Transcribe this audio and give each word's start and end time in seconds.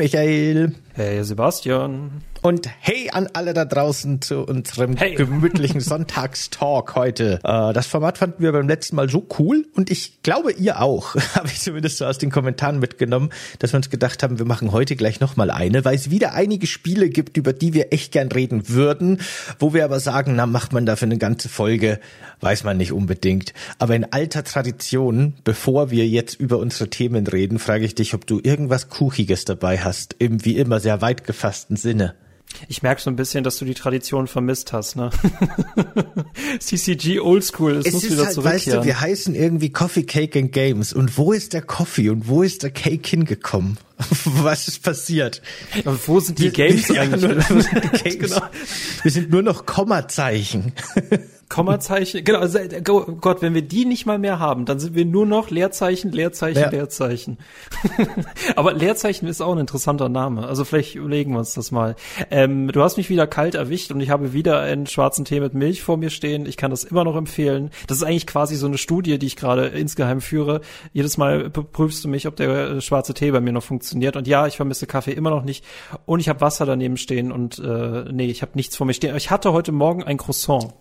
Michael. 0.00 0.72
Hey 0.96 1.22
Sebastian. 1.22 2.22
Und 2.42 2.70
hey 2.80 3.10
an 3.12 3.28
alle 3.34 3.52
da 3.52 3.66
draußen 3.66 4.22
zu 4.22 4.46
unserem 4.46 4.96
hey. 4.96 5.14
gemütlichen 5.14 5.80
Sonntagstalk 5.80 6.94
heute. 6.94 7.38
Äh, 7.44 7.74
das 7.74 7.86
Format 7.86 8.16
fanden 8.16 8.42
wir 8.42 8.52
beim 8.52 8.66
letzten 8.66 8.96
Mal 8.96 9.10
so 9.10 9.26
cool 9.38 9.66
und 9.74 9.90
ich 9.90 10.22
glaube 10.22 10.52
ihr 10.52 10.80
auch, 10.80 11.14
habe 11.34 11.48
ich 11.48 11.60
zumindest 11.60 11.98
so 11.98 12.06
aus 12.06 12.16
den 12.16 12.30
Kommentaren 12.30 12.78
mitgenommen, 12.78 13.28
dass 13.58 13.74
wir 13.74 13.76
uns 13.76 13.90
gedacht 13.90 14.22
haben, 14.22 14.38
wir 14.38 14.46
machen 14.46 14.72
heute 14.72 14.96
gleich 14.96 15.20
nochmal 15.20 15.50
eine, 15.50 15.84
weil 15.84 15.94
es 15.94 16.10
wieder 16.10 16.32
einige 16.32 16.66
Spiele 16.66 17.10
gibt, 17.10 17.36
über 17.36 17.52
die 17.52 17.74
wir 17.74 17.92
echt 17.92 18.12
gern 18.12 18.32
reden 18.32 18.70
würden, 18.70 19.20
wo 19.58 19.74
wir 19.74 19.84
aber 19.84 20.00
sagen, 20.00 20.34
na 20.34 20.46
macht 20.46 20.72
man 20.72 20.86
dafür 20.86 21.06
eine 21.06 21.18
ganze 21.18 21.50
Folge, 21.50 22.00
weiß 22.40 22.64
man 22.64 22.78
nicht 22.78 22.92
unbedingt. 22.92 23.52
Aber 23.78 23.94
in 23.94 24.10
alter 24.14 24.44
Tradition, 24.44 25.34
bevor 25.44 25.90
wir 25.90 26.08
jetzt 26.08 26.40
über 26.40 26.56
unsere 26.56 26.88
Themen 26.88 27.26
reden, 27.26 27.58
frage 27.58 27.84
ich 27.84 27.94
dich, 27.94 28.14
ob 28.14 28.26
du 28.26 28.40
irgendwas 28.42 28.88
Kuchiges 28.88 29.44
dabei 29.44 29.78
hast, 29.78 30.16
im 30.18 30.42
wie 30.46 30.56
immer 30.56 30.80
sehr 30.80 31.02
weit 31.02 31.24
gefassten 31.26 31.76
Sinne. 31.76 32.14
Ich 32.68 32.82
merke 32.82 33.00
so 33.00 33.10
ein 33.10 33.16
bisschen, 33.16 33.42
dass 33.44 33.58
du 33.58 33.64
die 33.64 33.74
Tradition 33.74 34.26
vermisst 34.26 34.72
hast, 34.72 34.96
ne? 34.96 35.10
CCG 36.60 37.20
Oldschool, 37.20 37.76
es, 37.76 37.86
es 37.86 37.92
muss 37.94 38.10
wieder 38.10 38.24
halt, 38.24 38.34
zurückkehren. 38.34 38.78
Weißt 38.78 38.84
du, 38.84 38.84
wir 38.84 39.00
heißen 39.00 39.34
irgendwie 39.34 39.70
Coffee, 39.70 40.04
Cake 40.04 40.38
and 40.38 40.52
Games. 40.52 40.92
Und 40.92 41.16
wo 41.16 41.32
ist 41.32 41.52
der 41.52 41.62
Coffee 41.62 42.10
und 42.10 42.28
wo 42.28 42.42
ist 42.42 42.62
der 42.62 42.70
Cake 42.70 43.08
hingekommen? 43.08 43.78
Was 44.24 44.68
ist 44.68 44.82
passiert? 44.82 45.42
Aber 45.84 45.98
wo 46.06 46.20
sind 46.20 46.38
die 46.38 46.44
wir, 46.44 46.50
Games 46.52 46.88
wir, 46.88 47.00
eigentlich? 47.00 47.22
Nur, 47.22 47.60
Games. 48.02 48.18
genau. 48.18 48.42
Wir 49.02 49.10
sind 49.10 49.30
nur 49.30 49.42
noch 49.42 49.66
Kommazeichen. 49.66 50.72
Kommazeichen, 51.50 52.22
genau, 52.22 52.38
also, 52.38 52.60
oh 52.90 53.00
Gott, 53.20 53.42
wenn 53.42 53.54
wir 53.54 53.62
die 53.62 53.84
nicht 53.84 54.06
mal 54.06 54.20
mehr 54.20 54.38
haben, 54.38 54.66
dann 54.66 54.78
sind 54.78 54.94
wir 54.94 55.04
nur 55.04 55.26
noch 55.26 55.50
Leerzeichen, 55.50 56.12
Leerzeichen, 56.12 56.62
ja. 56.62 56.70
Leerzeichen. 56.70 57.38
Aber 58.56 58.72
Leerzeichen 58.72 59.26
ist 59.26 59.40
auch 59.40 59.52
ein 59.52 59.58
interessanter 59.58 60.08
Name. 60.08 60.46
Also 60.46 60.64
vielleicht 60.64 60.94
überlegen 60.94 61.32
wir 61.32 61.40
uns 61.40 61.54
das 61.54 61.72
mal. 61.72 61.96
Ähm, 62.30 62.68
du 62.68 62.80
hast 62.82 62.96
mich 62.98 63.10
wieder 63.10 63.26
kalt 63.26 63.56
erwischt 63.56 63.90
und 63.90 64.00
ich 64.00 64.10
habe 64.10 64.32
wieder 64.32 64.60
einen 64.60 64.86
schwarzen 64.86 65.24
Tee 65.24 65.40
mit 65.40 65.52
Milch 65.52 65.82
vor 65.82 65.96
mir 65.96 66.10
stehen. 66.10 66.46
Ich 66.46 66.56
kann 66.56 66.70
das 66.70 66.84
immer 66.84 67.02
noch 67.02 67.16
empfehlen. 67.16 67.70
Das 67.88 67.96
ist 67.96 68.04
eigentlich 68.04 68.28
quasi 68.28 68.54
so 68.54 68.68
eine 68.68 68.78
Studie, 68.78 69.18
die 69.18 69.26
ich 69.26 69.34
gerade 69.34 69.66
insgeheim 69.66 70.20
führe. 70.20 70.60
Jedes 70.92 71.18
Mal 71.18 71.50
prüfst 71.50 72.04
du 72.04 72.08
mich, 72.08 72.28
ob 72.28 72.36
der 72.36 72.48
äh, 72.48 72.80
schwarze 72.80 73.12
Tee 73.12 73.32
bei 73.32 73.40
mir 73.40 73.52
noch 73.52 73.64
funktioniert. 73.64 74.14
Und 74.14 74.28
ja, 74.28 74.46
ich 74.46 74.54
vermisse 74.54 74.86
Kaffee 74.86 75.12
immer 75.12 75.30
noch 75.30 75.42
nicht. 75.42 75.64
Und 76.06 76.20
ich 76.20 76.28
habe 76.28 76.40
Wasser 76.42 76.64
daneben 76.64 76.96
stehen 76.96 77.32
und 77.32 77.58
äh, 77.58 78.04
nee, 78.12 78.26
ich 78.26 78.42
habe 78.42 78.52
nichts 78.54 78.76
vor 78.76 78.86
mir 78.86 78.94
stehen. 78.94 79.16
Ich 79.16 79.32
hatte 79.32 79.52
heute 79.52 79.72
Morgen 79.72 80.04
ein 80.04 80.16
Croissant 80.16 80.72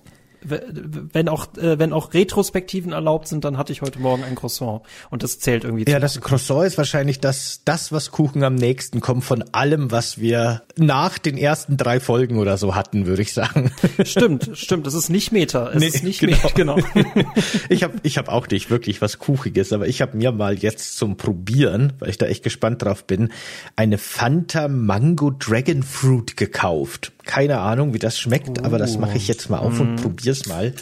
wenn 0.41 1.29
auch 1.29 1.47
äh, 1.57 1.79
wenn 1.79 1.93
auch 1.93 2.13
Retrospektiven 2.13 2.91
erlaubt 2.91 3.27
sind, 3.27 3.43
dann 3.43 3.57
hatte 3.57 3.71
ich 3.71 3.81
heute 3.81 3.99
Morgen 3.99 4.23
ein 4.23 4.35
Croissant 4.35 4.81
und 5.09 5.23
das 5.23 5.39
zählt 5.39 5.63
irgendwie. 5.63 5.89
Ja, 5.89 5.99
das 5.99 6.19
Croissant 6.21 6.65
ist 6.65 6.77
wahrscheinlich 6.77 7.19
das 7.19 7.61
das 7.65 7.91
was 7.91 8.11
Kuchen 8.11 8.43
am 8.43 8.55
nächsten 8.55 9.01
kommt 9.01 9.23
von 9.23 9.43
allem, 9.51 9.91
was 9.91 10.19
wir 10.19 10.63
nach 10.77 11.17
den 11.17 11.37
ersten 11.37 11.77
drei 11.77 11.99
Folgen 11.99 12.37
oder 12.37 12.57
so 12.57 12.75
hatten, 12.75 13.05
würde 13.05 13.21
ich 13.21 13.33
sagen. 13.33 13.71
Stimmt, 14.03 14.51
stimmt. 14.53 14.87
Das 14.87 14.93
ist 14.93 15.09
nicht 15.09 15.31
Meter. 15.31 15.71
Es 15.73 15.79
nee, 15.79 15.87
ist 15.87 16.03
nicht 16.03 16.19
genau. 16.19 16.37
Meter, 16.37 16.49
genau. 16.55 16.77
ich 17.69 17.83
habe 17.83 17.95
ich 18.03 18.17
habe 18.17 18.31
auch 18.31 18.47
nicht 18.47 18.69
wirklich 18.69 19.01
was 19.01 19.19
Kuchiges, 19.19 19.73
aber 19.73 19.87
ich 19.87 20.01
habe 20.01 20.17
mir 20.17 20.31
mal 20.31 20.57
jetzt 20.57 20.97
zum 20.97 21.17
Probieren, 21.17 21.93
weil 21.99 22.09
ich 22.09 22.17
da 22.17 22.25
echt 22.25 22.43
gespannt 22.43 22.81
drauf 22.81 23.05
bin, 23.05 23.29
eine 23.75 23.97
Fanta 23.97 24.67
Mango 24.67 25.31
Dragon 25.31 25.83
Fruit 25.83 26.37
gekauft. 26.37 27.11
Keine 27.29 27.59
Ahnung, 27.59 27.93
wie 27.93 27.99
das 27.99 28.17
schmeckt, 28.17 28.59
uh, 28.59 28.63
aber 28.63 28.79
das 28.79 28.97
mache 28.97 29.15
ich 29.15 29.27
jetzt 29.27 29.51
mal 29.51 29.59
auf 29.59 29.77
mm. 29.77 29.81
und 29.81 29.95
probier's 29.97 30.47
mal. 30.47 30.73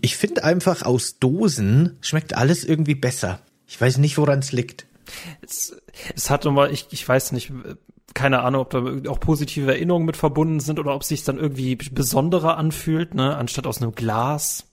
Ich 0.00 0.16
finde 0.16 0.42
einfach 0.42 0.82
aus 0.82 1.20
Dosen 1.20 1.96
schmeckt 2.00 2.36
alles 2.36 2.64
irgendwie 2.64 2.96
besser. 2.96 3.38
Ich 3.68 3.80
weiß 3.80 3.98
nicht, 3.98 4.18
woran 4.18 4.40
es 4.40 4.50
liegt. 4.50 4.86
Es, 5.40 5.76
es 6.16 6.30
hat 6.30 6.44
nochmal, 6.44 6.72
ich, 6.72 6.88
ich 6.90 7.08
weiß 7.08 7.30
nicht, 7.30 7.52
keine 8.12 8.40
Ahnung, 8.40 8.62
ob 8.62 8.70
da 8.70 8.82
auch 9.08 9.20
positive 9.20 9.70
Erinnerungen 9.70 10.06
mit 10.06 10.16
verbunden 10.16 10.58
sind 10.58 10.80
oder 10.80 10.96
ob 10.96 11.04
sich 11.04 11.22
dann 11.22 11.38
irgendwie 11.38 11.76
besonderer 11.76 12.56
anfühlt, 12.56 13.14
ne, 13.14 13.36
anstatt 13.36 13.68
aus 13.68 13.80
einem 13.80 13.94
Glas. 13.94 14.64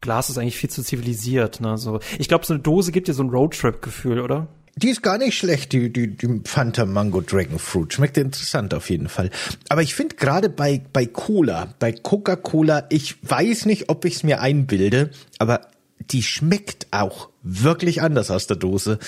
Glas 0.00 0.30
ist 0.30 0.38
eigentlich 0.38 0.56
viel 0.56 0.70
zu 0.70 0.82
zivilisiert, 0.82 1.60
ne, 1.60 1.78
so. 1.78 2.00
Ich 2.18 2.28
glaube, 2.28 2.44
so 2.44 2.54
eine 2.54 2.62
Dose 2.62 2.92
gibt 2.92 3.08
dir 3.08 3.14
so 3.14 3.22
ein 3.22 3.30
Roadtrip-Gefühl, 3.30 4.20
oder? 4.20 4.48
Die 4.76 4.88
ist 4.90 5.02
gar 5.02 5.18
nicht 5.18 5.38
schlecht, 5.38 5.72
die, 5.72 5.92
die, 5.92 6.16
die 6.16 6.40
Fanta 6.44 6.84
Mango 6.84 7.20
Dragon 7.20 7.60
Fruit. 7.60 7.92
Schmeckt 7.92 8.18
interessant 8.18 8.74
auf 8.74 8.90
jeden 8.90 9.08
Fall. 9.08 9.30
Aber 9.68 9.82
ich 9.82 9.94
finde 9.94 10.16
gerade 10.16 10.48
bei, 10.48 10.82
bei 10.92 11.06
Cola, 11.06 11.74
bei 11.78 11.92
Coca-Cola, 11.92 12.86
ich 12.88 13.16
weiß 13.22 13.66
nicht, 13.66 13.88
ob 13.88 14.04
ich 14.04 14.16
es 14.16 14.22
mir 14.24 14.40
einbilde, 14.40 15.10
aber 15.38 15.68
die 16.10 16.24
schmeckt 16.24 16.88
auch 16.90 17.28
wirklich 17.42 18.02
anders 18.02 18.32
aus 18.32 18.48
der 18.48 18.56
Dose. 18.56 18.98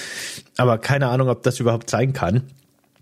Aber 0.56 0.78
keine 0.78 1.08
Ahnung, 1.08 1.28
ob 1.28 1.42
das 1.42 1.58
überhaupt 1.58 1.90
sein 1.90 2.12
kann. 2.12 2.44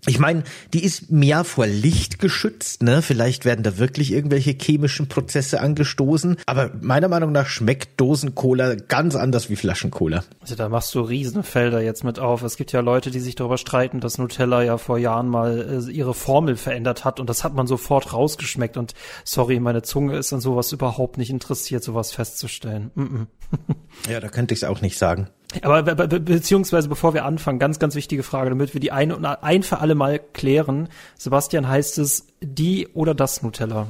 Ich 0.07 0.19
meine, 0.19 0.43
die 0.73 0.83
ist 0.83 1.11
mehr 1.11 1.43
vor 1.43 1.65
Licht 1.65 2.19
geschützt, 2.19 2.83
ne? 2.83 3.01
Vielleicht 3.01 3.45
werden 3.45 3.63
da 3.63 3.77
wirklich 3.77 4.11
irgendwelche 4.11 4.51
chemischen 4.51 5.07
Prozesse 5.07 5.61
angestoßen. 5.61 6.37
Aber 6.45 6.71
meiner 6.81 7.07
Meinung 7.07 7.31
nach 7.31 7.47
schmeckt 7.47 7.99
Dosen-Cola 7.99 8.75
ganz 8.75 9.15
anders 9.15 9.49
wie 9.49 9.55
Flaschen-Cola. 9.55 10.23
Also 10.41 10.55
da 10.55 10.69
machst 10.69 10.93
du 10.93 11.01
Riesenfelder 11.01 11.81
jetzt 11.81 12.03
mit 12.03 12.19
auf. 12.19 12.43
Es 12.43 12.57
gibt 12.57 12.71
ja 12.71 12.81
Leute, 12.81 13.09
die 13.09 13.19
sich 13.19 13.35
darüber 13.35 13.57
streiten, 13.57 13.99
dass 13.99 14.17
Nutella 14.17 14.63
ja 14.63 14.77
vor 14.77 14.97
Jahren 14.97 15.27
mal 15.27 15.83
äh, 15.87 15.91
ihre 15.91 16.13
Formel 16.13 16.55
verändert 16.55 17.03
hat 17.03 17.19
und 17.19 17.29
das 17.29 17.43
hat 17.43 17.55
man 17.55 17.65
sofort 17.65 18.13
rausgeschmeckt. 18.13 18.77
Und 18.77 18.93
sorry, 19.23 19.59
meine 19.59 19.81
Zunge 19.81 20.17
ist 20.17 20.33
an 20.33 20.41
sowas 20.41 20.71
überhaupt 20.71 21.17
nicht 21.17 21.31
interessiert, 21.31 21.83
sowas 21.83 22.11
festzustellen. 22.11 22.91
Mm 22.95 23.01
-mm. 23.01 23.27
ja, 24.09 24.19
da 24.19 24.29
könnte 24.29 24.53
ich 24.53 24.61
es 24.61 24.63
auch 24.63 24.81
nicht 24.81 24.97
sagen. 24.97 25.29
Aber 25.61 25.83
be 25.83 25.95
be 25.95 26.19
beziehungsweise 26.19 26.89
bevor 26.89 27.13
wir 27.13 27.25
anfangen, 27.25 27.59
ganz, 27.59 27.79
ganz 27.79 27.95
wichtige 27.95 28.23
Frage, 28.23 28.49
damit 28.49 28.73
wir 28.73 28.81
die 28.81 28.91
eine 28.91 29.15
und 29.15 29.25
ein 29.25 29.63
für 29.63 29.79
alle 29.79 29.95
Mal 29.95 30.19
klären. 30.33 30.89
Sebastian, 31.17 31.67
heißt 31.67 31.97
es 31.99 32.27
die 32.41 32.87
oder 32.93 33.13
das 33.13 33.41
Nutella? 33.41 33.87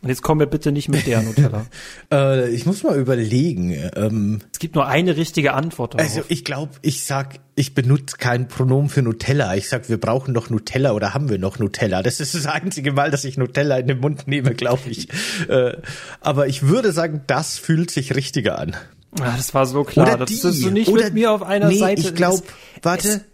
Und 0.00 0.10
jetzt 0.10 0.22
kommen 0.22 0.38
wir 0.38 0.46
bitte 0.46 0.70
nicht 0.70 0.88
mit 0.88 1.08
der 1.08 1.22
Nutella. 1.22 1.66
äh, 2.12 2.50
ich 2.50 2.66
muss 2.66 2.84
mal 2.84 2.96
überlegen. 2.96 3.76
Ähm, 3.96 4.38
es 4.52 4.60
gibt 4.60 4.76
nur 4.76 4.86
eine 4.86 5.16
richtige 5.16 5.54
Antwort 5.54 5.94
darauf. 5.94 6.06
Also 6.06 6.22
ich 6.28 6.44
glaube, 6.44 6.74
ich 6.82 7.02
sag, 7.02 7.40
ich 7.56 7.74
benutze 7.74 8.16
kein 8.16 8.46
Pronomen 8.46 8.90
für 8.90 9.02
Nutella. 9.02 9.56
Ich 9.56 9.68
sag, 9.68 9.88
wir 9.88 9.98
brauchen 9.98 10.32
noch 10.32 10.50
Nutella 10.50 10.92
oder 10.92 11.14
haben 11.14 11.28
wir 11.28 11.38
noch 11.38 11.58
Nutella? 11.58 12.04
Das 12.04 12.20
ist 12.20 12.36
das 12.36 12.46
einzige 12.46 12.92
Mal, 12.92 13.10
dass 13.10 13.24
ich 13.24 13.38
Nutella 13.38 13.76
in 13.78 13.88
den 13.88 13.98
Mund 13.98 14.28
nehme, 14.28 14.54
glaube 14.54 14.88
ich. 14.88 15.08
äh, 15.48 15.76
aber 16.20 16.46
ich 16.46 16.62
würde 16.62 16.92
sagen, 16.92 17.22
das 17.26 17.58
fühlt 17.58 17.90
sich 17.90 18.14
richtiger 18.14 18.56
an. 18.56 18.76
Ja, 19.16 19.36
das 19.36 19.54
war 19.54 19.66
so 19.66 19.84
klar. 19.84 20.06
Oder 20.06 20.16
das 20.18 20.28
die. 20.28 20.34
ist 20.34 20.60
so 20.60 20.70
nicht 20.70 20.88
Oder, 20.88 21.04
mit 21.04 21.14
mir 21.14 21.32
auf 21.32 21.42
einer 21.42 21.68
nee, 21.68 21.78
Seite. 21.78 22.00
Ich 22.02 22.14
glaube, 22.14 22.42
warte, 22.82 23.24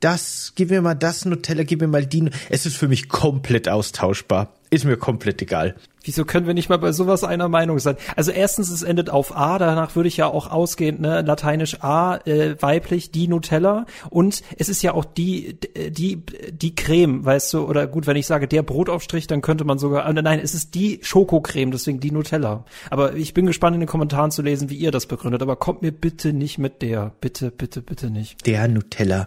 das, 0.00 0.52
gib 0.54 0.70
mir 0.70 0.82
mal 0.82 0.94
das 0.94 1.24
Nutella, 1.24 1.62
gib 1.62 1.80
mir 1.80 1.86
mal 1.86 2.04
die. 2.04 2.30
Es 2.48 2.66
ist 2.66 2.76
für 2.76 2.88
mich 2.88 3.08
komplett 3.08 3.68
austauschbar. 3.68 4.55
Ist 4.70 4.84
mir 4.84 4.96
komplett 4.96 5.40
egal. 5.42 5.76
Wieso 6.02 6.24
können 6.24 6.46
wir 6.46 6.54
nicht 6.54 6.68
mal 6.68 6.78
bei 6.78 6.92
sowas 6.92 7.24
einer 7.24 7.48
Meinung 7.48 7.78
sein? 7.78 7.96
Also 8.14 8.30
erstens, 8.30 8.70
es 8.70 8.82
endet 8.82 9.10
auf 9.10 9.36
A, 9.36 9.58
danach 9.58 9.96
würde 9.96 10.08
ich 10.08 10.16
ja 10.16 10.26
auch 10.26 10.50
ausgehend, 10.50 11.00
ne, 11.00 11.22
lateinisch 11.22 11.82
A, 11.82 12.18
äh, 12.24 12.54
weiblich, 12.60 13.10
die 13.10 13.26
Nutella. 13.26 13.86
Und 14.10 14.42
es 14.56 14.68
ist 14.68 14.82
ja 14.82 14.94
auch 14.94 15.04
die, 15.04 15.58
die, 15.88 16.22
die 16.52 16.74
Creme, 16.74 17.24
weißt 17.24 17.54
du, 17.54 17.66
oder 17.66 17.86
gut, 17.86 18.06
wenn 18.06 18.16
ich 18.16 18.26
sage 18.26 18.46
der 18.46 18.62
Brotaufstrich, 18.62 19.26
dann 19.26 19.42
könnte 19.42 19.64
man 19.64 19.78
sogar, 19.78 20.12
nein, 20.12 20.40
es 20.40 20.54
ist 20.54 20.74
die 20.74 21.00
Schokocreme, 21.02 21.72
deswegen 21.72 21.98
die 21.98 22.12
Nutella. 22.12 22.64
Aber 22.90 23.14
ich 23.14 23.34
bin 23.34 23.46
gespannt 23.46 23.74
in 23.74 23.80
den 23.80 23.88
Kommentaren 23.88 24.30
zu 24.30 24.42
lesen, 24.42 24.70
wie 24.70 24.76
ihr 24.76 24.92
das 24.92 25.06
begründet. 25.06 25.42
Aber 25.42 25.56
kommt 25.56 25.82
mir 25.82 25.92
bitte 25.92 26.32
nicht 26.32 26.58
mit 26.58 26.82
der. 26.82 27.12
Bitte, 27.20 27.50
bitte, 27.50 27.82
bitte 27.82 28.10
nicht. 28.10 28.46
Der 28.46 28.68
Nutella. 28.68 29.26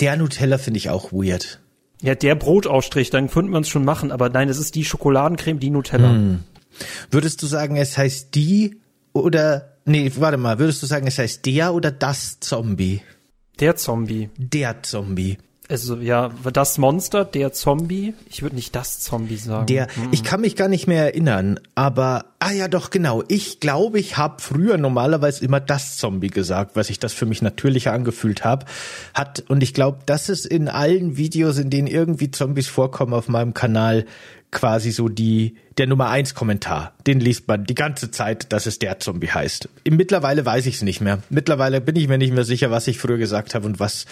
Der 0.00 0.16
Nutella 0.16 0.56
finde 0.56 0.78
ich 0.78 0.88
auch 0.88 1.12
weird. 1.12 1.60
Ja, 2.02 2.14
der 2.14 2.34
Brotausstrich, 2.34 3.10
dann 3.10 3.28
könnten 3.28 3.52
wir 3.52 3.60
es 3.60 3.68
schon 3.68 3.84
machen, 3.84 4.10
aber 4.10 4.28
nein, 4.28 4.48
es 4.48 4.58
ist 4.58 4.74
die 4.74 4.84
Schokoladencreme, 4.84 5.60
die 5.60 5.70
Nutella. 5.70 6.10
Hm. 6.10 6.40
Würdest 7.10 7.42
du 7.42 7.46
sagen, 7.46 7.76
es 7.76 7.98
heißt 7.98 8.34
die 8.34 8.80
oder 9.12 9.76
nee, 9.84 10.10
warte 10.16 10.38
mal, 10.38 10.58
würdest 10.58 10.82
du 10.82 10.86
sagen, 10.86 11.06
es 11.06 11.18
heißt 11.18 11.44
der 11.44 11.74
oder 11.74 11.90
das 11.90 12.40
Zombie? 12.40 13.02
Der 13.58 13.76
Zombie. 13.76 14.30
Der 14.38 14.82
Zombie 14.82 15.36
also 15.70 15.96
ja, 15.96 16.30
das 16.52 16.78
Monster, 16.78 17.24
der 17.24 17.52
Zombie. 17.52 18.14
Ich 18.28 18.42
würde 18.42 18.56
nicht 18.56 18.74
das 18.74 19.00
Zombie 19.00 19.36
sagen. 19.36 19.66
Der, 19.66 19.86
mhm. 19.96 20.08
ich 20.10 20.24
kann 20.24 20.40
mich 20.40 20.56
gar 20.56 20.68
nicht 20.68 20.86
mehr 20.86 21.04
erinnern, 21.04 21.60
aber 21.74 22.26
ah 22.40 22.50
ja, 22.50 22.68
doch 22.68 22.90
genau. 22.90 23.22
Ich 23.28 23.60
glaube, 23.60 24.00
ich 24.00 24.16
habe 24.16 24.42
früher 24.42 24.78
normalerweise 24.78 25.44
immer 25.44 25.60
das 25.60 25.96
Zombie 25.96 26.28
gesagt, 26.28 26.74
was 26.74 26.90
ich 26.90 26.98
das 26.98 27.12
für 27.12 27.26
mich 27.26 27.40
natürlicher 27.40 27.92
angefühlt 27.92 28.44
habe. 28.44 28.66
Hat 29.14 29.44
und 29.48 29.62
ich 29.62 29.72
glaube, 29.72 29.98
das 30.06 30.28
ist 30.28 30.44
in 30.46 30.68
allen 30.68 31.16
Videos, 31.16 31.58
in 31.58 31.70
denen 31.70 31.86
irgendwie 31.86 32.30
Zombies 32.30 32.66
vorkommen 32.66 33.14
auf 33.14 33.28
meinem 33.28 33.54
Kanal, 33.54 34.06
quasi 34.50 34.90
so 34.90 35.08
die 35.08 35.56
der 35.78 35.86
Nummer 35.86 36.08
eins 36.10 36.34
Kommentar. 36.34 36.92
Den 37.06 37.20
liest 37.20 37.48
man 37.48 37.64
die 37.64 37.74
ganze 37.74 38.10
Zeit, 38.10 38.52
dass 38.52 38.66
es 38.66 38.78
der 38.78 38.98
Zombie 38.98 39.28
heißt. 39.28 39.68
Mittlerweile 39.88 40.44
weiß 40.44 40.66
ich 40.66 40.76
es 40.76 40.82
nicht 40.82 41.00
mehr. 41.00 41.22
Mittlerweile 41.30 41.80
bin 41.80 41.96
ich 41.96 42.08
mir 42.08 42.18
nicht 42.18 42.34
mehr 42.34 42.44
sicher, 42.44 42.70
was 42.70 42.86
ich 42.86 42.98
früher 42.98 43.18
gesagt 43.18 43.54
habe 43.54 43.66
und 43.66 43.80
was 43.80 44.06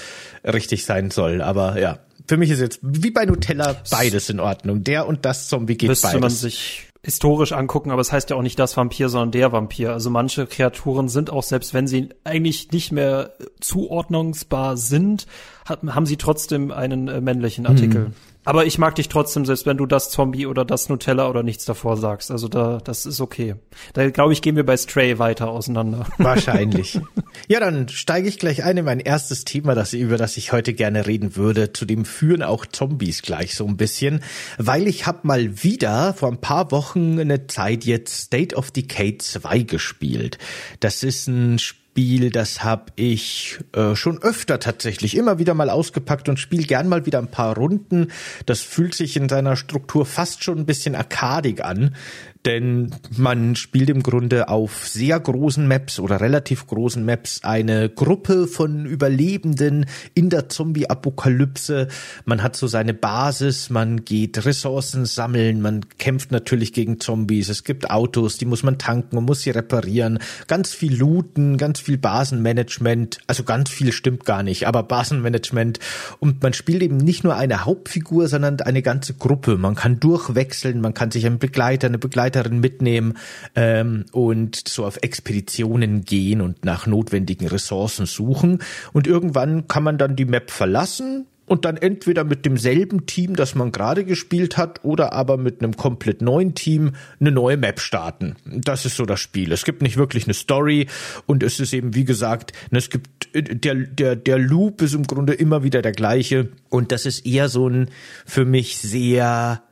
richtig 0.45 0.85
sein 0.85 1.11
soll. 1.11 1.43
Aber 1.43 1.79
ja, 1.79 1.99
für 2.27 2.37
mich 2.37 2.51
ist 2.51 2.61
jetzt 2.61 2.81
wie 2.83 3.11
bei 3.11 3.25
Nutella 3.25 3.77
beides 3.91 4.31
in 4.31 4.41
Ordnung. 4.41 4.85
Der 4.85 5.07
und 5.07 5.25
das 5.25 5.49
Zombie 5.49 5.77
geht 5.77 5.89
Müsste 5.89 6.09
beides. 6.09 6.21
man 6.21 6.31
sich 6.31 6.89
historisch 7.03 7.53
angucken, 7.53 7.91
aber 7.91 8.01
es 8.01 8.13
heißt 8.13 8.31
ja 8.31 8.37
auch 8.37 8.43
nicht 8.43 8.59
das 8.59 8.77
Vampir, 8.77 9.09
sondern 9.09 9.31
der 9.31 9.53
Vampir. 9.53 9.93
Also 9.93 10.11
manche 10.11 10.47
Kreaturen 10.47 11.09
sind 11.09 11.31
auch, 11.31 11.43
selbst 11.43 11.73
wenn 11.73 11.87
sie 11.87 12.11
eigentlich 12.25 12.71
nicht 12.73 12.93
mehr 12.93 13.35
zuordnungsbar 13.61 14.77
sind, 14.77 15.27
haben 15.65 16.07
sie 16.07 16.17
trotzdem 16.17 16.71
einen 16.71 17.09
äh, 17.09 17.21
männlichen 17.21 17.67
Artikel. 17.67 18.07
Hm. 18.07 18.15
Aber 18.49 18.65
ich 18.65 18.79
mag 18.79 18.95
dich 18.95 19.11
trotzdem, 19.11 19.45
selbst 19.45 19.67
wenn 19.67 19.77
du 19.77 19.85
das 19.85 20.09
Zombie 20.09 20.47
oder 20.47 20.65
das 20.65 20.89
Nutella 20.89 21.29
oder 21.29 21.43
nichts 21.43 21.67
davor 21.67 21.99
sagst. 21.99 22.31
Also 22.31 22.49
da, 22.49 22.79
das 22.83 23.05
ist 23.05 23.21
okay. 23.21 23.57
Da 23.93 24.09
glaube 24.09 24.33
ich, 24.33 24.41
gehen 24.41 24.57
wir 24.57 24.65
bei 24.65 24.79
Stray 24.79 25.19
weiter 25.19 25.51
auseinander. 25.51 26.07
Wahrscheinlich. 26.17 26.99
ja, 27.47 27.61
dann 27.61 27.91
steige 27.91 28.27
ich 28.27 28.39
gleich 28.39 28.65
ein 28.65 28.79
in 28.79 28.87
mein 28.87 29.01
erstes 29.01 29.45
Thema, 29.45 29.75
das, 29.75 29.93
über 29.93 30.17
das 30.17 30.39
ich 30.39 30.51
heute 30.51 30.73
gerne 30.73 31.07
reden 31.07 31.37
würde. 31.37 31.75
Zu 31.75 31.85
dem 31.85 32.07
führen 32.07 32.43
auch 32.43 32.65
Zombies 32.65 33.21
gleich 33.21 33.55
so 33.55 33.67
ein 33.67 33.77
bisschen, 33.77 34.25
weil 34.57 34.87
ich 34.87 35.07
habe 35.07 35.19
mal 35.25 35.63
wieder 35.63 36.15
vor 36.15 36.31
ein 36.31 36.41
paar 36.41 36.71
Wochen 36.71 37.21
eine 37.21 37.49
Zeit 37.49 37.85
jetzt 37.85 38.19
State 38.19 38.57
of 38.57 38.71
Decay 38.71 39.19
2 39.19 39.59
gespielt. 39.59 40.39
Das 40.81 41.03
ist 41.03 41.27
ein 41.27 41.59
Spiel, 41.59 41.88
Spiel, 41.99 42.31
das 42.31 42.63
habe 42.63 42.93
ich 42.95 43.59
äh, 43.73 43.97
schon 43.97 44.23
öfter 44.23 44.61
tatsächlich 44.61 45.17
immer 45.17 45.41
wieder 45.41 45.55
mal 45.55 45.69
ausgepackt 45.69 46.29
und 46.29 46.39
spiele 46.39 46.63
gern 46.63 46.89
mal 46.89 47.07
wieder 47.07 47.19
ein 47.19 47.27
paar 47.27 47.57
Runden. 47.57 48.13
Das 48.47 48.61
fühlt 48.61 48.95
sich 48.95 49.17
in 49.17 49.29
seiner 49.29 49.57
Struktur 49.57 50.07
fast 50.07 50.45
schon 50.45 50.59
ein 50.59 50.65
bisschen 50.65 50.95
arkadig 50.95 51.65
an 51.65 51.97
denn 52.45 52.95
man 53.17 53.57
spielt 53.57 53.91
im 53.91 54.03
Grunde 54.03 54.49
auf 54.49 54.87
sehr 54.87 55.19
großen 55.19 55.67
Maps 55.67 55.99
oder 55.99 56.21
relativ 56.21 56.67
großen 56.67 57.05
Maps 57.05 57.41
eine 57.43 57.89
Gruppe 57.89 58.47
von 58.47 58.87
Überlebenden 58.87 59.87
in 60.15 60.31
der 60.31 60.49
Zombie-Apokalypse. 60.49 61.89
Man 62.25 62.43
hat 62.43 62.57
so 62.57 62.67
seine 62.67 62.95
Basis, 62.95 63.71
man 63.71 64.05
geht 64.05 64.45
Ressourcen 64.45 65.05
sammeln, 65.05 65.61
man 65.61 65.85
kämpft 65.99 66.31
natürlich 66.31 66.73
gegen 66.73 67.01
Zombies. 67.01 67.49
Es 67.49 67.65
gibt 67.65 67.91
Autos, 67.91 68.39
die 68.39 68.47
muss 68.47 68.63
man 68.63 68.79
tanken 68.79 69.19
und 69.19 69.25
muss 69.25 69.43
sie 69.43 69.51
reparieren. 69.51 70.21
Ganz 70.47 70.73
viel 70.73 70.97
Looten, 70.97 71.59
ganz 71.59 71.81
viel 71.81 71.99
Basenmanagement. 71.99 73.19
Also 73.27 73.43
ganz 73.43 73.69
viel 73.69 73.93
stimmt 73.93 74.25
gar 74.25 74.43
nicht, 74.43 74.67
aber 74.67 74.85
Basenmanagement. 74.85 75.81
Und 76.21 76.43
man 76.43 76.53
spielt 76.53 76.83
eben 76.83 76.99
nicht 76.99 77.25
nur 77.25 77.37
eine 77.37 77.65
Hauptfigur, 77.65 78.29
sondern 78.29 78.61
eine 78.61 78.83
ganze 78.83 79.15
Gruppe. 79.15 79.59
Man 79.59 79.75
kann 79.75 80.01
durchwechseln, 80.01 80.81
man 80.81 80.95
kann 80.95 81.11
sich 81.11 81.27
einen 81.27 81.39
Begleiter, 81.39 81.89
eine 81.89 81.99
Begleiter 81.99 82.28
Begleiterin 82.29 82.61
mitnehmen 82.61 83.15
ähm, 83.55 84.05
und 84.13 84.69
so 84.69 84.85
auf 84.85 84.99
Expeditionen 85.03 86.05
gehen 86.05 86.41
und 86.41 86.65
nach 86.65 86.87
notwendigen 86.87 87.49
Ressourcen 87.49 88.07
suchen. 88.07 88.61
Und 88.93 89.07
irgendwann 89.07 89.69
kann 89.69 89.83
man 89.83 89.99
dann 89.99 90.17
die 90.17 90.25
Map 90.25 90.51
verlassen, 90.51 91.27
und 91.47 91.65
dann 91.65 91.79
entweder 91.79 92.25
mit 92.25 92.45
demselben 92.45 93.07
Team, 93.07 93.35
das 93.35 93.55
man 93.55 93.73
gerade 93.73 94.05
gespielt 94.05 94.59
hat, 94.59 94.85
oder 94.85 95.15
aber 95.15 95.39
mit 95.39 95.63
einem 95.63 95.77
komplett 95.79 96.21
neuen 96.21 96.55
Team 96.55 96.93
eine 97.21 97.31
neue 97.31 97.57
Map 97.57 97.81
starten. 97.81 98.37
Das 98.45 98.85
ist 98.85 98.97
so 98.97 99.07
das 99.07 99.19
Spiel. 99.19 99.51
Es 99.51 99.65
gibt 99.65 99.81
nicht 99.81 99.97
wirklich 99.97 100.25
eine 100.25 100.35
Story 100.35 100.89
und 101.25 101.43
es 101.43 101.59
ist 101.59 101.73
eben, 101.73 101.95
wie 101.95 102.05
gesagt, 102.05 102.53
es 102.71 102.91
gibt 102.91 103.31
der, 103.33 103.77
der, 103.77 104.15
der 104.15 104.39
Loop 104.39 104.83
ist 104.83 104.93
im 104.93 105.05
Grunde 105.05 105.33
immer 105.33 105.63
wieder 105.63 105.81
der 105.81 105.93
gleiche 105.93 106.51
und 106.69 106.93
das 106.93 107.07
ist 107.07 107.25
eher 107.25 107.49
so 107.49 107.67
ein 107.67 107.89
für 108.27 108.45
mich 108.45 108.77
sehr 108.77 109.63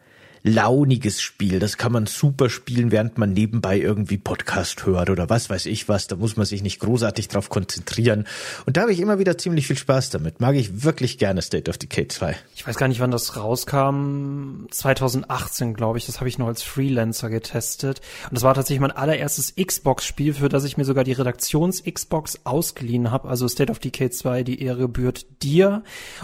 launiges 0.46 1.20
Spiel. 1.20 1.58
Das 1.58 1.76
kann 1.76 1.92
man 1.92 2.06
super 2.06 2.48
spielen, 2.48 2.92
während 2.92 3.18
man 3.18 3.32
nebenbei 3.32 3.78
irgendwie 3.78 4.16
Podcast 4.16 4.86
hört 4.86 5.10
oder 5.10 5.28
was 5.28 5.50
weiß 5.50 5.66
ich 5.66 5.88
was. 5.88 6.06
Da 6.06 6.16
muss 6.16 6.36
man 6.36 6.46
sich 6.46 6.62
nicht 6.62 6.78
großartig 6.80 7.28
drauf 7.28 7.48
konzentrieren. 7.48 8.26
Und 8.64 8.76
da 8.76 8.82
habe 8.82 8.92
ich 8.92 9.00
immer 9.00 9.18
wieder 9.18 9.36
ziemlich 9.36 9.66
viel 9.66 9.76
Spaß 9.76 10.10
damit. 10.10 10.40
Mag 10.40 10.54
ich 10.54 10.84
wirklich 10.84 11.18
gerne 11.18 11.42
State 11.42 11.68
of 11.68 11.78
Decay 11.78 12.08
2. 12.08 12.36
Ich 12.54 12.66
weiß 12.66 12.76
gar 12.76 12.88
nicht, 12.88 13.00
wann 13.00 13.10
das 13.10 13.36
rauskam. 13.36 14.66
2018, 14.70 15.74
glaube 15.74 15.98
ich. 15.98 16.06
Das 16.06 16.20
habe 16.20 16.28
ich 16.28 16.38
noch 16.38 16.46
als 16.46 16.62
Freelancer 16.62 17.28
getestet. 17.28 18.00
Und 18.24 18.34
das 18.34 18.42
war 18.42 18.54
tatsächlich 18.54 18.80
mein 18.80 18.92
allererstes 18.92 19.54
Xbox-Spiel, 19.56 20.34
für 20.34 20.48
das 20.48 20.64
ich 20.64 20.76
mir 20.76 20.84
sogar 20.84 21.02
die 21.02 21.12
Redaktions-Xbox 21.12 22.40
ausgeliehen 22.44 23.10
habe. 23.10 23.28
Also 23.28 23.48
State 23.48 23.72
of 23.72 23.80
Decay 23.80 24.10
2, 24.10 24.44
die 24.44 24.62
Ehre 24.62 24.82
gebührt 24.82 25.26
dir. 25.42 25.82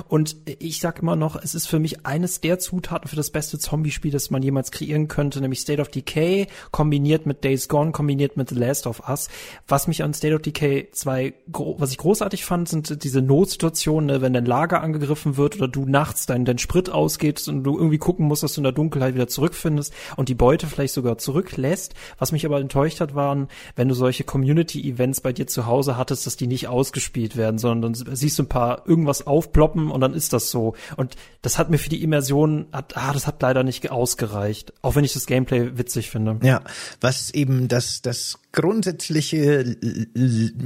Und 0.08 0.36
ich 0.46 0.78
sag 0.80 1.00
immer 1.00 1.16
noch, 1.16 1.34
es 1.34 1.54
ist 1.56 1.66
für 1.66 1.80
mich 1.80 2.06
eines 2.06 2.40
der 2.40 2.60
Zutaten 2.60 3.08
für 3.08 3.16
das 3.16 3.30
beste 3.30 3.58
Zombie-Spiel, 3.58 4.11
das 4.12 4.30
man 4.30 4.42
jemals 4.42 4.70
kreieren 4.70 5.08
könnte, 5.08 5.40
nämlich 5.40 5.60
State 5.60 5.80
of 5.80 5.88
Decay 5.88 6.46
kombiniert 6.70 7.26
mit 7.26 7.44
Days 7.44 7.68
Gone, 7.68 7.92
kombiniert 7.92 8.36
mit 8.36 8.50
The 8.50 8.54
Last 8.54 8.86
of 8.86 9.08
Us. 9.08 9.28
Was 9.66 9.88
mich 9.88 10.02
an 10.02 10.14
State 10.14 10.34
of 10.34 10.42
Decay 10.42 10.88
2, 10.92 11.34
was 11.78 11.90
ich 11.90 11.98
großartig 11.98 12.44
fand, 12.44 12.68
sind 12.68 13.04
diese 13.04 13.22
Notsituationen, 13.22 14.06
ne, 14.06 14.22
wenn 14.22 14.32
dein 14.32 14.46
Lager 14.46 14.82
angegriffen 14.82 15.36
wird 15.36 15.56
oder 15.56 15.68
du 15.68 15.84
nachts 15.86 16.26
dein, 16.26 16.44
dein 16.44 16.58
Sprit 16.58 16.90
ausgeht 16.90 17.46
und 17.48 17.64
du 17.64 17.76
irgendwie 17.76 17.98
gucken 17.98 18.26
musst, 18.26 18.42
dass 18.42 18.54
du 18.54 18.60
in 18.60 18.64
der 18.64 18.72
Dunkelheit 18.72 19.14
wieder 19.14 19.28
zurückfindest 19.28 19.92
und 20.16 20.28
die 20.28 20.34
Beute 20.34 20.66
vielleicht 20.66 20.94
sogar 20.94 21.18
zurücklässt. 21.18 21.94
Was 22.18 22.32
mich 22.32 22.46
aber 22.46 22.60
enttäuscht 22.60 23.00
hat, 23.00 23.14
waren, 23.14 23.48
wenn 23.76 23.88
du 23.88 23.94
solche 23.94 24.24
Community-Events 24.24 25.20
bei 25.20 25.32
dir 25.32 25.46
zu 25.46 25.66
Hause 25.66 25.96
hattest, 25.96 26.26
dass 26.26 26.36
die 26.36 26.46
nicht 26.46 26.68
ausgespielt 26.68 27.36
werden, 27.36 27.58
sondern 27.58 27.92
dann 27.92 28.16
siehst 28.16 28.38
du 28.38 28.44
ein 28.44 28.48
paar 28.48 28.86
irgendwas 28.86 29.26
aufploppen 29.26 29.90
und 29.90 30.00
dann 30.00 30.14
ist 30.14 30.32
das 30.32 30.50
so. 30.50 30.74
Und 30.96 31.16
das 31.42 31.58
hat 31.58 31.70
mir 31.70 31.78
für 31.78 31.90
die 31.90 32.02
Immersion, 32.02 32.66
hat, 32.72 32.96
ah, 32.96 33.12
das 33.12 33.26
hat 33.26 33.42
leider 33.42 33.62
nicht 33.62 33.82
ausgereicht, 34.02 34.72
auch 34.82 34.96
wenn 34.96 35.04
ich 35.04 35.12
das 35.12 35.26
Gameplay 35.26 35.78
witzig 35.78 36.10
finde. 36.10 36.40
Ja, 36.42 36.62
was 37.00 37.30
eben 37.30 37.68
das, 37.68 38.02
das 38.02 38.38
grundsätzliche, 38.52 39.76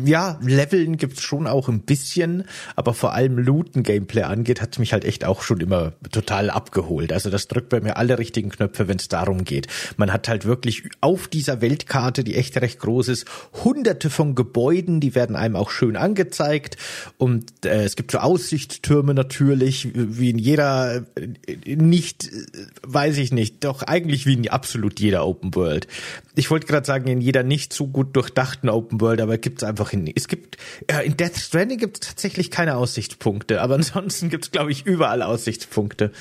ja, 0.05 0.39
Leveln 0.43 0.97
gibt's 0.97 1.23
schon 1.23 1.47
auch 1.47 1.69
ein 1.69 1.81
bisschen, 1.81 2.45
aber 2.75 2.95
vor 2.95 3.15
allem 3.15 3.39
Looten-Gameplay 3.39 4.23
angeht, 4.23 4.61
hat's 4.61 4.79
mich 4.79 4.93
halt 4.93 5.05
echt 5.05 5.25
auch 5.25 5.43
schon 5.43 5.61
immer 5.61 5.93
total 6.11 6.51
abgeholt. 6.51 7.13
Also 7.13 7.31
das 7.31 7.47
drückt 7.47 7.69
bei 7.69 7.81
mir 7.81 7.97
alle 7.97 8.19
richtigen 8.19 8.51
Knöpfe, 8.51 8.89
wenn 8.89 8.99
es 8.99 9.09
darum 9.09 9.45
geht. 9.45 9.69
Man 9.97 10.13
hat 10.13 10.29
halt 10.29 10.45
wirklich 10.45 10.89
auf 11.01 11.29
dieser 11.29 11.61
Weltkarte, 11.61 12.25
die 12.25 12.35
echt 12.35 12.61
recht 12.61 12.81
groß 12.81 13.09
ist, 13.09 13.27
hunderte 13.65 14.11
von 14.11 14.35
Gebäuden, 14.35 15.01
die 15.01 15.15
werden 15.15 15.37
einem 15.37 15.55
auch 15.55 15.71
schön 15.71 15.97
angezeigt 15.97 16.77
und 17.19 17.65
äh, 17.65 17.85
es 17.85 17.95
gibt 17.95 18.11
so 18.11 18.19
Aussichtstürme 18.19 19.15
natürlich, 19.15 19.91
wie 19.95 20.31
in 20.31 20.39
jeder, 20.39 21.05
äh, 21.15 21.77
nicht, 21.77 22.25
äh, 22.25 22.47
weiß 22.83 23.19
ich 23.19 23.33
nicht, 23.33 23.65
doch 23.65 23.83
eigentlich 23.83 24.27
wie 24.27 24.35
in 24.35 24.49
absolut 24.49 24.99
jeder 24.99 25.27
Open 25.27 25.55
World. 25.55 25.87
Ich 26.37 26.51
wollte 26.51 26.67
gerade 26.67 26.87
sagen, 26.87 27.09
in 27.09 27.21
jeder 27.21 27.43
nicht 27.43 27.73
so 27.73 27.87
gut 27.87 28.15
durchdachten 28.15 28.69
Open 28.69 29.01
World, 29.01 29.21
aber 29.21 29.39
gibt 29.39 29.63
es 29.63 29.69
einfach 29.69 29.93
in, 29.93 30.07
es 30.15 30.29
gibt, 30.29 30.59
ja, 30.91 31.01
in 31.01 31.17
Death 31.17 31.39
Stranding 31.39 31.79
gibt 31.79 32.03
es 32.03 32.09
tatsächlich 32.11 32.51
keine 32.51 32.77
Aussichtspunkte, 32.77 33.63
aber 33.63 33.75
ansonsten 33.75 34.29
gibt 34.29 34.45
es, 34.45 34.51
glaube 34.51 34.71
ich, 34.71 34.85
überall 34.85 35.23
Aussichtspunkte. 35.23 36.13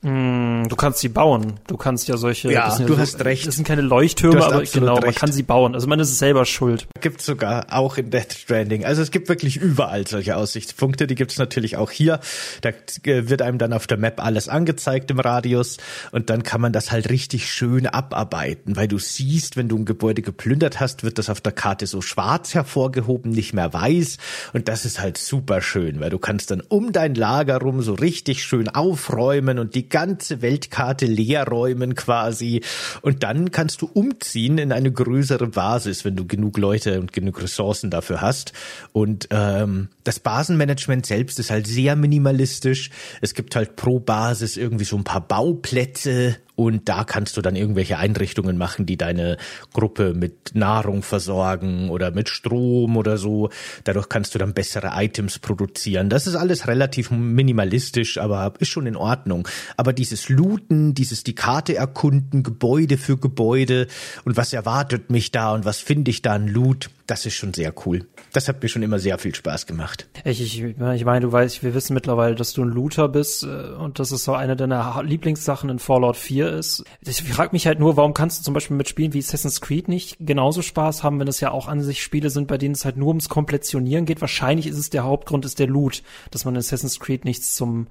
Mm, 0.00 0.68
du 0.68 0.74
kannst 0.74 1.00
sie 1.00 1.10
bauen. 1.10 1.60
Du 1.66 1.76
kannst 1.76 2.08
ja 2.08 2.16
solche, 2.16 2.50
ja, 2.50 2.76
du 2.78 2.94
so, 2.94 2.98
hast 2.98 3.22
recht. 3.24 3.46
Das 3.46 3.56
sind 3.56 3.66
keine 3.66 3.82
Leuchttürme, 3.82 4.42
aber 4.42 4.62
genau, 4.62 4.94
recht. 4.94 5.04
man 5.04 5.14
kann 5.14 5.32
sie 5.32 5.42
bauen. 5.42 5.74
Also 5.74 5.86
man 5.86 6.00
ist 6.00 6.18
selber 6.18 6.46
schuld. 6.46 6.88
Gibt 7.02 7.20
sogar 7.20 7.66
auch 7.70 7.98
in 7.98 8.10
Death 8.10 8.32
Stranding. 8.32 8.86
Also 8.86 9.02
es 9.02 9.10
gibt 9.10 9.28
wirklich 9.28 9.58
überall 9.58 10.06
solche 10.06 10.36
Aussichtspunkte. 10.36 11.06
Die 11.06 11.14
gibt 11.14 11.32
es 11.32 11.38
natürlich 11.38 11.76
auch 11.76 11.90
hier. 11.90 12.20
Da 12.62 12.70
äh, 12.70 13.28
wird 13.28 13.42
einem 13.42 13.58
dann 13.58 13.74
auf 13.74 13.86
der 13.86 13.98
Map 13.98 14.24
alles 14.24 14.48
angezeigt 14.48 15.10
im 15.10 15.20
Radius 15.20 15.76
und 16.10 16.30
dann 16.30 16.42
kann 16.42 16.62
man 16.62 16.72
das 16.72 16.90
halt 16.90 17.10
richtig 17.10 17.52
schön 17.52 17.86
abarbeiten, 17.86 18.76
weil 18.76 18.88
du 18.88 18.98
siehst, 18.98 19.57
wenn 19.58 19.68
du 19.68 19.76
ein 19.76 19.84
Gebäude 19.84 20.22
geplündert 20.22 20.80
hast, 20.80 21.04
wird 21.04 21.18
das 21.18 21.28
auf 21.28 21.42
der 21.42 21.52
Karte 21.52 21.86
so 21.86 22.00
schwarz 22.00 22.54
hervorgehoben, 22.54 23.30
nicht 23.30 23.52
mehr 23.52 23.72
weiß. 23.74 24.16
Und 24.54 24.68
das 24.68 24.86
ist 24.86 25.00
halt 25.00 25.18
super 25.18 25.60
schön, 25.60 26.00
weil 26.00 26.08
du 26.08 26.18
kannst 26.18 26.50
dann 26.50 26.62
um 26.62 26.92
dein 26.92 27.14
Lager 27.14 27.58
rum 27.58 27.82
so 27.82 27.92
richtig 27.92 28.42
schön 28.42 28.70
aufräumen 28.70 29.58
und 29.58 29.74
die 29.74 29.90
ganze 29.90 30.40
Weltkarte 30.40 31.04
leer 31.04 31.46
räumen 31.46 31.94
quasi. 31.94 32.62
Und 33.02 33.22
dann 33.22 33.50
kannst 33.50 33.82
du 33.82 33.90
umziehen 33.92 34.56
in 34.56 34.72
eine 34.72 34.90
größere 34.90 35.48
Basis, 35.48 36.06
wenn 36.06 36.16
du 36.16 36.26
genug 36.26 36.56
Leute 36.56 37.00
und 37.00 37.12
genug 37.12 37.42
Ressourcen 37.42 37.90
dafür 37.90 38.22
hast. 38.22 38.52
Und 38.92 39.28
ähm, 39.30 39.88
das 40.04 40.20
Basenmanagement 40.20 41.04
selbst 41.04 41.38
ist 41.38 41.50
halt 41.50 41.66
sehr 41.66 41.96
minimalistisch. 41.96 42.90
Es 43.20 43.34
gibt 43.34 43.56
halt 43.56 43.76
pro 43.76 43.98
Basis 43.98 44.56
irgendwie 44.56 44.84
so 44.84 44.96
ein 44.96 45.04
paar 45.04 45.26
Bauplätze 45.26 46.36
und 46.58 46.88
da 46.88 47.04
kannst 47.04 47.36
du 47.36 47.40
dann 47.40 47.54
irgendwelche 47.54 47.98
Einrichtungen 47.98 48.58
machen, 48.58 48.84
die 48.84 48.96
deine 48.96 49.36
Gruppe 49.72 50.12
mit 50.12 50.56
Nahrung 50.56 51.04
versorgen 51.04 51.88
oder 51.88 52.10
mit 52.10 52.28
Strom 52.28 52.96
oder 52.96 53.16
so. 53.16 53.50
Dadurch 53.84 54.08
kannst 54.08 54.34
du 54.34 54.40
dann 54.40 54.54
bessere 54.54 54.90
Items 54.94 55.38
produzieren. 55.38 56.10
Das 56.10 56.26
ist 56.26 56.34
alles 56.34 56.66
relativ 56.66 57.12
minimalistisch, 57.12 58.18
aber 58.18 58.54
ist 58.58 58.70
schon 58.70 58.88
in 58.88 58.96
Ordnung. 58.96 59.46
Aber 59.76 59.92
dieses 59.92 60.28
Looten, 60.28 60.94
dieses 60.94 61.22
die 61.22 61.36
Karte 61.36 61.76
erkunden, 61.76 62.42
Gebäude 62.42 62.98
für 62.98 63.18
Gebäude 63.18 63.86
und 64.24 64.36
was 64.36 64.52
erwartet 64.52 65.10
mich 65.10 65.30
da 65.30 65.54
und 65.54 65.64
was 65.64 65.78
finde 65.78 66.10
ich 66.10 66.22
da 66.22 66.34
an 66.34 66.48
Loot, 66.48 66.90
das 67.08 67.24
ist 67.24 67.34
schon 67.34 67.54
sehr 67.54 67.72
cool. 67.84 68.06
Das 68.34 68.48
hat 68.48 68.62
mir 68.62 68.68
schon 68.68 68.82
immer 68.82 68.98
sehr 68.98 69.18
viel 69.18 69.34
Spaß 69.34 69.66
gemacht. 69.66 70.06
Ich, 70.24 70.42
ich, 70.42 70.62
ich 70.62 71.04
meine, 71.04 71.20
du 71.20 71.32
weißt, 71.32 71.62
wir 71.62 71.74
wissen 71.74 71.94
mittlerweile, 71.94 72.34
dass 72.34 72.52
du 72.52 72.62
ein 72.62 72.68
Looter 72.68 73.08
bist 73.08 73.44
äh, 73.44 73.46
und 73.46 73.98
das 73.98 74.12
ist 74.12 74.24
so 74.24 74.34
eine 74.34 74.56
deiner 74.56 75.02
Lieblingssachen 75.02 75.70
in 75.70 75.78
Fallout 75.78 76.16
4 76.16 76.52
ist. 76.52 76.84
Ich 77.00 77.22
frage 77.22 77.52
mich 77.52 77.66
halt 77.66 77.80
nur, 77.80 77.96
warum 77.96 78.12
kannst 78.12 78.40
du 78.40 78.44
zum 78.44 78.52
Beispiel 78.52 78.76
mit 78.76 78.90
Spielen 78.90 79.14
wie 79.14 79.20
Assassin's 79.20 79.62
Creed 79.62 79.88
nicht 79.88 80.18
genauso 80.20 80.60
Spaß 80.60 81.02
haben, 81.02 81.18
wenn 81.18 81.28
es 81.28 81.40
ja 81.40 81.50
auch 81.50 81.66
an 81.66 81.82
sich 81.82 82.02
Spiele 82.02 82.28
sind, 82.28 82.46
bei 82.46 82.58
denen 82.58 82.74
es 82.74 82.84
halt 82.84 82.98
nur 82.98 83.08
ums 83.08 83.30
Kompletionieren 83.30 84.04
geht. 84.04 84.20
Wahrscheinlich 84.20 84.66
ist 84.66 84.78
es 84.78 84.90
der 84.90 85.04
Hauptgrund, 85.04 85.46
ist 85.46 85.58
der 85.58 85.66
Loot, 85.66 86.02
dass 86.30 86.44
man 86.44 86.54
in 86.54 86.60
Assassin's 86.60 87.00
Creed 87.00 87.24
nichts 87.24 87.54
zum 87.54 87.86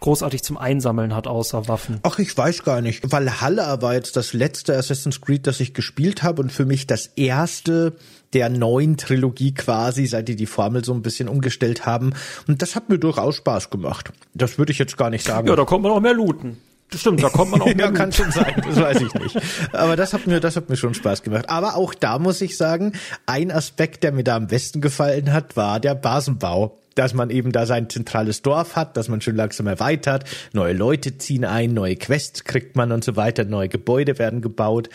großartig 0.00 0.42
zum 0.42 0.58
Einsammeln 0.58 1.14
hat, 1.14 1.26
außer 1.26 1.68
Waffen. 1.68 2.00
Ach, 2.02 2.18
ich 2.18 2.36
weiß 2.36 2.62
gar 2.64 2.80
nicht. 2.80 3.10
Valhalla 3.10 3.80
war 3.82 3.94
jetzt 3.94 4.16
das 4.16 4.32
letzte 4.32 4.76
Assassin's 4.76 5.20
Creed, 5.20 5.46
das 5.46 5.60
ich 5.60 5.74
gespielt 5.74 6.22
habe 6.22 6.42
und 6.42 6.52
für 6.52 6.66
mich 6.66 6.86
das 6.86 7.06
erste 7.16 7.94
der 8.32 8.50
neuen 8.50 8.96
Trilogie 8.96 9.54
quasi, 9.54 10.06
seit 10.06 10.28
die 10.28 10.36
die 10.36 10.46
Formel 10.46 10.84
so 10.84 10.92
ein 10.92 11.02
bisschen 11.02 11.28
umgestellt 11.28 11.86
haben. 11.86 12.12
Und 12.46 12.60
das 12.60 12.76
hat 12.76 12.88
mir 12.88 12.98
durchaus 12.98 13.36
Spaß 13.36 13.70
gemacht. 13.70 14.12
Das 14.34 14.58
würde 14.58 14.72
ich 14.72 14.78
jetzt 14.78 14.96
gar 14.96 15.10
nicht 15.10 15.24
sagen. 15.24 15.48
Ja, 15.48 15.56
da 15.56 15.64
kommt 15.64 15.84
man 15.84 15.92
auch 15.92 16.00
mehr 16.00 16.14
looten. 16.14 16.58
Das 16.90 17.00
stimmt, 17.00 17.22
da 17.22 17.30
kommt 17.30 17.50
man 17.50 17.62
auch 17.62 17.66
mehr. 17.74 17.86
ja, 17.86 17.90
kann 17.90 18.12
schon 18.12 18.30
sein, 18.30 18.62
das 18.64 18.76
weiß 18.76 19.00
ich 19.00 19.14
nicht. 19.14 19.40
Aber 19.72 19.96
das 19.96 20.12
hat 20.12 20.26
mir, 20.26 20.38
das 20.40 20.56
hat 20.56 20.68
mir 20.68 20.76
schon 20.76 20.94
Spaß 20.94 21.22
gemacht. 21.22 21.48
Aber 21.48 21.76
auch 21.76 21.94
da 21.94 22.18
muss 22.18 22.40
ich 22.40 22.56
sagen, 22.56 22.92
ein 23.26 23.50
Aspekt, 23.50 24.04
der 24.04 24.12
mir 24.12 24.22
da 24.24 24.36
am 24.36 24.46
besten 24.46 24.80
gefallen 24.80 25.32
hat, 25.32 25.56
war 25.56 25.80
der 25.80 25.94
Basenbau 25.94 26.78
dass 26.96 27.14
man 27.14 27.30
eben 27.30 27.52
da 27.52 27.66
sein 27.66 27.88
zentrales 27.88 28.42
Dorf 28.42 28.74
hat, 28.74 28.96
dass 28.96 29.08
man 29.08 29.20
schön 29.20 29.36
langsam 29.36 29.66
erweitert, 29.66 30.24
neue 30.52 30.72
Leute 30.72 31.18
ziehen 31.18 31.44
ein, 31.44 31.74
neue 31.74 31.94
Quests 31.94 32.44
kriegt 32.44 32.74
man 32.74 32.90
und 32.90 33.04
so 33.04 33.16
weiter, 33.16 33.44
neue 33.44 33.68
Gebäude 33.68 34.18
werden 34.18 34.40
gebaut. 34.40 34.88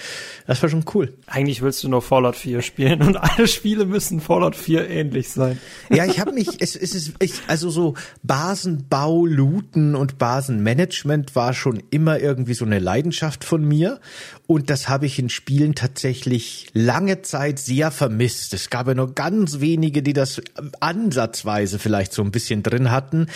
Das 0.48 0.62
war 0.62 0.70
schon 0.70 0.84
cool. 0.94 1.14
Eigentlich 1.28 1.62
willst 1.62 1.84
du 1.84 1.90
nur 1.90 2.02
Fallout 2.02 2.36
4 2.36 2.62
spielen 2.62 3.02
und 3.04 3.18
alle 3.18 3.48
Spiele 3.48 3.86
müssen 3.86 4.20
Fallout 4.20 4.56
4 4.56 4.90
ähnlich 4.90 5.30
sein. 5.30 5.60
Ja, 5.90 6.06
ich 6.06 6.20
habe 6.20 6.34
mich, 6.34 6.50
es, 6.60 6.76
es 6.76 6.96
ist, 6.96 7.14
ich, 7.20 7.34
also 7.48 7.70
so 7.70 7.94
Basenbau, 8.24 9.26
Looten 9.26 9.96
und 9.96 10.18
Basenmanagement 10.18 11.36
war 11.36 11.54
schon 11.54 11.84
immer 11.92 12.20
irgendwie 12.20 12.56
so 12.56 12.66
eine 12.66 12.80
Leidenschaft 12.80 13.44
von 13.44 13.64
mir 13.64 14.00
und 14.48 14.72
das 14.72 14.90
habe 14.90 15.06
ich 15.06 15.20
in 15.20 15.30
Spielen 15.30 15.76
tatsächlich 15.76 16.70
lange 16.74 17.22
Zeit 17.22 17.60
sehr 17.60 17.92
vermisst. 17.92 18.54
Es 18.56 18.72
gab 18.72 18.88
ja 18.88 18.96
nur 18.96 19.14
ganz 19.14 19.60
wenige, 19.60 20.02
die 20.02 20.14
das 20.14 20.42
ansatzweise 20.80 21.78
vielleicht 21.78 21.91
vielleicht 21.92 22.14
so 22.14 22.22
ein 22.22 22.32
bisschen 22.32 22.64
drin 22.64 22.90
hatten, 22.90 23.28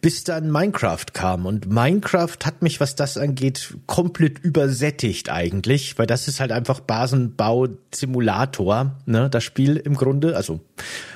bis 0.00 0.24
dann 0.24 0.50
Minecraft 0.50 1.06
kam. 1.12 1.46
Und 1.46 1.70
Minecraft 1.70 2.38
hat 2.44 2.60
mich, 2.60 2.80
was 2.80 2.96
das 2.96 3.16
angeht, 3.16 3.76
komplett 3.86 4.40
übersättigt 4.40 5.30
eigentlich, 5.30 5.96
weil 5.96 6.08
das 6.08 6.26
ist 6.26 6.40
halt 6.40 6.50
einfach 6.50 6.80
Basenbau-Simulator, 6.80 8.96
ne, 9.06 9.30
das 9.30 9.44
Spiel 9.44 9.76
im 9.76 9.94
Grunde. 9.94 10.34
Also 10.34 10.58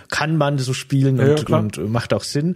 kann 0.09 0.37
man 0.37 0.59
so 0.59 0.73
spielen 0.73 1.17
ja, 1.17 1.35
und, 1.59 1.79
und 1.79 1.91
macht 1.91 2.15
auch 2.15 2.23
Sinn. 2.23 2.55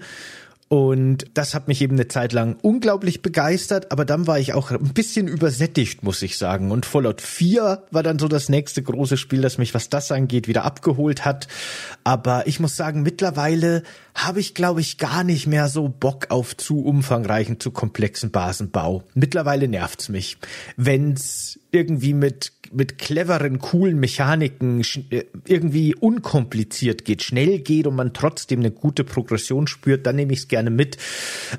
Und 0.69 1.25
das 1.33 1.55
hat 1.55 1.67
mich 1.67 1.81
eben 1.81 1.95
eine 1.95 2.09
Zeit 2.09 2.35
lang 2.35 2.59
unglaublich 2.61 3.23
begeistert, 3.23 3.91
aber 3.91 4.05
dann 4.05 4.27
war 4.27 4.39
ich 4.39 4.53
auch 4.53 4.71
ein 4.71 4.93
bisschen 4.93 5.27
übersättigt, 5.27 6.03
muss 6.03 6.21
ich 6.21 6.37
sagen. 6.37 6.71
Und 6.71 6.85
Fallout 6.85 7.23
4 7.23 7.85
war 7.91 8.03
dann 8.03 8.19
so 8.19 8.29
das 8.29 8.51
nächste 8.51 8.83
große 8.83 9.17
Spiel, 9.17 9.41
das 9.41 9.57
mich, 9.57 9.73
was 9.73 9.89
das 9.89 10.13
angeht, 10.13 10.47
wieder 10.47 10.65
abgeholt 10.65 11.25
hat. 11.25 11.49
Aber 12.05 12.47
ich 12.47 12.61
muss 12.61 12.77
sagen, 12.77 13.03
mittlerweile 13.03 13.83
habe 14.15 14.41
ich, 14.41 14.55
glaube 14.55 14.83
ich, 14.83 14.99
gar 14.99 15.25
nicht 15.25 15.47
mehr 15.47 15.69
so 15.69 15.89
Bock 15.89 16.27
auf 16.29 16.55
zu 16.55 16.85
umfangreichen, 16.85 17.61
zu 17.61 17.71
komplexen 17.71 18.31
Basenbau. 18.31 19.05
Mittlerweile 19.15 19.69
nervt's 19.69 20.11
mich. 20.11 20.37
Wenn's 20.77 21.59
irgendwie 21.71 22.13
mit 22.13 22.53
mit 22.73 22.99
cleveren, 22.99 23.59
coolen 23.59 23.99
Mechaniken 23.99 24.83
äh, 25.11 25.25
irgendwie 25.47 25.95
unkompliziert 25.95 27.05
geht, 27.05 27.23
schnell 27.23 27.61
geht 27.61 27.87
und 27.87 27.97
man 27.97 28.13
trotzdem 28.13 28.61
eine 28.61 28.71
gute 28.71 29.05
Progression 29.05 29.67
spürt, 29.67 30.07
dann 30.07 30.17
nehme 30.17 30.33
ich 30.33 30.41
es 30.41 30.49
gerne 30.49 30.71
mit. 30.71 30.97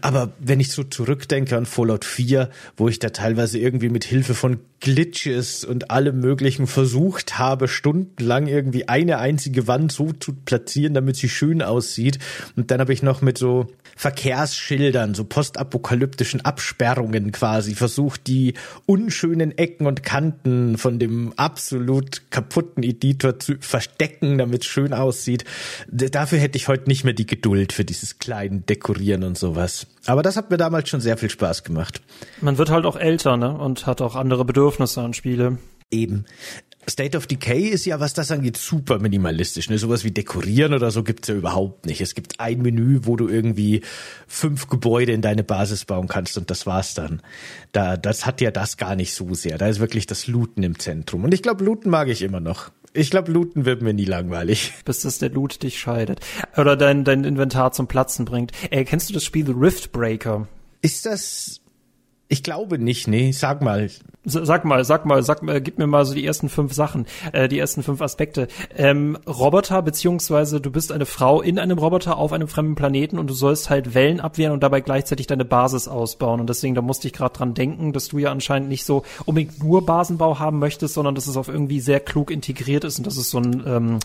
Aber 0.02 0.34
wenn 0.40 0.60
ich 0.60 0.72
so 0.72 0.84
zurückdenke 0.84 1.58
an 1.58 1.66
Fallout 1.66 2.06
4, 2.06 2.50
wo 2.78 2.88
ich 2.88 3.00
da 3.00 3.10
teilweise 3.10 3.60
irgendwie 3.60 3.90
mit 3.90 4.04
Hilfe 4.04 4.34
von 4.34 4.60
Glitches 4.80 5.66
und 5.66 5.92
allem 5.92 6.20
möglichen 6.20 6.68
versucht 6.68 7.38
habe, 7.38 7.68
stundenlang 7.68 8.48
irgendwie 8.48 8.88
eine 8.88 9.18
einzige 9.18 9.68
Wand 9.68 9.92
so 9.92 10.14
zu 10.14 10.34
platzieren, 10.34 10.94
damit 10.94 11.18
sie 11.18 11.30
schön 11.30 11.62
aussieht. 11.62 12.20
Und 12.56 12.72
dann 12.72 12.80
habe 12.80 12.94
ich 12.94 13.04
noch 13.04 13.22
mit 13.22 13.38
so 13.38 13.68
Verkehrsschildern, 13.98 15.14
so 15.14 15.26
postapokalyptischen 15.26 16.42
Absperrungen 16.42 17.34
quasi 17.34 17.76
versucht, 17.76 18.28
die 18.28 18.54
unschönen 18.86 19.58
Ecken 19.58 19.88
und 19.88 20.04
Kanten 20.04 20.78
von 20.78 20.99
dem 21.00 21.34
absolut 21.38 22.30
kaputten 22.30 22.84
Editor 22.84 23.40
zu 23.40 23.56
verstecken, 23.60 24.38
damit 24.38 24.62
es 24.64 24.68
schön 24.68 24.94
aussieht. 24.94 25.46
Dafür 25.90 26.40
hätte 26.40 26.58
ich 26.58 26.68
heute 26.68 26.88
nicht 26.88 27.04
mehr 27.04 27.14
die 27.14 27.26
Geduld 27.26 27.74
für 27.74 27.86
dieses 27.86 28.20
kleine 28.20 28.60
Dekorieren 28.60 29.24
und 29.24 29.38
sowas. 29.38 29.88
Aber 30.06 30.22
das 30.22 30.38
hat 30.38 30.52
mir 30.52 30.58
damals 30.58 30.90
schon 30.90 31.02
sehr 31.02 31.18
viel 31.18 31.30
Spaß 31.30 31.64
gemacht. 31.64 32.02
Man 32.42 32.58
wird 32.58 32.70
halt 32.70 32.86
auch 32.86 32.96
älter, 32.96 33.38
ne? 33.38 33.58
Und 33.58 33.86
hat 33.86 34.02
auch 34.02 34.16
andere 34.16 34.46
Bedürfnisse 34.46 35.02
an 35.02 35.14
Spiele. 35.14 35.58
Eben. 35.92 36.26
State 36.88 37.18
of 37.18 37.28
Decay 37.28 37.68
ist 37.68 37.86
ja, 37.86 38.00
was 38.00 38.14
das 38.14 38.32
angeht, 38.32 38.58
super 38.58 39.00
minimalistisch. 39.00 39.70
Ne? 39.70 39.78
Sowas 39.78 40.04
wie 40.04 40.12
Dekorieren 40.12 40.74
oder 40.74 40.92
so 40.92 41.04
gibt's 41.04 41.28
ja 41.28 41.36
überhaupt 41.36 41.86
nicht. 41.86 42.02
Es 42.02 42.16
gibt 42.16 42.40
ein 42.40 42.62
Menü, 42.62 43.02
wo 43.04 43.16
du 43.16 43.28
irgendwie 43.28 43.82
fünf 44.28 44.68
Gebäude 44.68 45.12
in 45.12 45.22
deine 45.22 45.44
Basis 45.44 45.86
bauen 45.86 46.08
kannst 46.08 46.38
und 46.38 46.50
das 46.50 46.66
war's 46.66 46.94
dann. 46.94 47.22
Da, 47.72 47.98
das 47.98 48.26
hat 48.26 48.42
ja 48.42 48.52
das 48.52 48.78
gar 48.78 48.96
nicht 48.96 49.14
so 49.14 49.34
sehr. 49.34 49.58
Da 49.58 49.68
ist 49.68 49.80
wirklich 49.80 50.08
das 50.08 50.28
Looten 50.28 50.64
im 50.64 50.80
Zentrum. 50.80 51.24
Und 51.24 51.34
ich 51.34 51.44
glaube, 51.44 51.64
Looten 51.64 51.90
mag 51.90 52.08
ich 52.08 52.22
immer 52.22 52.40
noch. 52.40 52.72
Ich 52.94 53.12
glaube, 53.12 53.32
Looten 53.32 53.66
wird 53.66 53.82
mir 53.82 53.94
nie 53.94 54.06
langweilig. 54.06 54.74
Bis 54.86 55.02
das 55.02 55.20
der 55.20 55.30
Loot 55.30 55.62
dich 55.62 55.80
scheidet. 55.80 56.22
Oder 56.58 56.76
dein, 56.76 57.04
dein 57.04 57.24
Inventar 57.24 57.72
zum 57.72 57.88
Platzen 57.88 58.26
bringt. 58.26 58.52
Ey, 58.72 58.86
kennst 58.86 59.10
du 59.10 59.14
das 59.14 59.24
Spiel 59.24 59.52
Riftbreaker? 59.52 60.48
Ist 60.82 61.06
das 61.06 61.59
ich 62.32 62.44
glaube 62.44 62.78
nicht, 62.78 63.08
nee, 63.08 63.32
sag 63.32 63.64
mal. 63.64 63.90
Sag 64.24 64.64
mal, 64.64 64.86
sag 64.86 65.06
mal, 65.08 65.24
sag 65.24 65.42
mal, 65.42 65.60
gib 65.62 65.80
mir 65.80 65.88
mal 65.88 66.06
so 66.06 66.14
die 66.14 66.24
ersten 66.24 66.48
fünf 66.48 66.74
Sachen, 66.74 67.08
äh, 67.34 67.48
die 67.48 67.58
ersten 67.58 67.82
fünf 67.82 68.02
Aspekte. 68.04 68.48
Ähm, 68.78 69.18
Roboter, 69.26 69.82
beziehungsweise 69.82 70.62
du 70.62 70.70
bist 70.70 70.92
eine 70.92 71.08
Frau 71.08 71.42
in 71.42 71.58
einem 71.58 71.80
Roboter 71.80 72.18
auf 72.18 72.32
einem 72.32 72.48
fremden 72.48 72.76
Planeten 72.76 73.18
und 73.18 73.32
du 73.32 73.34
sollst 73.34 73.72
halt 73.72 73.96
Wellen 73.96 74.20
abwehren 74.20 74.54
und 74.54 74.62
dabei 74.62 74.82
gleichzeitig 74.82 75.26
deine 75.26 75.46
Basis 75.46 75.88
ausbauen. 75.88 76.40
Und 76.40 76.50
deswegen, 76.50 76.76
da 76.76 76.84
musste 76.84 77.08
ich 77.08 77.14
gerade 77.14 77.34
dran 77.34 77.56
denken, 77.56 77.94
dass 77.94 78.10
du 78.10 78.20
ja 78.20 78.30
anscheinend 78.30 78.70
nicht 78.70 78.86
so 78.86 79.02
unbedingt 79.26 79.64
nur 79.64 79.84
Basenbau 79.84 80.38
haben 80.38 80.60
möchtest, 80.60 80.94
sondern 80.94 81.16
dass 81.16 81.26
es 81.26 81.36
auf 81.36 81.48
irgendwie 81.48 81.80
sehr 81.80 82.00
klug 82.00 82.30
integriert 82.30 82.84
ist 82.84 83.00
und 83.00 83.08
dass 83.08 83.18
es 83.18 83.32
so 83.32 83.40
ein, 83.40 83.64
ähm, 83.66 84.00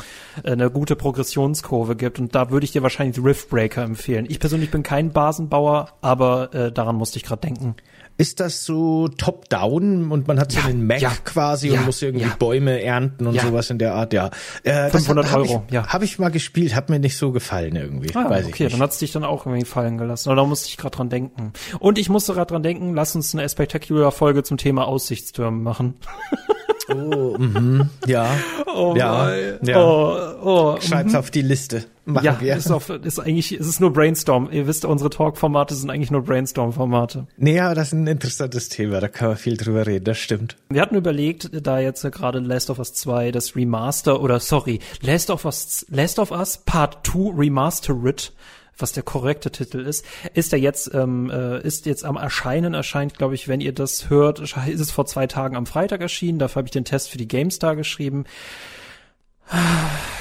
eine 0.44 0.70
gute 0.70 0.96
Progressionskurve 0.96 1.94
gibt. 1.94 2.18
Und 2.18 2.34
da 2.34 2.50
würde 2.50 2.64
ich 2.64 2.72
dir 2.72 2.82
wahrscheinlich 2.82 3.22
Riftbreaker 3.22 3.82
empfehlen. 3.82 4.24
Ich 4.30 4.40
persönlich 4.40 4.70
bin 4.70 4.82
kein 4.82 5.12
Basenbauer, 5.12 5.90
aber 6.00 6.54
äh, 6.54 6.72
daran 6.72 6.96
musste 6.96 7.18
ich 7.18 7.24
gerade 7.24 7.42
denken. 7.42 7.74
Ist 8.16 8.38
das 8.38 8.64
so 8.64 9.08
top-down 9.08 10.12
und 10.12 10.28
man 10.28 10.38
hat 10.38 10.52
so 10.52 10.60
ja, 10.60 10.66
einen 10.66 10.86
Mac 10.86 11.00
ja, 11.00 11.12
quasi 11.24 11.70
ja, 11.70 11.80
und 11.80 11.86
muss 11.86 12.00
irgendwie 12.00 12.26
Bäume 12.38 12.80
ernten 12.80 13.26
und 13.26 13.40
sowas 13.40 13.70
in 13.70 13.78
der 13.78 13.94
Art, 13.94 14.12
ja. 14.12 14.30
Äh, 14.62 14.90
500 14.90 15.32
hab, 15.32 15.38
Euro, 15.38 15.54
hab 15.54 15.66
ich, 15.66 15.72
ja. 15.72 15.86
Habe 15.88 16.04
ich 16.04 16.18
mal 16.20 16.30
gespielt, 16.30 16.76
hat 16.76 16.90
mir 16.90 17.00
nicht 17.00 17.16
so 17.16 17.32
gefallen 17.32 17.74
irgendwie. 17.74 18.14
Ah, 18.14 18.30
weiß 18.30 18.46
okay, 18.46 18.68
dann 18.68 18.80
hat's 18.80 18.98
dich 18.98 19.10
dann 19.10 19.24
auch 19.24 19.46
irgendwie 19.46 19.64
fallen 19.64 19.98
gelassen. 19.98 20.28
Oder 20.28 20.42
da 20.42 20.46
musste 20.46 20.68
ich 20.68 20.76
gerade 20.76 20.96
dran 20.96 21.08
denken. 21.08 21.52
Und 21.80 21.98
ich 21.98 22.08
musste 22.08 22.34
gerade 22.34 22.52
dran 22.52 22.62
denken, 22.62 22.94
lass 22.94 23.16
uns 23.16 23.34
eine 23.34 23.48
spectacular 23.48 24.12
Folge 24.12 24.44
zum 24.44 24.58
Thema 24.58 24.86
Aussichtstürme 24.86 25.58
machen. 25.58 25.94
Oh, 26.88 27.36
mhm, 27.38 27.88
ja. 28.06 28.30
Oh, 28.66 28.94
ja, 28.96 29.34
ja. 29.62 29.82
Oh, 29.82 30.16
oh, 30.42 30.80
Schreib's 30.80 31.12
mhm. 31.12 31.18
auf 31.18 31.30
die 31.30 31.42
Liste. 31.42 31.84
Machen 32.04 32.24
ja, 32.24 32.40
wir. 32.40 32.56
Ist, 32.56 32.70
auf, 32.70 32.90
ist 32.90 33.18
eigentlich, 33.18 33.54
ist 33.54 33.66
es 33.66 33.80
nur 33.80 33.92
Brainstorm. 33.92 34.50
Ihr 34.52 34.66
wisst, 34.66 34.84
unsere 34.84 35.08
Talk-Formate 35.08 35.74
sind 35.74 35.88
eigentlich 35.88 36.10
nur 36.10 36.22
Brainstorm-Formate. 36.22 37.26
Nee, 37.38 37.60
aber 37.60 37.74
das 37.74 37.88
ist 37.88 37.92
ein 37.94 38.06
interessantes 38.06 38.68
Thema, 38.68 39.00
da 39.00 39.08
kann 39.08 39.28
man 39.28 39.36
viel 39.38 39.56
drüber 39.56 39.86
reden, 39.86 40.04
das 40.04 40.18
stimmt. 40.18 40.56
Wir 40.68 40.82
hatten 40.82 40.96
überlegt, 40.96 41.50
da 41.52 41.78
jetzt 41.78 42.02
gerade 42.12 42.40
Last 42.40 42.68
of 42.68 42.78
Us 42.78 42.92
2 42.92 43.30
das 43.32 43.56
Remaster, 43.56 44.20
oder 44.20 44.38
sorry, 44.38 44.80
Last 45.00 45.30
of 45.30 45.46
Us, 45.46 45.86
Last 45.88 46.18
of 46.18 46.30
Us 46.30 46.58
Part 46.58 47.06
2 47.06 47.38
Remastered 47.38 48.32
was 48.78 48.92
der 48.92 49.02
korrekte 49.02 49.50
Titel 49.50 49.80
ist, 49.80 50.04
ist 50.34 50.52
er 50.52 50.58
jetzt 50.58 50.92
ähm, 50.94 51.30
äh, 51.30 51.60
ist 51.62 51.86
jetzt 51.86 52.04
am 52.04 52.16
Erscheinen 52.16 52.74
erscheint, 52.74 53.16
glaube 53.16 53.34
ich, 53.34 53.48
wenn 53.48 53.60
ihr 53.60 53.72
das 53.72 54.10
hört, 54.10 54.40
ist 54.40 54.56
es 54.80 54.90
vor 54.90 55.06
zwei 55.06 55.26
Tagen 55.26 55.56
am 55.56 55.66
Freitag 55.66 56.00
erschienen. 56.00 56.38
Dafür 56.38 56.60
habe 56.60 56.68
ich 56.68 56.72
den 56.72 56.84
Test 56.84 57.10
für 57.10 57.18
die 57.18 57.28
GameStar 57.28 57.76
geschrieben. 57.76 58.24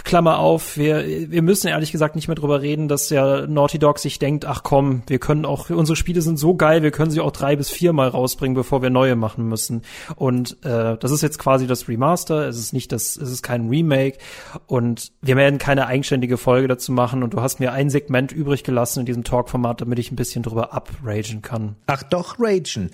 Klammer 0.04 0.38
auf, 0.38 0.78
wir, 0.78 1.32
wir 1.32 1.42
müssen 1.42 1.68
ehrlich 1.68 1.92
gesagt 1.92 2.16
nicht 2.16 2.28
mehr 2.28 2.36
drüber 2.36 2.62
reden, 2.62 2.88
dass 2.88 3.08
der 3.08 3.48
Naughty 3.48 3.80
Dog 3.80 3.98
sich 3.98 4.20
denkt, 4.20 4.46
ach 4.46 4.62
komm, 4.62 5.02
wir 5.08 5.18
können 5.18 5.46
auch, 5.46 5.70
unsere 5.70 5.96
Spiele 5.96 6.22
sind 6.22 6.38
so 6.38 6.56
geil, 6.56 6.84
wir 6.84 6.92
können 6.92 7.10
sie 7.10 7.22
auch 7.22 7.32
drei 7.32 7.56
bis 7.56 7.70
viermal 7.70 8.10
rausbringen, 8.10 8.54
bevor 8.54 8.82
wir 8.82 8.90
neue 8.90 9.16
machen 9.16 9.48
müssen. 9.48 9.82
Und 10.16 10.58
äh, 10.64 10.98
das 10.98 11.10
ist 11.10 11.24
jetzt 11.24 11.40
quasi 11.40 11.68
das 11.68 11.88
Remaster, 11.88 12.48
es 12.48 12.60
ist 12.60 12.74
nicht 12.74 12.92
das, 12.92 13.16
es 13.16 13.32
ist 13.32 13.44
kein 13.44 13.70
Remake 13.70 14.18
und 14.68 15.12
wir 15.22 15.36
werden 15.36 15.58
keine 15.58 15.88
eigenständige 15.88 16.38
Folge 16.38 16.68
dazu 16.68 16.92
machen 16.92 17.24
und 17.24 17.34
du 17.34 17.42
hast 17.42 17.60
mir 17.60 17.72
ein 17.72 17.90
Segment 17.90 18.32
übrig 18.32 18.64
gelassen 18.64 19.00
in 19.00 19.06
diesem 19.06 19.24
Talk-Format, 19.24 19.82
damit 19.82 20.00
ich 20.00 20.12
ein 20.12 20.16
bisschen 20.16 20.44
drüber 20.44 20.74
abragen 20.74 21.42
kann. 21.42 21.76
Ach 21.88 22.04
doch, 22.04 22.40
ragen. 22.40 22.92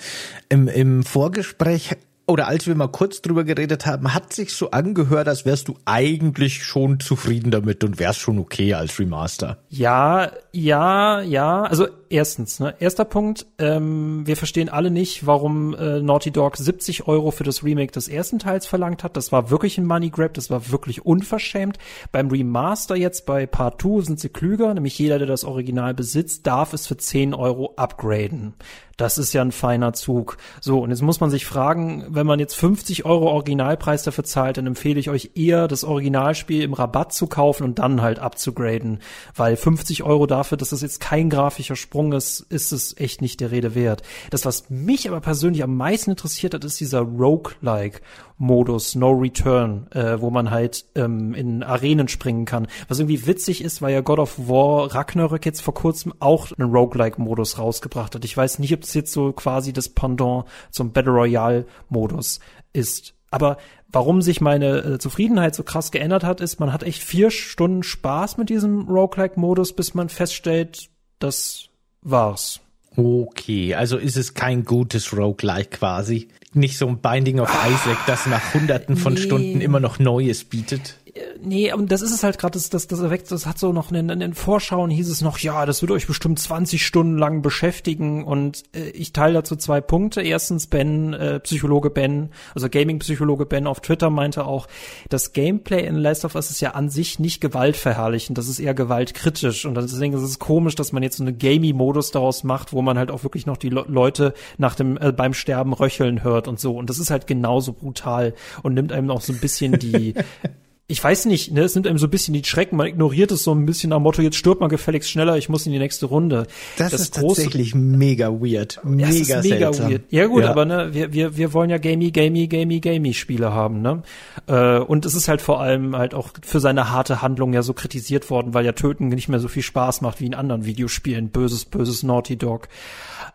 Im, 0.47 0.67
im 0.67 1.03
Vorgespräch 1.03 1.97
oder 2.29 2.47
als 2.47 2.67
wir 2.67 2.75
mal 2.75 2.87
kurz 2.87 3.21
drüber 3.21 3.43
geredet 3.43 3.85
haben, 3.85 4.13
hat 4.13 4.33
sich 4.33 4.53
so 4.53 4.69
angehört, 4.71 5.27
als 5.27 5.45
wärst 5.45 5.67
du 5.67 5.75
eigentlich 5.85 6.63
schon 6.63 6.99
zufrieden 6.99 7.49
damit 7.49 7.83
und 7.83 7.99
wärst 7.99 8.19
schon 8.19 8.37
okay 8.37 8.75
als 8.75 8.99
Remaster. 8.99 9.57
Ja, 9.69 10.31
ja, 10.51 11.21
ja. 11.21 11.63
Also 11.63 11.87
erstens, 12.09 12.59
ne, 12.59 12.75
erster 12.79 13.05
Punkt, 13.05 13.45
ähm, 13.57 14.25
wir 14.25 14.37
verstehen 14.37 14.69
alle 14.69 14.91
nicht, 14.91 15.25
warum 15.25 15.73
äh, 15.75 16.01
Naughty 16.01 16.31
Dog 16.31 16.57
70 16.57 17.07
Euro 17.07 17.31
für 17.31 17.43
das 17.43 17.63
Remake 17.63 17.91
des 17.91 18.07
ersten 18.07 18.39
Teils 18.39 18.65
verlangt 18.65 19.03
hat. 19.03 19.17
Das 19.17 19.31
war 19.31 19.49
wirklich 19.49 19.77
ein 19.77 19.85
Money 19.85 20.09
Grab, 20.09 20.33
das 20.33 20.49
war 20.49 20.71
wirklich 20.71 21.05
unverschämt. 21.05 21.77
Beim 22.11 22.29
Remaster 22.29 22.95
jetzt 22.95 23.25
bei 23.25 23.45
Part 23.45 23.81
2 23.81 24.01
sind 24.01 24.19
sie 24.19 24.29
klüger, 24.29 24.73
nämlich 24.73 24.97
jeder, 24.97 25.17
der 25.17 25.27
das 25.27 25.43
Original 25.43 25.93
besitzt, 25.93 26.47
darf 26.47 26.73
es 26.73 26.87
für 26.87 26.97
10 26.97 27.33
Euro 27.33 27.73
upgraden. 27.75 28.55
Das 28.99 29.17
ist 29.17 29.31
ja 29.31 29.41
ein 29.41 29.53
feiner 29.53 29.93
Zug. 29.93 30.35
So, 30.59 30.79
und 30.83 30.89
jetzt 30.89 31.01
muss 31.01 31.21
man 31.21 31.29
sich 31.29 31.45
fragen, 31.45 32.05
wenn 32.09 32.27
man 32.27 32.37
jetzt 32.37 32.55
50 32.55 33.05
Euro 33.05 33.29
Originalpreis 33.29 34.03
dafür 34.03 34.25
zahlt, 34.25 34.57
dann 34.57 34.67
empfehle 34.67 34.99
ich 34.99 35.09
euch 35.09 35.31
eher, 35.35 35.69
das 35.69 35.85
Originalspiel 35.85 36.63
im 36.63 36.73
Rabatt 36.73 37.13
zu 37.13 37.27
kaufen 37.27 37.63
und 37.63 37.79
dann 37.79 38.01
halt 38.01 38.19
abzugraden. 38.19 38.99
Weil 39.33 39.55
50 39.55 40.03
Euro 40.03 40.25
dafür, 40.25 40.57
das 40.57 40.73
jetzt 40.81 40.99
kein 40.99 41.29
grafischer 41.29 41.77
Sprung 41.77 41.98
ist, 42.13 42.41
ist 42.49 42.71
es 42.71 42.97
echt 42.97 43.21
nicht 43.21 43.39
der 43.39 43.51
Rede 43.51 43.75
wert. 43.75 44.01
Das, 44.29 44.45
was 44.45 44.69
mich 44.69 45.07
aber 45.07 45.21
persönlich 45.21 45.63
am 45.63 45.75
meisten 45.75 46.11
interessiert 46.11 46.53
hat, 46.53 46.63
ist 46.63 46.79
dieser 46.79 47.01
Roguelike. 47.01 48.01
Modus, 48.39 48.95
No 48.95 49.11
Return, 49.11 49.87
äh, 49.91 50.19
wo 50.21 50.29
man 50.29 50.49
halt 50.49 50.85
ähm, 50.95 51.33
in 51.33 51.61
Arenen 51.61 52.07
springen 52.07 52.45
kann. 52.45 52.67
Was 52.87 52.99
irgendwie 52.99 53.27
witzig 53.27 53.61
ist, 53.61 53.81
weil 53.81 53.93
ja 53.93 53.99
God 53.99 54.17
of 54.17 54.39
War 54.39 54.95
Ragnarök 54.95 55.45
jetzt 55.45 55.61
vor 55.61 55.73
kurzem 55.73 56.13
auch 56.19 56.47
einen 56.57 56.71
Roguelike-Modus 56.71 57.59
rausgebracht 57.59 58.15
hat. 58.15 58.23
Ich 58.23 58.35
weiß 58.35 58.59
nicht, 58.59 58.73
ob 58.73 58.83
es 58.83 58.93
jetzt 58.93 59.11
so 59.11 59.33
quasi 59.33 59.73
das 59.73 59.89
Pendant 59.89 60.45
zum 60.71 60.93
Battle 60.93 61.11
Royale-Modus 61.11 62.39
ist. 62.71 63.13
Aber 63.29 63.57
warum 63.91 64.21
sich 64.21 64.39
meine 64.41 64.77
äh, 64.77 64.99
Zufriedenheit 64.99 65.53
so 65.53 65.63
krass 65.63 65.91
geändert 65.91 66.23
hat, 66.23 66.39
ist, 66.39 66.61
man 66.61 66.71
hat 66.71 66.83
echt 66.83 67.03
vier 67.03 67.31
Stunden 67.31 67.83
Spaß 67.83 68.37
mit 68.37 68.49
diesem 68.49 68.87
Roguelike-Modus, 68.87 69.73
bis 69.73 69.93
man 69.93 70.07
feststellt, 70.07 70.89
das 71.19 71.68
war's. 72.01 72.59
Okay, 72.95 73.75
also 73.75 73.97
ist 73.97 74.17
es 74.17 74.33
kein 74.33 74.65
gutes 74.65 75.15
Roguelike 75.15 75.77
quasi. 75.77 76.27
Nicht 76.53 76.77
so 76.77 76.87
ein 76.87 76.99
Binding 76.99 77.39
of 77.39 77.49
Isaac, 77.49 77.97
das 78.07 78.25
nach 78.25 78.53
hunderten 78.53 78.97
von 78.97 79.13
nee. 79.13 79.21
Stunden 79.21 79.61
immer 79.61 79.79
noch 79.79 79.99
Neues 79.99 80.43
bietet 80.43 80.98
nee, 81.41 81.73
und 81.73 81.91
das 81.91 82.01
ist 82.01 82.11
es 82.11 82.23
halt 82.23 82.37
gerade, 82.37 82.53
das, 82.53 82.69
das, 82.69 82.87
das, 82.87 82.99
erweckt, 82.99 83.31
das 83.31 83.45
hat 83.45 83.57
so 83.57 83.71
noch 83.71 83.91
in, 83.91 84.09
in 84.09 84.19
den 84.19 84.33
Vorschauen 84.33 84.89
hieß 84.89 85.09
es 85.09 85.21
noch, 85.21 85.37
ja, 85.39 85.65
das 85.65 85.81
wird 85.81 85.91
euch 85.91 86.07
bestimmt 86.07 86.39
20 86.39 86.85
Stunden 86.85 87.17
lang 87.17 87.41
beschäftigen 87.41 88.23
und 88.23 88.63
äh, 88.75 88.89
ich 88.89 89.13
teile 89.13 89.35
dazu 89.35 89.55
zwei 89.55 89.81
Punkte. 89.81 90.21
Erstens 90.21 90.67
Ben, 90.67 91.13
äh, 91.13 91.39
Psychologe 91.39 91.89
Ben, 91.89 92.29
also 92.53 92.69
Gaming-Psychologe 92.69 93.45
Ben 93.45 93.67
auf 93.67 93.79
Twitter 93.79 94.09
meinte 94.09 94.45
auch, 94.45 94.67
das 95.09 95.33
Gameplay 95.33 95.85
in 95.85 95.95
Last 95.95 96.25
of 96.25 96.35
Us 96.35 96.49
ist 96.49 96.61
ja 96.61 96.71
an 96.71 96.89
sich 96.89 97.19
nicht 97.19 97.41
gewaltverherrlichend, 97.41 98.37
das 98.37 98.47
ist 98.47 98.59
eher 98.59 98.73
gewaltkritisch 98.73 99.65
und 99.65 99.75
deswegen 99.75 100.13
ist 100.13 100.21
es 100.21 100.39
komisch, 100.39 100.75
dass 100.75 100.91
man 100.91 101.03
jetzt 101.03 101.17
so 101.17 101.23
eine 101.23 101.33
Gamey-Modus 101.33 102.11
daraus 102.11 102.43
macht, 102.43 102.73
wo 102.73 102.81
man 102.81 102.97
halt 102.97 103.11
auch 103.11 103.23
wirklich 103.23 103.45
noch 103.45 103.57
die 103.57 103.69
Le 103.69 103.85
Leute 103.87 104.33
nach 104.57 104.75
dem, 104.75 104.97
äh, 104.97 105.11
beim 105.11 105.33
Sterben 105.33 105.73
röcheln 105.73 106.23
hört 106.23 106.47
und 106.47 106.59
so 106.59 106.77
und 106.77 106.89
das 106.89 106.99
ist 106.99 107.11
halt 107.11 107.27
genauso 107.27 107.73
brutal 107.73 108.33
und 108.63 108.73
nimmt 108.73 108.91
einem 108.91 109.09
auch 109.09 109.21
so 109.21 109.33
ein 109.33 109.39
bisschen 109.39 109.79
die 109.79 110.13
ich 110.91 111.03
weiß 111.03 111.25
nicht, 111.25 111.51
ne, 111.51 111.61
es 111.61 111.75
nimmt 111.75 111.85
einem 111.85 111.99
so 111.99 112.07
ein 112.07 112.09
bisschen 112.09 112.33
die 112.33 112.43
Schrecken, 112.43 112.75
man 112.75 112.87
ignoriert 112.87 113.31
es 113.31 113.43
so 113.43 113.53
ein 113.53 113.67
bisschen 113.67 113.93
am 113.93 114.01
Motto, 114.01 114.23
jetzt 114.23 114.37
stirbt 114.37 114.59
man 114.59 114.71
gefälligst 114.71 115.07
schneller, 115.07 115.37
ich 115.37 115.47
muss 115.47 115.67
in 115.67 115.71
die 115.71 115.77
nächste 115.77 116.07
Runde. 116.07 116.47
Das, 116.77 116.91
das 116.91 117.01
ist 117.01 117.13
große, 117.13 117.43
tatsächlich 117.43 117.75
mega 117.75 118.29
weird. 118.29 118.81
Mega, 118.83 119.09
ist 119.09 119.29
mega 119.29 119.41
seltsam. 119.71 119.91
weird. 119.91 120.01
Ja 120.09 120.25
gut, 120.25 120.43
ja. 120.43 120.49
aber 120.49 120.65
ne, 120.65 120.89
wir, 120.91 121.13
wir, 121.13 121.37
wir 121.37 121.53
wollen 121.53 121.69
ja 121.69 121.77
gamey, 121.77 122.09
gamey, 122.09 122.47
gamey, 122.47 122.79
gamey 122.79 123.13
Spiele 123.13 123.53
haben, 123.53 123.83
ne? 123.83 124.01
Äh, 124.47 124.79
und 124.79 125.05
es 125.05 125.13
ist 125.13 125.27
halt 125.27 125.41
vor 125.41 125.61
allem 125.61 125.95
halt 125.95 126.15
auch 126.15 126.29
für 126.41 126.59
seine 126.59 126.89
harte 126.89 127.21
Handlung 127.21 127.53
ja 127.53 127.61
so 127.61 127.73
kritisiert 127.73 128.31
worden, 128.31 128.55
weil 128.55 128.65
ja 128.65 128.71
Töten 128.71 129.09
nicht 129.09 129.29
mehr 129.29 129.39
so 129.39 129.47
viel 129.47 129.63
Spaß 129.63 130.01
macht 130.01 130.19
wie 130.19 130.25
in 130.25 130.33
anderen 130.33 130.65
Videospielen. 130.65 131.29
Böses, 131.29 131.65
böses 131.65 132.01
Naughty 132.01 132.35
Dog. 132.35 132.67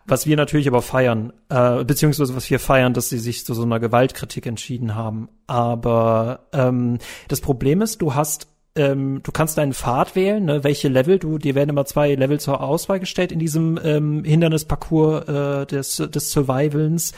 Was 0.05 0.27
wir 0.27 0.35
natürlich 0.35 0.67
aber 0.67 0.81
feiern, 0.81 1.31
äh, 1.49 1.83
beziehungsweise 1.85 2.35
was 2.35 2.49
wir 2.49 2.59
feiern, 2.59 2.93
dass 2.93 3.09
sie 3.09 3.17
sich 3.17 3.45
zu 3.45 3.53
so 3.53 3.63
einer 3.63 3.79
Gewaltkritik 3.79 4.45
entschieden 4.45 4.93
haben. 4.93 5.29
Aber 5.47 6.47
ähm, 6.53 6.97
das 7.27 7.41
Problem 7.41 7.81
ist, 7.81 8.01
du 8.01 8.15
hast 8.15 8.47
ähm, 8.75 9.21
du 9.23 9.31
kannst 9.31 9.57
deinen 9.57 9.73
Pfad 9.73 10.15
wählen, 10.15 10.45
ne, 10.45 10.63
welche 10.63 10.89
Level, 10.89 11.17
du, 11.17 11.37
dir 11.37 11.55
werden 11.55 11.69
immer 11.69 11.85
zwei 11.85 12.13
Level 12.13 12.39
zur 12.39 12.61
Auswahl 12.61 12.99
gestellt 12.99 13.31
in 13.31 13.39
diesem 13.39 13.79
ähm, 13.81 14.23
Hindernisparcours 14.23 15.29
äh, 15.29 15.65
des, 15.65 15.97
des 15.97 16.31
Survivalens 16.31 17.13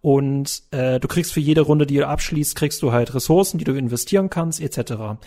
und 0.00 0.62
äh, 0.70 0.98
du 1.00 1.08
kriegst 1.08 1.32
für 1.32 1.40
jede 1.40 1.60
Runde, 1.60 1.86
die 1.86 1.96
du 1.96 2.08
abschließt, 2.08 2.56
kriegst 2.56 2.80
du 2.82 2.92
halt 2.92 3.14
Ressourcen, 3.14 3.58
die 3.58 3.64
du 3.64 3.72
investieren 3.72 4.30
kannst, 4.30 4.60
etc. 4.60 5.18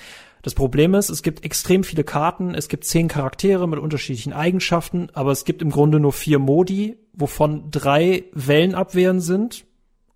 Das 0.41 0.55
Problem 0.55 0.95
ist, 0.95 1.09
es 1.09 1.21
gibt 1.21 1.45
extrem 1.45 1.83
viele 1.83 2.03
Karten, 2.03 2.55
es 2.55 2.67
gibt 2.67 2.85
zehn 2.85 3.07
Charaktere 3.07 3.67
mit 3.67 3.79
unterschiedlichen 3.79 4.33
Eigenschaften, 4.33 5.09
aber 5.13 5.31
es 5.31 5.45
gibt 5.45 5.61
im 5.61 5.69
Grunde 5.69 5.99
nur 5.99 6.13
vier 6.13 6.39
Modi, 6.39 6.97
wovon 7.13 7.69
drei 7.69 8.23
Wellenabwehren 8.33 9.21
sind 9.21 9.65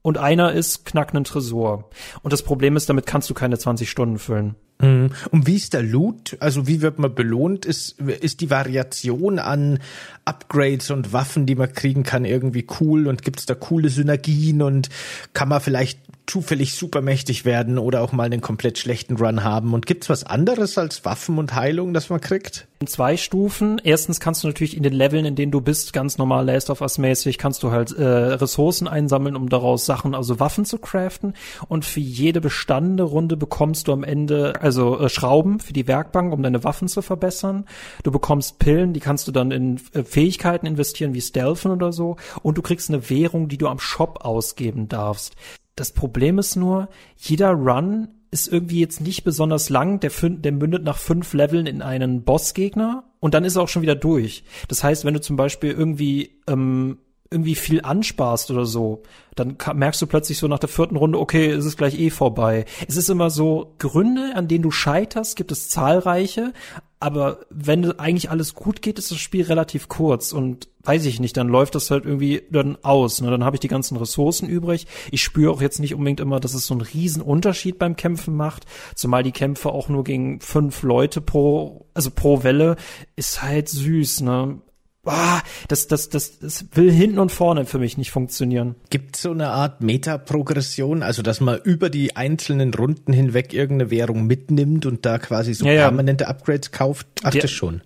und 0.02 0.18
einer 0.18 0.54
ist 0.54 0.86
knackenden 0.86 1.24
Tresor. 1.24 1.90
Und 2.22 2.34
das 2.34 2.44
Problem 2.44 2.76
ist, 2.76 2.90
damit 2.90 3.06
kannst 3.06 3.30
du 3.30 3.34
keine 3.34 3.58
20 3.58 3.90
Stunden 3.90 4.20
füllen. 4.20 4.56
Mhm. 4.82 5.12
Und 5.32 5.48
wie 5.48 5.56
ist 5.56 5.74
der 5.74 5.84
Loot? 5.84 6.38
Also 6.40 6.68
wie 6.68 6.82
wird 6.82 7.00
man 7.00 7.14
belohnt? 7.14 7.66
Ist, 7.66 8.00
ist 8.00 8.42
die 8.42 8.50
Variation 8.50 9.40
an 9.40 9.80
Upgrades 10.26 10.92
und 10.92 11.12
Waffen, 11.12 11.46
die 11.46 11.56
man 11.56 11.74
kriegen 11.74 12.04
kann, 12.04 12.24
irgendwie 12.24 12.66
cool? 12.80 13.08
Und 13.08 13.24
gibt 13.24 13.40
es 13.40 13.46
da 13.46 13.56
coole 13.56 13.90
Synergien? 13.90 14.62
Und 14.62 14.90
kann 15.34 15.50
man 15.50 15.60
vielleicht 15.60 16.00
zufällig 16.28 16.76
supermächtig 16.76 17.44
werden 17.44 17.78
oder 17.78 18.02
auch 18.02 18.12
mal 18.12 18.26
einen 18.26 18.42
komplett 18.42 18.78
schlechten 18.78 19.18
Run 19.18 19.44
haben? 19.44 19.74
Und 19.74 19.86
gibt's 19.86 20.10
was 20.10 20.24
anderes 20.24 20.78
als 20.78 21.04
Waffen 21.04 21.38
und 21.40 21.56
Heilung, 21.56 21.94
das 21.94 22.10
man 22.10 22.22
kriegt? 22.22 22.68
In 22.80 22.88
zwei 22.88 23.18
Stufen. 23.18 23.82
Erstens 23.84 24.20
kannst 24.20 24.44
du 24.44 24.48
natürlich 24.48 24.78
in 24.78 24.84
den 24.84 24.94
Leveln, 24.94 25.26
in 25.26 25.36
denen 25.36 25.52
du 25.52 25.60
bist, 25.60 25.92
ganz 25.92 26.18
normal 26.18 26.46
Last 26.46 26.70
of 26.70 26.82
Us 26.82 26.98
mäßig, 26.98 27.38
kannst 27.38 27.64
du 27.64 27.72
halt 27.72 27.92
äh, 27.98 28.04
Ressourcen 28.04 28.88
einsammeln, 28.88 29.36
um 29.36 29.50
daraus 29.50 29.86
Sachen, 29.86 30.16
also 30.16 30.40
Waffen 30.40 30.64
zu 30.64 30.78
craften. 30.78 31.34
Und 31.68 31.84
für 31.84 32.00
jede 32.00 32.40
bestandene 32.40 33.04
Runde 33.04 33.36
bekommst 33.36 33.88
du 33.88 33.94
am 33.94 34.04
Ende 34.04 34.54
also 34.70 35.00
äh, 35.00 35.10
Schrauben 35.10 35.60
für 35.60 35.74
die 35.74 35.88
Werkbank, 35.88 36.32
um 36.32 36.44
deine 36.44 36.64
Waffen 36.64 36.88
zu 36.88 37.02
verbessern. 37.02 37.66
Du 38.04 38.12
bekommst 38.12 38.60
Pillen, 38.60 38.94
die 38.94 39.00
kannst 39.00 39.28
du 39.28 39.32
dann 39.32 39.52
in 39.52 39.80
äh, 39.94 40.04
Fähigkeiten 40.04 40.68
investieren, 40.68 41.14
wie 41.14 41.22
Stealthen 41.22 41.72
oder 41.72 41.92
so. 41.92 42.18
Und 42.44 42.58
du 42.58 42.62
kriegst 42.62 42.90
eine 42.90 43.10
Währung, 43.10 43.48
die 43.48 43.58
du 43.58 43.68
am 43.68 43.80
Shop 43.80 44.20
ausgeben 44.24 44.88
darfst. 44.88 45.36
Das 45.76 45.92
Problem 45.92 46.38
ist 46.38 46.56
nur, 46.56 46.90
jeder 47.18 47.52
Run 47.52 48.10
ist 48.32 48.48
irgendwie 48.48 48.80
jetzt 48.80 49.02
nicht 49.02 49.24
besonders 49.24 49.70
lang, 49.70 50.00
der, 50.00 50.12
der 50.22 50.52
mündet 50.52 50.84
nach 50.84 50.98
fünf 50.98 51.34
Leveln 51.34 51.66
in 51.66 51.82
einen 51.82 52.24
Bossgegner 52.24 53.06
und 53.20 53.34
dann 53.34 53.44
ist 53.44 53.56
er 53.56 53.64
auch 53.64 53.70
schon 53.70 53.82
wieder 53.82 53.96
durch. 53.96 54.44
Das 54.68 54.84
heißt, 54.84 55.04
wenn 55.04 55.16
du 55.16 55.22
zum 55.22 55.36
Beispiel 55.36 55.72
irgendwie 55.72 56.40
ähm, 56.48 57.00
irgendwie 57.32 57.56
viel 57.56 57.82
ansparst 57.82 58.50
oder 58.50 58.66
so, 58.66 59.04
dann 59.36 59.56
merkst 59.76 60.02
du 60.02 60.08
plötzlich 60.08 60.40
so 60.40 60.48
nach 60.48 60.60
der 60.60 60.70
vierten 60.70 60.96
Runde, 60.96 61.20
okay, 61.20 61.50
es 61.52 61.66
ist 61.66 61.78
gleich 61.78 62.00
eh 62.00 62.10
vorbei. 62.10 62.66
Es 62.88 62.98
ist 62.98 63.10
immer 63.10 63.30
so, 63.30 63.76
Gründe, 63.78 64.32
an 64.36 64.48
denen 64.48 64.64
du 64.64 64.72
scheiterst, 64.72 65.36
gibt 65.36 65.52
es 65.52 65.70
zahlreiche, 65.70 66.54
aber 67.00 67.46
wenn 67.50 67.98
eigentlich 68.00 68.30
alles 68.30 68.56
gut 68.56 68.82
geht, 68.82 69.00
ist 69.00 69.12
das 69.12 69.20
Spiel 69.20 69.44
relativ 69.46 69.88
kurz 69.88 70.34
und 70.34 70.68
weiß 70.84 71.06
ich 71.06 71.20
nicht, 71.20 71.38
dann 71.38 71.48
läuft 71.48 71.76
das 71.76 71.92
halt 71.92 72.06
irgendwie 72.06 72.42
dann 72.50 72.78
aus. 72.82 73.22
Ne? 73.22 73.30
Dann 73.30 73.44
habe 73.44 73.56
ich 73.56 73.62
die 73.62 73.68
ganzen 73.68 73.96
Ressourcen 73.96 74.50
übrig. 74.50 74.88
Ich 75.12 75.22
spüre 75.22 75.52
auch 75.52 75.62
jetzt 75.62 75.80
nicht 75.80 75.94
unbedingt 75.94 76.20
immer, 76.20 76.40
dass 76.40 76.54
es 76.54 76.66
so 76.66 76.74
einen 76.74 76.82
riesen 76.82 77.22
Unterschied 77.22 77.80
beim 77.80 77.96
Kämpfen 77.96 78.36
macht, 78.36 78.66
zumal 78.96 79.24
die 79.24 79.32
Kämpfe 79.32 79.70
auch 79.70 79.88
nur 79.88 80.04
gegen 80.04 80.42
fünf 80.42 80.84
Leute 80.84 81.22
pro, 81.22 81.86
also 81.94 82.10
pro 82.12 82.44
Welle, 82.44 82.76
ist 83.16 83.44
halt 83.44 83.70
süß. 83.70 84.22
Ne? 84.22 84.62
Ah, 85.06 85.42
das, 85.68 85.88
das, 85.88 86.10
das, 86.10 86.40
das 86.40 86.66
will 86.74 86.92
hinten 86.92 87.20
und 87.20 87.32
vorne 87.32 87.66
für 87.66 87.80
mich 87.80 87.98
nicht 87.98 88.12
funktionieren. 88.12 88.76
Gibt 88.90 89.16
so 89.16 89.32
eine 89.32 89.50
Art 89.50 89.82
Metaprogression, 89.82 91.04
also 91.04 91.22
dass 91.22 91.42
man 91.42 91.60
über 91.64 91.90
die 91.90 92.16
einzelnen 92.16 92.74
Runden 92.74 93.14
hinweg 93.14 93.54
irgendeine 93.54 93.92
Währung 93.92 94.26
mitnimmt 94.26 94.86
und 94.86 95.06
da 95.06 95.18
quasi 95.20 95.54
so 95.54 95.66
ja, 95.66 95.88
permanente 95.88 96.28
Upgrades 96.28 96.72
kauft? 96.72 97.08
Ach, 97.24 97.32
das 97.32 97.52
schon. 97.52 97.82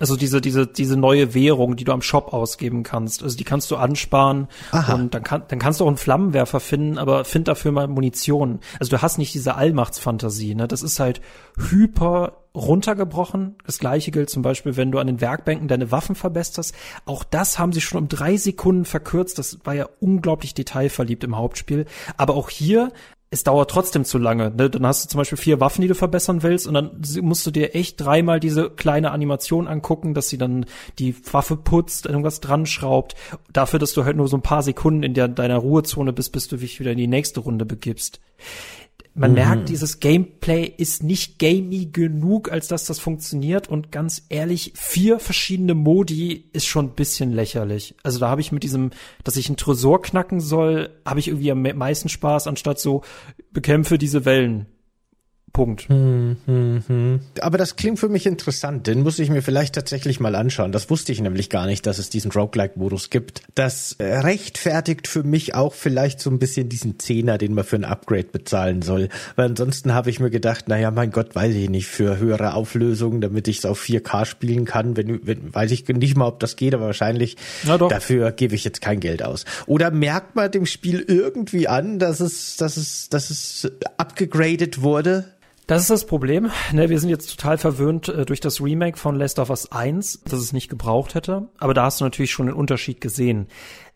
Also 0.00 0.16
diese, 0.16 0.40
diese, 0.40 0.66
diese 0.66 0.96
neue 0.96 1.34
Währung, 1.34 1.76
die 1.76 1.84
du 1.84 1.92
am 1.92 2.02
Shop 2.02 2.32
ausgeben 2.32 2.82
kannst. 2.82 3.22
Also 3.22 3.36
die 3.36 3.44
kannst 3.44 3.70
du 3.70 3.76
ansparen 3.76 4.48
Aha. 4.70 4.94
und 4.94 5.14
dann, 5.14 5.22
kann, 5.22 5.42
dann 5.48 5.58
kannst 5.58 5.80
du 5.80 5.84
auch 5.84 5.88
einen 5.88 5.96
Flammenwerfer 5.96 6.60
finden, 6.60 6.98
aber 6.98 7.24
find 7.24 7.48
dafür 7.48 7.72
mal 7.72 7.88
Munition. 7.88 8.60
Also 8.78 8.90
du 8.90 9.02
hast 9.02 9.18
nicht 9.18 9.34
diese 9.34 9.56
Allmachtsfantasie, 9.56 10.54
ne? 10.54 10.68
Das 10.68 10.82
ist 10.82 11.00
halt 11.00 11.20
hyper 11.70 12.44
runtergebrochen. 12.58 13.56
Das 13.64 13.78
gleiche 13.78 14.10
gilt 14.10 14.30
zum 14.30 14.42
Beispiel, 14.42 14.76
wenn 14.76 14.90
du 14.90 14.98
an 14.98 15.06
den 15.06 15.20
Werkbänken 15.20 15.68
deine 15.68 15.90
Waffen 15.90 16.14
verbesserst. 16.14 16.74
Auch 17.06 17.24
das 17.24 17.58
haben 17.58 17.72
sie 17.72 17.80
schon 17.80 17.98
um 17.98 18.08
drei 18.08 18.36
Sekunden 18.36 18.84
verkürzt. 18.84 19.38
Das 19.38 19.58
war 19.64 19.74
ja 19.74 19.88
unglaublich 20.00 20.54
detailverliebt 20.54 21.24
im 21.24 21.36
Hauptspiel. 21.36 21.86
Aber 22.16 22.34
auch 22.34 22.50
hier 22.50 22.92
es 23.30 23.44
dauert 23.44 23.70
trotzdem 23.70 24.04
zu 24.04 24.16
lange. 24.18 24.50
Ne? 24.50 24.70
Dann 24.70 24.86
hast 24.86 25.04
du 25.04 25.08
zum 25.10 25.18
Beispiel 25.18 25.36
vier 25.36 25.60
Waffen, 25.60 25.82
die 25.82 25.88
du 25.88 25.94
verbessern 25.94 26.42
willst, 26.42 26.66
und 26.66 26.74
dann 26.74 27.02
musst 27.20 27.46
du 27.46 27.50
dir 27.50 27.74
echt 27.74 28.00
dreimal 28.00 28.40
diese 28.40 28.70
kleine 28.70 29.10
Animation 29.10 29.68
angucken, 29.68 30.14
dass 30.14 30.28
sie 30.28 30.38
dann 30.38 30.64
die 30.98 31.14
Waffe 31.32 31.56
putzt, 31.56 32.06
irgendwas 32.06 32.40
dran 32.40 32.64
schraubt, 32.64 33.16
dafür, 33.52 33.78
dass 33.78 33.92
du 33.92 34.04
halt 34.04 34.16
nur 34.16 34.28
so 34.28 34.36
ein 34.38 34.42
paar 34.42 34.62
Sekunden 34.62 35.02
in 35.02 35.14
der, 35.14 35.28
deiner 35.28 35.58
Ruhezone 35.58 36.12
bist, 36.12 36.32
bis 36.32 36.48
du 36.48 36.56
dich 36.56 36.80
wieder 36.80 36.92
in 36.92 36.98
die 36.98 37.06
nächste 37.06 37.40
Runde 37.40 37.66
begibst 37.66 38.20
man 39.18 39.30
mhm. 39.30 39.36
merkt, 39.36 39.68
dieses 39.68 40.00
Gameplay 40.00 40.64
ist 40.64 41.02
nicht 41.02 41.38
gamey 41.38 41.86
genug, 41.92 42.50
als 42.50 42.68
dass 42.68 42.84
das 42.84 42.98
funktioniert. 42.98 43.68
Und 43.68 43.92
ganz 43.92 44.24
ehrlich, 44.28 44.72
vier 44.74 45.18
verschiedene 45.18 45.74
Modi 45.74 46.48
ist 46.52 46.66
schon 46.66 46.86
ein 46.86 46.94
bisschen 46.94 47.32
lächerlich. 47.32 47.94
Also 48.02 48.18
da 48.18 48.28
habe 48.28 48.40
ich 48.40 48.52
mit 48.52 48.62
diesem, 48.62 48.90
dass 49.24 49.36
ich 49.36 49.48
einen 49.48 49.56
Tresor 49.56 50.02
knacken 50.02 50.40
soll, 50.40 50.90
habe 51.04 51.20
ich 51.20 51.28
irgendwie 51.28 51.50
am 51.50 51.62
meisten 51.62 52.08
Spaß, 52.08 52.46
anstatt 52.46 52.78
so 52.78 53.02
bekämpfe 53.52 53.98
diese 53.98 54.24
Wellen. 54.24 54.66
Punkt. 55.52 55.88
Hm, 55.88 56.36
hm, 56.46 56.82
hm. 56.86 57.20
Aber 57.40 57.58
das 57.58 57.76
klingt 57.76 57.98
für 57.98 58.08
mich 58.08 58.26
interessant. 58.26 58.86
Den 58.86 59.02
muss 59.02 59.18
ich 59.18 59.30
mir 59.30 59.42
vielleicht 59.42 59.74
tatsächlich 59.74 60.20
mal 60.20 60.34
anschauen. 60.34 60.72
Das 60.72 60.90
wusste 60.90 61.12
ich 61.12 61.20
nämlich 61.20 61.50
gar 61.50 61.66
nicht, 61.66 61.86
dass 61.86 61.98
es 61.98 62.10
diesen 62.10 62.30
Roguelike-Modus 62.30 63.10
gibt. 63.10 63.42
Das 63.54 63.96
äh, 63.98 64.18
rechtfertigt 64.18 65.08
für 65.08 65.22
mich 65.22 65.54
auch 65.54 65.74
vielleicht 65.74 66.20
so 66.20 66.30
ein 66.30 66.38
bisschen 66.38 66.68
diesen 66.68 66.98
Zehner, 66.98 67.38
den 67.38 67.54
man 67.54 67.64
für 67.64 67.76
ein 67.76 67.84
Upgrade 67.84 68.28
bezahlen 68.30 68.82
soll. 68.82 69.08
Weil 69.36 69.46
ansonsten 69.46 69.94
habe 69.94 70.10
ich 70.10 70.20
mir 70.20 70.30
gedacht, 70.30 70.68
naja, 70.68 70.90
mein 70.90 71.10
Gott, 71.10 71.34
weiß 71.34 71.54
ich 71.54 71.70
nicht, 71.70 71.86
für 71.86 72.18
höhere 72.18 72.54
Auflösungen, 72.54 73.20
damit 73.20 73.48
ich 73.48 73.58
es 73.58 73.64
auf 73.64 73.82
4K 73.82 74.24
spielen 74.26 74.64
kann, 74.64 74.96
wenn, 74.96 75.26
wenn, 75.26 75.54
weiß 75.54 75.70
ich 75.70 75.88
nicht 75.88 76.16
mal, 76.16 76.26
ob 76.26 76.40
das 76.40 76.56
geht, 76.56 76.74
aber 76.74 76.86
wahrscheinlich 76.86 77.36
dafür 77.64 78.32
gebe 78.32 78.54
ich 78.54 78.64
jetzt 78.64 78.80
kein 78.80 79.00
Geld 79.00 79.22
aus. 79.22 79.44
Oder 79.66 79.90
merkt 79.90 80.36
man 80.36 80.50
dem 80.50 80.66
Spiel 80.66 81.04
irgendwie 81.06 81.68
an, 81.68 81.98
dass 81.98 82.20
es, 82.20 82.56
dass 82.56 82.76
es, 82.76 83.08
dass 83.08 83.30
es 83.30 83.70
abgegradet 83.96 84.82
wurde? 84.82 85.24
Das 85.68 85.82
ist 85.82 85.90
das 85.90 86.06
Problem. 86.06 86.50
Ne, 86.72 86.88
wir 86.88 86.98
sind 86.98 87.10
jetzt 87.10 87.28
total 87.28 87.58
verwöhnt 87.58 88.08
äh, 88.08 88.24
durch 88.24 88.40
das 88.40 88.62
Remake 88.62 88.96
von 88.96 89.16
Last 89.16 89.38
of 89.38 89.50
Us 89.50 89.70
1, 89.70 90.22
dass 90.24 90.40
es 90.40 90.54
nicht 90.54 90.70
gebraucht 90.70 91.14
hätte. 91.14 91.50
Aber 91.58 91.74
da 91.74 91.84
hast 91.84 92.00
du 92.00 92.04
natürlich 92.04 92.30
schon 92.30 92.46
den 92.46 92.54
Unterschied 92.54 93.02
gesehen. 93.02 93.48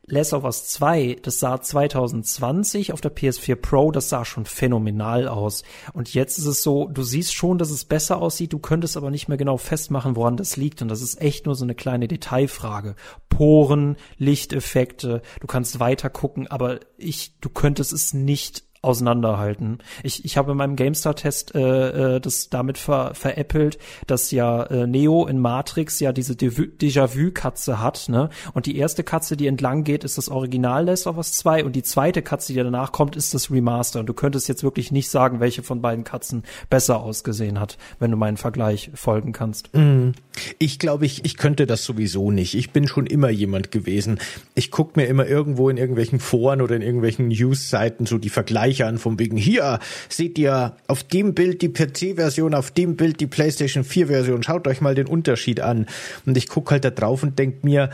Last 0.05 0.35
of 0.35 0.45
Us 0.45 0.69
2, 0.69 1.17
das 1.23 1.41
sah 1.41 1.63
2020 1.63 2.93
auf 2.93 3.01
der 3.01 3.17
PS4 3.17 3.55
Pro, 3.55 3.91
das 3.91 4.11
sah 4.11 4.27
schon 4.27 4.45
phänomenal 4.45 5.27
aus. 5.29 5.63
Und 5.95 6.13
jetzt 6.13 6.37
ist 6.37 6.45
es 6.45 6.63
so, 6.63 6.89
du 6.89 7.03
siehst 7.03 7.33
schon, 7.33 7.57
dass 7.57 7.71
es 7.71 7.87
besser 7.87 8.19
aussieht, 8.19 8.53
du 8.53 8.59
könntest 8.59 8.99
aber 8.99 9.11
nicht 9.11 9.29
mehr 9.29 9.39
genau 9.39 9.57
festmachen, 9.57 10.15
woran 10.15 10.37
das 10.37 10.59
liegt. 10.59 10.83
Und 10.83 10.89
das 10.89 11.01
ist 11.01 11.23
echt 11.23 11.47
nur 11.47 11.55
so 11.55 11.65
eine 11.65 11.75
kleine 11.75 12.07
Detailfrage. 12.07 12.97
Poren, 13.31 13.97
Lichteffekte, 14.19 15.23
du 15.41 15.47
kannst 15.47 15.81
weiter 15.81 16.11
gucken, 16.11 16.49
aber 16.49 16.81
ich, 16.99 17.39
du 17.41 17.49
könntest 17.49 17.95
es 17.95 18.13
nicht 18.13 18.63
auseinanderhalten. 18.83 19.79
Ich, 20.03 20.25
ich 20.25 20.37
habe 20.37 20.53
in 20.53 20.59
meinem 20.59 20.75
GameStar-Test 20.75 21.55
äh, 21.55 22.17
äh, 22.17 22.21
das 22.21 22.51
damit 22.51 22.79
ver, 22.79 23.15
veräppelt, 23.15 23.79
dass 24.09 24.33
ja 24.33 24.65
äh, 24.65 24.89
Neo 24.89 25.27
in 25.27 25.39
Matrix 25.39 26.01
ja 26.01 26.13
diese 26.13 26.35
Déjà-vu-Katze 26.35 27.81
hat, 27.81 28.09
ne? 28.09 28.29
Und 28.55 28.67
die 28.67 28.77
erste 28.77 29.05
Katze, 29.05 29.37
die 29.37 29.47
entlang 29.47 29.85
geht, 29.85 30.03
ist 30.03 30.19
das 30.19 30.29
Original 30.29 30.85
Last 30.87 31.07
of 31.07 31.17
Us 31.17 31.33
2 31.35 31.65
und 31.65 31.77
die 31.77 31.85
zweite 31.85 32.23
Katze, 32.23 32.53
die 32.53 32.59
danach 32.59 32.91
kommt, 32.91 33.15
ist 33.15 33.35
das 33.35 33.53
Remaster. 33.53 34.01
Und 34.01 34.07
du 34.07 34.15
könntest 34.15 34.49
jetzt 34.49 34.65
wirklich 34.65 34.91
nicht 34.91 35.09
sagen, 35.09 35.39
welche 35.39 35.63
von 35.63 35.81
beiden 35.81 36.03
Katzen 36.03 36.43
besser 36.69 37.01
ausgesehen 37.01 37.61
hat, 37.61 37.79
wenn 38.01 38.11
du 38.11 38.17
meinen 38.17 38.37
Vergleich 38.37 38.91
folgen 38.95 39.33
kannst. 39.33 39.73
Mm. 39.75 40.11
Ich 40.59 40.79
glaube, 40.79 41.07
ich, 41.07 41.25
ich 41.25 41.37
könnte 41.37 41.67
das 41.67 41.85
sowieso 41.85 42.31
nicht. 42.31 42.55
Ich 42.55 42.71
bin 42.71 42.89
schon 42.89 43.07
immer 43.07 43.31
jemand 43.31 43.71
gewesen. 43.71 44.19
Ich 44.55 44.71
guck 44.71 44.97
mir 44.97 45.07
immer 45.07 45.27
irgendwo 45.27 45.69
in 45.69 45.77
irgendwelchen 45.77 46.19
Foren 46.19 46.63
oder 46.63 46.75
in 46.75 46.83
irgendwelchen 46.83 47.29
News-Seiten 47.29 48.07
so 48.07 48.19
die 48.19 48.31
Vergleiche 48.31 48.72
Vergleiche 48.73 48.99
von 48.99 49.19
wegen 49.19 49.37
hier 49.37 49.79
seht 50.09 50.39
ihr 50.39 50.77
auf 50.87 51.03
dem 51.03 51.35
Bild 51.35 51.63
die 51.63 51.69
PC-Version, 51.69 52.55
auf 52.55 52.71
dem 52.71 52.97
Bild 52.97 53.21
die 53.21 53.27
PlayStation 53.27 53.85
4-Version. 53.85 54.43
Schaut 54.43 54.67
euch 54.67 54.81
mal 54.81 54.95
den 54.95 55.07
Unterschied 55.07 55.61
an. 55.61 55.87
Und 56.27 56.37
ich 56.37 56.49
guck 56.49 56.71
halt 56.71 56.85
da 56.85 56.91
drauf 56.91 57.23
und 57.23 57.39
denk 57.39 57.65
mir, 57.65 57.91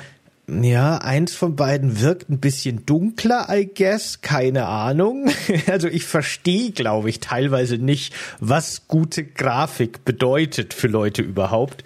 ja, 0.47 0.99
eins 0.99 1.35
von 1.35 1.57
beiden 1.57 2.01
wirkt 2.01 2.31
ein 2.31 2.39
bisschen 2.39 2.87
dunkler, 2.87 3.49
I 3.51 3.69
guess. 3.73 4.21
Keine 4.23 4.67
Ahnung. 4.67 5.31
Also 5.67 5.89
ich 5.89 6.05
verstehe, 6.05 6.71
glaube 6.71 7.11
ich, 7.11 7.21
teilweise 7.21 7.77
nicht, 7.77 8.15
was 8.41 8.89
gute 8.89 9.25
Grafik 9.25 10.05
bedeutet 10.05 10.73
für 10.73 10.89
Leute 10.89 11.23
überhaupt. 11.23 11.85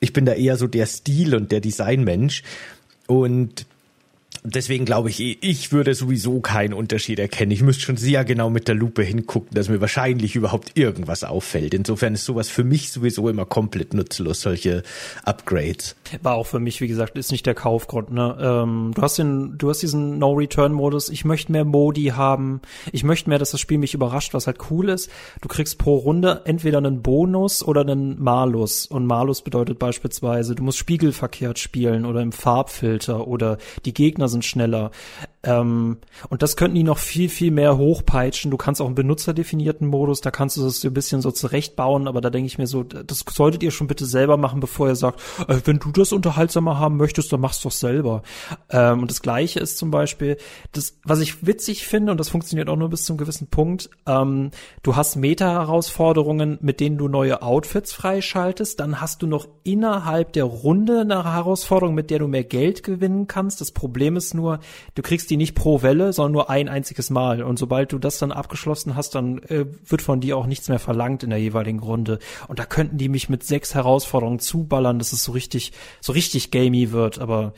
Ich 0.00 0.12
bin 0.12 0.24
da 0.26 0.34
eher 0.34 0.56
so 0.56 0.66
der 0.66 0.86
Stil- 0.86 1.34
und 1.34 1.50
der 1.50 1.60
Designmensch. 1.60 2.42
Und 3.06 3.66
deswegen 4.46 4.84
glaube 4.84 5.10
ich, 5.10 5.42
ich 5.42 5.72
würde 5.72 5.94
sowieso 5.94 6.40
keinen 6.40 6.72
Unterschied 6.72 7.18
erkennen. 7.18 7.50
Ich 7.50 7.62
müsste 7.62 7.82
schon 7.82 7.96
sehr 7.96 8.24
genau 8.24 8.50
mit 8.50 8.68
der 8.68 8.74
Lupe 8.74 9.02
hingucken, 9.02 9.54
dass 9.54 9.68
mir 9.68 9.80
wahrscheinlich 9.80 10.36
überhaupt 10.36 10.72
irgendwas 10.76 11.24
auffällt. 11.24 11.74
Insofern 11.74 12.14
ist 12.14 12.24
sowas 12.24 12.48
für 12.48 12.64
mich 12.64 12.90
sowieso 12.90 13.28
immer 13.28 13.44
komplett 13.44 13.94
nutzlos, 13.94 14.40
solche 14.40 14.82
Upgrades. 15.24 15.96
War 16.22 16.34
auch 16.34 16.46
für 16.46 16.60
mich, 16.60 16.80
wie 16.80 16.88
gesagt, 16.88 17.18
ist 17.18 17.32
nicht 17.32 17.46
der 17.46 17.54
Kaufgrund. 17.54 18.12
Ne? 18.12 18.36
Ähm, 18.40 18.92
du 18.94 19.02
hast 19.02 19.18
den, 19.18 19.58
du 19.58 19.68
hast 19.68 19.82
diesen 19.82 20.18
No-Return-Modus. 20.18 21.08
Ich 21.08 21.24
möchte 21.24 21.50
mehr 21.50 21.64
Modi 21.64 22.12
haben. 22.14 22.60
Ich 22.92 23.02
möchte 23.02 23.28
mehr, 23.28 23.38
dass 23.38 23.50
das 23.50 23.60
Spiel 23.60 23.78
mich 23.78 23.94
überrascht, 23.94 24.32
was 24.34 24.46
halt 24.46 24.70
cool 24.70 24.88
ist. 24.88 25.10
Du 25.40 25.48
kriegst 25.48 25.78
pro 25.78 25.96
Runde 25.96 26.42
entweder 26.44 26.78
einen 26.78 27.02
Bonus 27.02 27.64
oder 27.64 27.80
einen 27.80 28.22
Malus. 28.22 28.86
Und 28.86 29.06
Malus 29.06 29.42
bedeutet 29.42 29.78
beispielsweise, 29.78 30.54
du 30.54 30.62
musst 30.62 30.78
spiegelverkehrt 30.78 31.58
spielen 31.58 32.06
oder 32.06 32.22
im 32.22 32.32
Farbfilter 32.32 33.26
oder 33.26 33.58
die 33.84 33.92
Gegner 33.92 34.28
sind 34.28 34.35
sind 34.35 34.35
schneller. 34.42 34.90
Ähm, 35.46 35.98
und 36.28 36.42
das 36.42 36.56
könnten 36.56 36.74
die 36.74 36.82
noch 36.82 36.98
viel, 36.98 37.28
viel 37.28 37.50
mehr 37.50 37.78
hochpeitschen. 37.78 38.50
Du 38.50 38.56
kannst 38.56 38.82
auch 38.82 38.86
einen 38.86 38.94
benutzerdefinierten 38.96 39.86
Modus, 39.86 40.20
da 40.20 40.30
kannst 40.30 40.56
du 40.56 40.64
das 40.64 40.84
ein 40.84 40.92
bisschen 40.92 41.22
so 41.22 41.30
zurechtbauen, 41.30 42.08
aber 42.08 42.20
da 42.20 42.30
denke 42.30 42.48
ich 42.48 42.58
mir 42.58 42.66
so, 42.66 42.82
das 42.82 43.24
solltet 43.30 43.62
ihr 43.62 43.70
schon 43.70 43.86
bitte 43.86 44.04
selber 44.04 44.36
machen, 44.36 44.60
bevor 44.60 44.88
ihr 44.88 44.96
sagt, 44.96 45.20
äh, 45.48 45.60
wenn 45.64 45.78
du 45.78 45.92
das 45.92 46.12
unterhaltsamer 46.12 46.78
haben 46.78 46.96
möchtest, 46.96 47.32
dann 47.32 47.40
machst 47.40 47.64
du 47.64 47.68
doch 47.68 47.74
selber. 47.74 48.22
Ähm, 48.70 49.02
und 49.02 49.10
das 49.10 49.22
Gleiche 49.22 49.60
ist 49.60 49.78
zum 49.78 49.90
Beispiel, 49.90 50.36
das, 50.72 50.98
was 51.04 51.20
ich 51.20 51.46
witzig 51.46 51.86
finde, 51.86 52.12
und 52.12 52.18
das 52.18 52.28
funktioniert 52.28 52.68
auch 52.68 52.76
nur 52.76 52.90
bis 52.90 53.04
zum 53.04 53.16
gewissen 53.16 53.46
Punkt, 53.46 53.88
ähm, 54.06 54.50
du 54.82 54.96
hast 54.96 55.16
Meta-Herausforderungen, 55.16 56.58
mit 56.60 56.80
denen 56.80 56.98
du 56.98 57.06
neue 57.08 57.42
Outfits 57.42 57.92
freischaltest, 57.92 58.80
dann 58.80 59.00
hast 59.00 59.22
du 59.22 59.28
noch 59.28 59.46
innerhalb 59.62 60.32
der 60.32 60.44
Runde 60.44 61.00
eine 61.00 61.24
Herausforderung, 61.24 61.94
mit 61.94 62.10
der 62.10 62.18
du 62.18 62.26
mehr 62.26 62.44
Geld 62.44 62.82
gewinnen 62.82 63.26
kannst. 63.28 63.60
Das 63.60 63.70
Problem 63.70 64.16
ist 64.16 64.34
nur, 64.34 64.58
du 64.94 65.02
kriegst 65.02 65.30
die 65.30 65.35
die 65.36 65.44
nicht 65.44 65.54
pro 65.54 65.82
Welle, 65.82 66.12
sondern 66.12 66.32
nur 66.32 66.50
ein 66.50 66.68
einziges 66.68 67.10
Mal. 67.10 67.42
Und 67.42 67.58
sobald 67.58 67.92
du 67.92 67.98
das 67.98 68.18
dann 68.18 68.32
abgeschlossen 68.32 68.96
hast, 68.96 69.14
dann 69.14 69.38
äh, 69.44 69.66
wird 69.84 70.02
von 70.02 70.20
dir 70.20 70.36
auch 70.36 70.46
nichts 70.46 70.68
mehr 70.68 70.78
verlangt 70.78 71.22
in 71.22 71.30
der 71.30 71.38
jeweiligen 71.38 71.80
Runde. 71.80 72.18
Und 72.48 72.58
da 72.58 72.64
könnten 72.64 72.98
die 72.98 73.08
mich 73.08 73.28
mit 73.28 73.44
sechs 73.44 73.74
Herausforderungen 73.74 74.38
zuballern, 74.38 74.98
dass 74.98 75.12
es 75.12 75.22
so 75.22 75.32
richtig, 75.32 75.72
so 76.00 76.12
richtig 76.12 76.50
gamey 76.50 76.92
wird. 76.92 77.18
Aber 77.18 77.52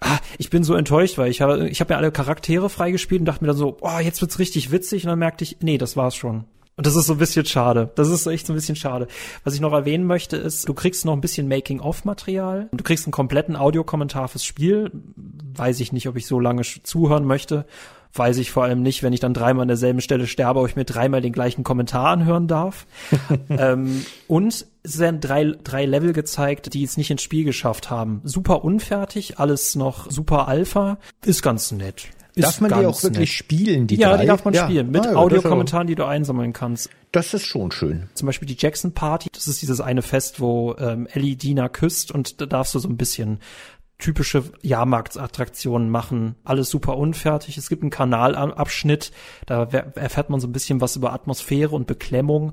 ah, 0.00 0.18
ich 0.38 0.50
bin 0.50 0.64
so 0.64 0.74
enttäuscht, 0.74 1.18
weil 1.18 1.30
ich 1.30 1.40
habe, 1.40 1.68
ich 1.68 1.80
habe 1.80 1.92
ja 1.92 1.98
alle 1.98 2.12
Charaktere 2.12 2.68
freigespielt 2.68 3.20
und 3.20 3.26
dachte 3.26 3.44
mir 3.44 3.48
dann 3.48 3.56
so, 3.56 3.76
oh, 3.80 3.98
jetzt 3.98 4.20
wird's 4.20 4.38
richtig 4.38 4.70
witzig. 4.70 5.04
Und 5.04 5.10
dann 5.10 5.18
merkte 5.18 5.44
ich, 5.44 5.58
nee, 5.60 5.78
das 5.78 5.96
war's 5.96 6.16
schon. 6.16 6.44
Und 6.78 6.86
das 6.86 6.94
ist 6.94 7.06
so 7.06 7.14
ein 7.14 7.18
bisschen 7.18 7.46
schade. 7.46 7.90
Das 7.94 8.10
ist 8.10 8.26
echt 8.26 8.46
so 8.46 8.52
ein 8.52 8.56
bisschen 8.56 8.76
schade. 8.76 9.06
Was 9.44 9.54
ich 9.54 9.60
noch 9.62 9.72
erwähnen 9.72 10.04
möchte, 10.04 10.36
ist, 10.36 10.68
du 10.68 10.74
kriegst 10.74 11.06
noch 11.06 11.14
ein 11.14 11.22
bisschen 11.22 11.48
Making-of-Material. 11.48 12.68
Du 12.70 12.84
kriegst 12.84 13.06
einen 13.06 13.12
kompletten 13.12 13.56
Audiokommentar 13.56 14.28
fürs 14.28 14.44
Spiel. 14.44 14.90
Weiß 15.54 15.80
ich 15.80 15.92
nicht, 15.92 16.06
ob 16.06 16.16
ich 16.16 16.26
so 16.26 16.38
lange 16.38 16.62
zuhören 16.62 17.24
möchte. 17.24 17.64
Weiß 18.12 18.36
ich 18.36 18.50
vor 18.50 18.64
allem 18.64 18.82
nicht, 18.82 19.02
wenn 19.02 19.14
ich 19.14 19.20
dann 19.20 19.32
dreimal 19.32 19.62
an 19.62 19.68
derselben 19.68 20.02
Stelle 20.02 20.26
sterbe, 20.26 20.60
ob 20.60 20.68
ich 20.68 20.76
mir 20.76 20.84
dreimal 20.84 21.22
den 21.22 21.32
gleichen 21.32 21.64
Kommentar 21.64 22.08
anhören 22.08 22.46
darf. 22.46 22.86
ähm, 23.48 24.04
und 24.26 24.66
es 24.82 24.98
werden 24.98 25.20
drei, 25.20 25.54
drei 25.64 25.86
Level 25.86 26.12
gezeigt, 26.12 26.74
die 26.74 26.84
es 26.84 26.98
nicht 26.98 27.10
ins 27.10 27.22
Spiel 27.22 27.44
geschafft 27.44 27.90
haben. 27.90 28.20
Super 28.24 28.64
unfertig, 28.64 29.38
alles 29.38 29.76
noch 29.76 30.10
super 30.10 30.46
Alpha. 30.46 30.98
Ist 31.24 31.42
ganz 31.42 31.72
nett. 31.72 32.08
Darf 32.42 32.60
man 32.60 32.70
die 32.70 32.86
auch 32.86 33.02
wirklich 33.02 33.30
nett. 33.30 33.38
spielen, 33.38 33.86
die 33.86 33.96
Ja, 33.96 34.10
drei? 34.10 34.22
die 34.22 34.26
darf 34.26 34.44
man 34.44 34.54
ja. 34.54 34.64
spielen, 34.64 34.90
mit 34.90 35.06
ah, 35.06 35.12
ja, 35.12 35.16
Audiokommentaren, 35.16 35.86
die 35.86 35.94
du 35.94 36.04
einsammeln 36.04 36.52
kannst. 36.52 36.90
Das 37.12 37.32
ist 37.32 37.46
schon 37.46 37.70
schön. 37.70 38.08
Zum 38.14 38.26
Beispiel 38.26 38.46
die 38.46 38.56
Jackson 38.58 38.92
Party, 38.92 39.28
das 39.32 39.48
ist 39.48 39.62
dieses 39.62 39.80
eine 39.80 40.02
Fest, 40.02 40.40
wo 40.40 40.74
ähm, 40.78 41.06
Ellie 41.10 41.36
Dina 41.36 41.68
küsst 41.68 42.10
und 42.12 42.40
da 42.40 42.46
darfst 42.46 42.74
du 42.74 42.78
so 42.78 42.88
ein 42.88 42.96
bisschen 42.96 43.40
typische 43.98 44.44
Jahrmarktsattraktionen 44.62 45.88
machen. 45.88 46.36
Alles 46.44 46.68
super 46.68 46.98
unfertig. 46.98 47.56
Es 47.56 47.68
gibt 47.68 47.82
einen 47.82 47.90
Kanalabschnitt, 47.90 49.10
da 49.46 49.62
erfährt 49.64 50.28
man 50.28 50.40
so 50.40 50.46
ein 50.46 50.52
bisschen 50.52 50.80
was 50.80 50.96
über 50.96 51.12
Atmosphäre 51.12 51.74
und 51.74 51.86
Beklemmung. 51.86 52.52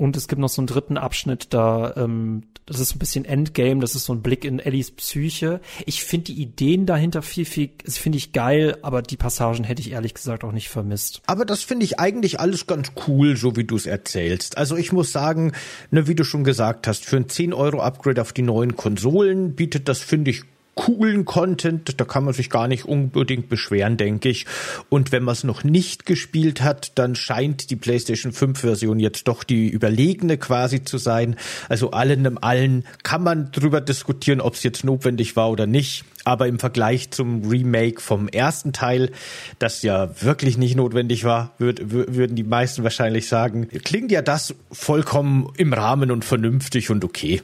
Und 0.00 0.16
es 0.16 0.28
gibt 0.28 0.40
noch 0.40 0.48
so 0.48 0.62
einen 0.62 0.66
dritten 0.66 0.96
Abschnitt, 0.96 1.48
da 1.50 1.92
ähm, 1.94 2.44
das 2.64 2.80
ist 2.80 2.94
ein 2.94 2.98
bisschen 2.98 3.26
Endgame, 3.26 3.82
das 3.82 3.94
ist 3.94 4.06
so 4.06 4.14
ein 4.14 4.22
Blick 4.22 4.46
in 4.46 4.58
Ellies 4.58 4.92
Psyche. 4.92 5.60
Ich 5.84 6.04
finde 6.04 6.32
die 6.32 6.40
Ideen 6.40 6.86
dahinter 6.86 7.20
viel, 7.20 7.44
viel, 7.44 7.68
das 7.84 7.98
finde 7.98 8.16
ich 8.16 8.32
geil, 8.32 8.78
aber 8.80 9.02
die 9.02 9.18
Passagen 9.18 9.62
hätte 9.62 9.82
ich 9.82 9.90
ehrlich 9.90 10.14
gesagt 10.14 10.42
auch 10.42 10.52
nicht 10.52 10.70
vermisst. 10.70 11.20
Aber 11.26 11.44
das 11.44 11.64
finde 11.64 11.84
ich 11.84 12.00
eigentlich 12.00 12.40
alles 12.40 12.66
ganz 12.66 12.92
cool, 13.08 13.36
so 13.36 13.56
wie 13.56 13.64
du 13.64 13.76
es 13.76 13.84
erzählst. 13.84 14.56
Also 14.56 14.74
ich 14.76 14.90
muss 14.90 15.12
sagen, 15.12 15.52
ne, 15.90 16.08
wie 16.08 16.14
du 16.14 16.24
schon 16.24 16.44
gesagt 16.44 16.86
hast, 16.86 17.04
für 17.04 17.16
ein 17.18 17.28
10 17.28 17.52
Euro 17.52 17.82
Upgrade 17.82 18.22
auf 18.22 18.32
die 18.32 18.40
neuen 18.40 18.76
Konsolen 18.76 19.54
bietet 19.54 19.86
das, 19.86 19.98
finde 19.98 20.30
ich, 20.30 20.44
coolen 20.80 21.26
Content, 21.26 22.00
da 22.00 22.06
kann 22.06 22.24
man 22.24 22.32
sich 22.32 22.48
gar 22.48 22.66
nicht 22.66 22.86
unbedingt 22.86 23.50
beschweren, 23.50 23.98
denke 23.98 24.30
ich. 24.30 24.46
Und 24.88 25.12
wenn 25.12 25.22
man 25.22 25.34
es 25.34 25.44
noch 25.44 25.62
nicht 25.62 26.06
gespielt 26.06 26.62
hat, 26.62 26.92
dann 26.98 27.14
scheint 27.14 27.68
die 27.68 27.76
PlayStation 27.76 28.32
5 28.32 28.60
Version 28.60 28.98
jetzt 28.98 29.28
doch 29.28 29.44
die 29.44 29.68
überlegene 29.68 30.38
quasi 30.38 30.82
zu 30.82 30.96
sein. 30.96 31.36
Also 31.68 31.90
allen 31.90 32.24
im 32.24 32.42
allen 32.42 32.84
kann 33.02 33.22
man 33.22 33.52
drüber 33.52 33.82
diskutieren, 33.82 34.40
ob 34.40 34.54
es 34.54 34.62
jetzt 34.62 34.82
notwendig 34.82 35.36
war 35.36 35.50
oder 35.50 35.66
nicht. 35.66 36.04
Aber 36.24 36.48
im 36.48 36.58
Vergleich 36.58 37.10
zum 37.10 37.46
Remake 37.46 38.00
vom 38.00 38.28
ersten 38.28 38.72
Teil, 38.72 39.10
das 39.58 39.82
ja 39.82 40.10
wirklich 40.22 40.56
nicht 40.56 40.76
notwendig 40.76 41.24
war, 41.24 41.52
würd, 41.58 41.90
würden 41.90 42.36
die 42.36 42.44
meisten 42.44 42.84
wahrscheinlich 42.84 43.28
sagen, 43.28 43.68
klingt 43.84 44.10
ja 44.12 44.22
das 44.22 44.54
vollkommen 44.72 45.52
im 45.58 45.74
Rahmen 45.74 46.10
und 46.10 46.24
vernünftig 46.24 46.88
und 46.88 47.04
okay. 47.04 47.42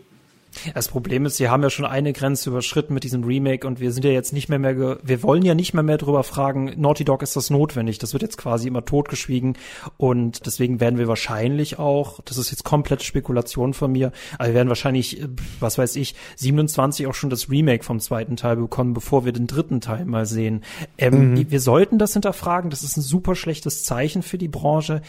Das 0.74 0.88
Problem 0.88 1.26
ist, 1.26 1.36
sie 1.36 1.48
haben 1.48 1.62
ja 1.62 1.70
schon 1.70 1.84
eine 1.84 2.12
Grenze 2.12 2.50
überschritten 2.50 2.94
mit 2.94 3.04
diesem 3.04 3.24
Remake 3.24 3.66
und 3.66 3.80
wir 3.80 3.92
sind 3.92 4.04
ja 4.04 4.10
jetzt 4.10 4.32
nicht 4.32 4.48
mehr 4.48 4.58
mehr, 4.58 4.98
wir 5.02 5.22
wollen 5.22 5.42
ja 5.42 5.54
nicht 5.54 5.74
mehr 5.74 5.82
mehr 5.82 5.98
drüber 5.98 6.22
fragen, 6.24 6.72
Naughty 6.76 7.04
Dog 7.04 7.22
ist 7.22 7.36
das 7.36 7.50
notwendig? 7.50 7.98
Das 7.98 8.12
wird 8.12 8.22
jetzt 8.22 8.38
quasi 8.38 8.68
immer 8.68 8.84
totgeschwiegen 8.84 9.56
und 9.96 10.46
deswegen 10.46 10.80
werden 10.80 10.98
wir 10.98 11.08
wahrscheinlich 11.08 11.78
auch, 11.78 12.20
das 12.24 12.38
ist 12.38 12.50
jetzt 12.50 12.64
komplette 12.64 13.04
Spekulation 13.04 13.74
von 13.74 13.92
mir, 13.92 14.12
aber 14.38 14.48
wir 14.48 14.54
werden 14.54 14.68
wahrscheinlich, 14.68 15.20
äh, 15.20 15.28
was 15.60 15.78
weiß 15.78 15.96
ich, 15.96 16.14
27 16.36 17.06
auch 17.06 17.14
schon 17.14 17.30
das 17.30 17.50
Remake 17.50 17.84
vom 17.84 18.00
zweiten 18.00 18.36
Teil 18.36 18.56
bekommen, 18.56 18.94
bevor 18.94 19.24
wir 19.24 19.32
den 19.32 19.46
dritten 19.46 19.80
Teil 19.80 20.04
mal 20.04 20.26
sehen. 20.26 20.62
Ähm, 20.98 21.32
mhm. 21.32 21.50
Wir 21.50 21.60
sollten 21.60 21.98
das 21.98 22.12
hinterfragen, 22.12 22.70
das 22.70 22.82
ist 22.82 22.96
ein 22.96 23.02
super 23.02 23.34
schlechtes 23.34 23.84
Zeichen 23.84 24.22
für 24.22 24.38
die 24.38 24.48
Branche 24.48 25.02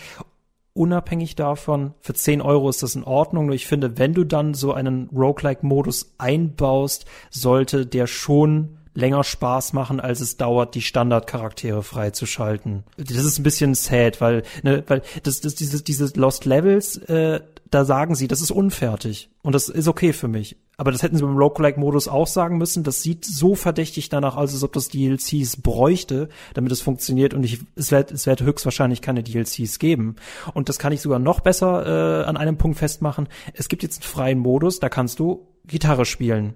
unabhängig 0.78 1.36
davon, 1.36 1.94
für 2.00 2.14
10 2.14 2.42
Euro 2.42 2.70
ist 2.70 2.84
das 2.84 2.96
in 2.96 3.04
Ordnung. 3.04 3.48
Nur 3.48 3.56
ich 3.56 3.68
finde, 3.68 3.98
wenn 3.98 4.14
du 4.14 4.24
dann 4.24 4.54
so 4.54 4.74
einen 4.74 5.10
Roguelike-Modus 5.10 6.14
einbaust, 6.18 7.06
sollte 7.30 7.86
der 7.86 8.08
schon 8.08 8.78
länger 8.94 9.24
Spaß 9.24 9.74
machen, 9.74 10.00
als 10.00 10.22
es 10.22 10.38
dauert, 10.38 10.74
die 10.74 10.82
Standardcharaktere 10.82 11.84
freizuschalten. 11.84 12.84
Das 12.98 13.26
ist 13.26 13.38
ein 13.38 13.44
bisschen 13.44 13.76
sad, 13.76 14.22
weil, 14.22 14.42
ne, 14.64 14.84
weil 14.88 15.04
das, 15.22 15.40
das, 15.40 15.54
diese, 15.54 15.84
diese 15.84 16.12
Lost 16.16 16.46
Levels, 16.46 16.98
äh, 16.98 17.42
da 17.70 17.86
sagen 17.86 18.16
sie, 18.16 18.28
das 18.28 18.42
ist 18.42 18.50
unfertig. 18.50 19.30
Und 19.44 19.54
das 19.54 19.70
ist 19.70 19.88
okay 19.88 20.14
für 20.14 20.28
mich. 20.28 20.58
Aber 20.80 20.92
das 20.92 21.02
hätten 21.02 21.18
sie 21.18 21.24
beim 21.24 21.36
Roguelike-Modus 21.38 22.08
auch 22.08 22.28
sagen 22.28 22.60
müssen. 22.60 22.84
Das 22.84 23.02
sieht 23.02 23.26
so 23.26 23.56
verdächtig 23.56 24.10
danach 24.10 24.38
aus, 24.38 24.54
als 24.54 24.64
ob 24.64 24.74
das 24.74 24.90
DLCs 24.90 25.58
bräuchte, 25.58 26.30
damit 26.54 26.72
es 26.72 26.82
funktioniert. 26.82 27.34
Und 27.34 27.44
ich, 27.44 27.62
es 27.76 27.92
wird, 27.92 28.12
es 28.12 28.28
wird 28.28 28.42
höchstwahrscheinlich 28.42 29.02
keine 29.02 29.24
DLCs 29.24 29.80
geben. 29.80 30.18
Und 30.54 30.70
das 30.70 30.78
kann 30.78 30.94
ich 30.94 31.02
sogar 31.02 31.18
noch 31.18 31.40
besser 31.40 32.22
äh, 32.22 32.26
an 32.26 32.38
einem 32.38 32.58
Punkt 32.58 32.78
festmachen. 32.78 33.28
Es 33.54 33.70
gibt 33.70 33.82
jetzt 33.82 34.04
einen 34.04 34.12
freien 34.12 34.40
Modus, 34.40 34.80
da 34.80 34.88
kannst 34.88 35.18
du 35.18 35.48
Gitarre 35.66 36.06
spielen 36.06 36.54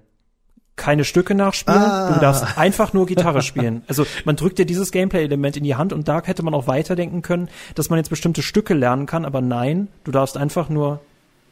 keine 0.78 1.04
Stücke 1.04 1.36
nachspielen. 1.36 1.80
Ah. 1.80 2.14
Du 2.14 2.20
darfst 2.20 2.58
einfach 2.58 2.92
nur 2.92 3.06
Gitarre 3.06 3.44
spielen. 3.44 3.84
Also 3.88 4.06
man 4.26 4.36
drückt 4.36 4.58
dir 4.58 4.66
dieses 4.66 4.92
Gameplay-Element 4.92 5.58
in 5.58 5.64
die 5.64 5.76
Hand 5.76 5.94
und 5.94 6.08
da 6.08 6.24
hätte 6.24 6.42
man 6.42 6.56
auch 6.56 6.66
weiterdenken 6.66 7.22
können, 7.22 7.50
dass 7.76 7.92
man 7.92 7.98
jetzt 7.98 8.10
bestimmte 8.10 8.42
Stücke 8.42 8.74
lernen 8.74 9.06
kann, 9.06 9.24
aber 9.24 9.42
nein, 9.42 9.90
du 10.06 10.12
darfst 10.12 10.38
einfach 10.38 10.70
nur 10.70 11.00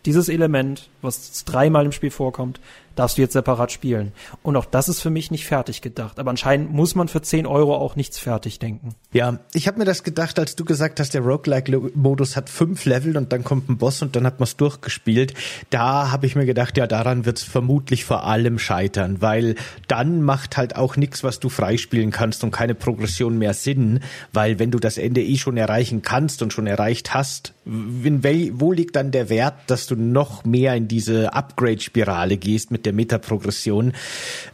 dieses 0.05 0.29
Element, 0.29 0.89
was 1.01 1.43
dreimal 1.45 1.85
im 1.85 1.91
Spiel 1.91 2.11
vorkommt, 2.11 2.59
darfst 2.99 3.17
du 3.17 3.21
jetzt 3.21 3.33
separat 3.33 3.71
spielen. 3.71 4.11
Und 4.43 4.57
auch 4.57 4.65
das 4.65 4.89
ist 4.89 5.01
für 5.01 5.09
mich 5.09 5.31
nicht 5.31 5.45
fertig 5.45 5.81
gedacht. 5.81 6.19
Aber 6.19 6.29
anscheinend 6.29 6.73
muss 6.73 6.95
man 6.95 7.07
für 7.07 7.21
10 7.21 7.45
Euro 7.45 7.75
auch 7.75 7.95
nichts 7.95 8.19
fertig 8.19 8.59
denken. 8.59 8.93
Ja, 9.13 9.39
ich 9.53 9.67
habe 9.67 9.79
mir 9.79 9.85
das 9.85 10.03
gedacht, 10.03 10.37
als 10.37 10.57
du 10.57 10.65
gesagt 10.65 10.99
hast, 10.99 11.13
der 11.13 11.21
Roguelike-Modus 11.21 12.35
hat 12.35 12.49
fünf 12.49 12.83
Level 12.83 13.15
und 13.15 13.31
dann 13.31 13.45
kommt 13.45 13.69
ein 13.69 13.77
Boss 13.77 14.01
und 14.01 14.17
dann 14.17 14.25
hat 14.25 14.39
man 14.39 14.45
es 14.45 14.57
durchgespielt. 14.57 15.33
Da 15.69 16.11
habe 16.11 16.25
ich 16.25 16.35
mir 16.35 16.45
gedacht, 16.45 16.77
ja, 16.77 16.87
daran 16.87 17.25
wird 17.25 17.37
es 17.37 17.43
vermutlich 17.43 18.03
vor 18.03 18.25
allem 18.25 18.59
scheitern, 18.59 19.21
weil 19.21 19.55
dann 19.87 20.21
macht 20.21 20.57
halt 20.57 20.75
auch 20.75 20.97
nichts, 20.97 21.23
was 21.23 21.39
du 21.39 21.47
freispielen 21.47 22.11
kannst 22.11 22.43
und 22.43 22.51
keine 22.51 22.75
Progression 22.75 23.37
mehr 23.37 23.53
Sinn, 23.53 24.01
weil 24.33 24.59
wenn 24.59 24.71
du 24.71 24.79
das 24.79 24.97
Ende 24.97 25.23
eh 25.23 25.37
schon 25.37 25.55
erreichen 25.55 26.01
kannst 26.01 26.41
und 26.41 26.51
schon 26.51 26.67
erreicht 26.67 27.13
hast, 27.13 27.53
in 27.65 28.23
wo 28.59 28.73
liegt 28.73 28.95
dann 28.95 29.11
der 29.11 29.29
Wert, 29.29 29.53
dass 29.67 29.87
du 29.91 29.95
noch 29.95 30.45
mehr 30.45 30.75
in 30.75 30.87
diese 30.87 31.33
Upgrade-Spirale 31.33 32.37
gehst 32.37 32.71
mit 32.71 32.85
der 32.85 32.93
Metaprogression, 32.93 33.93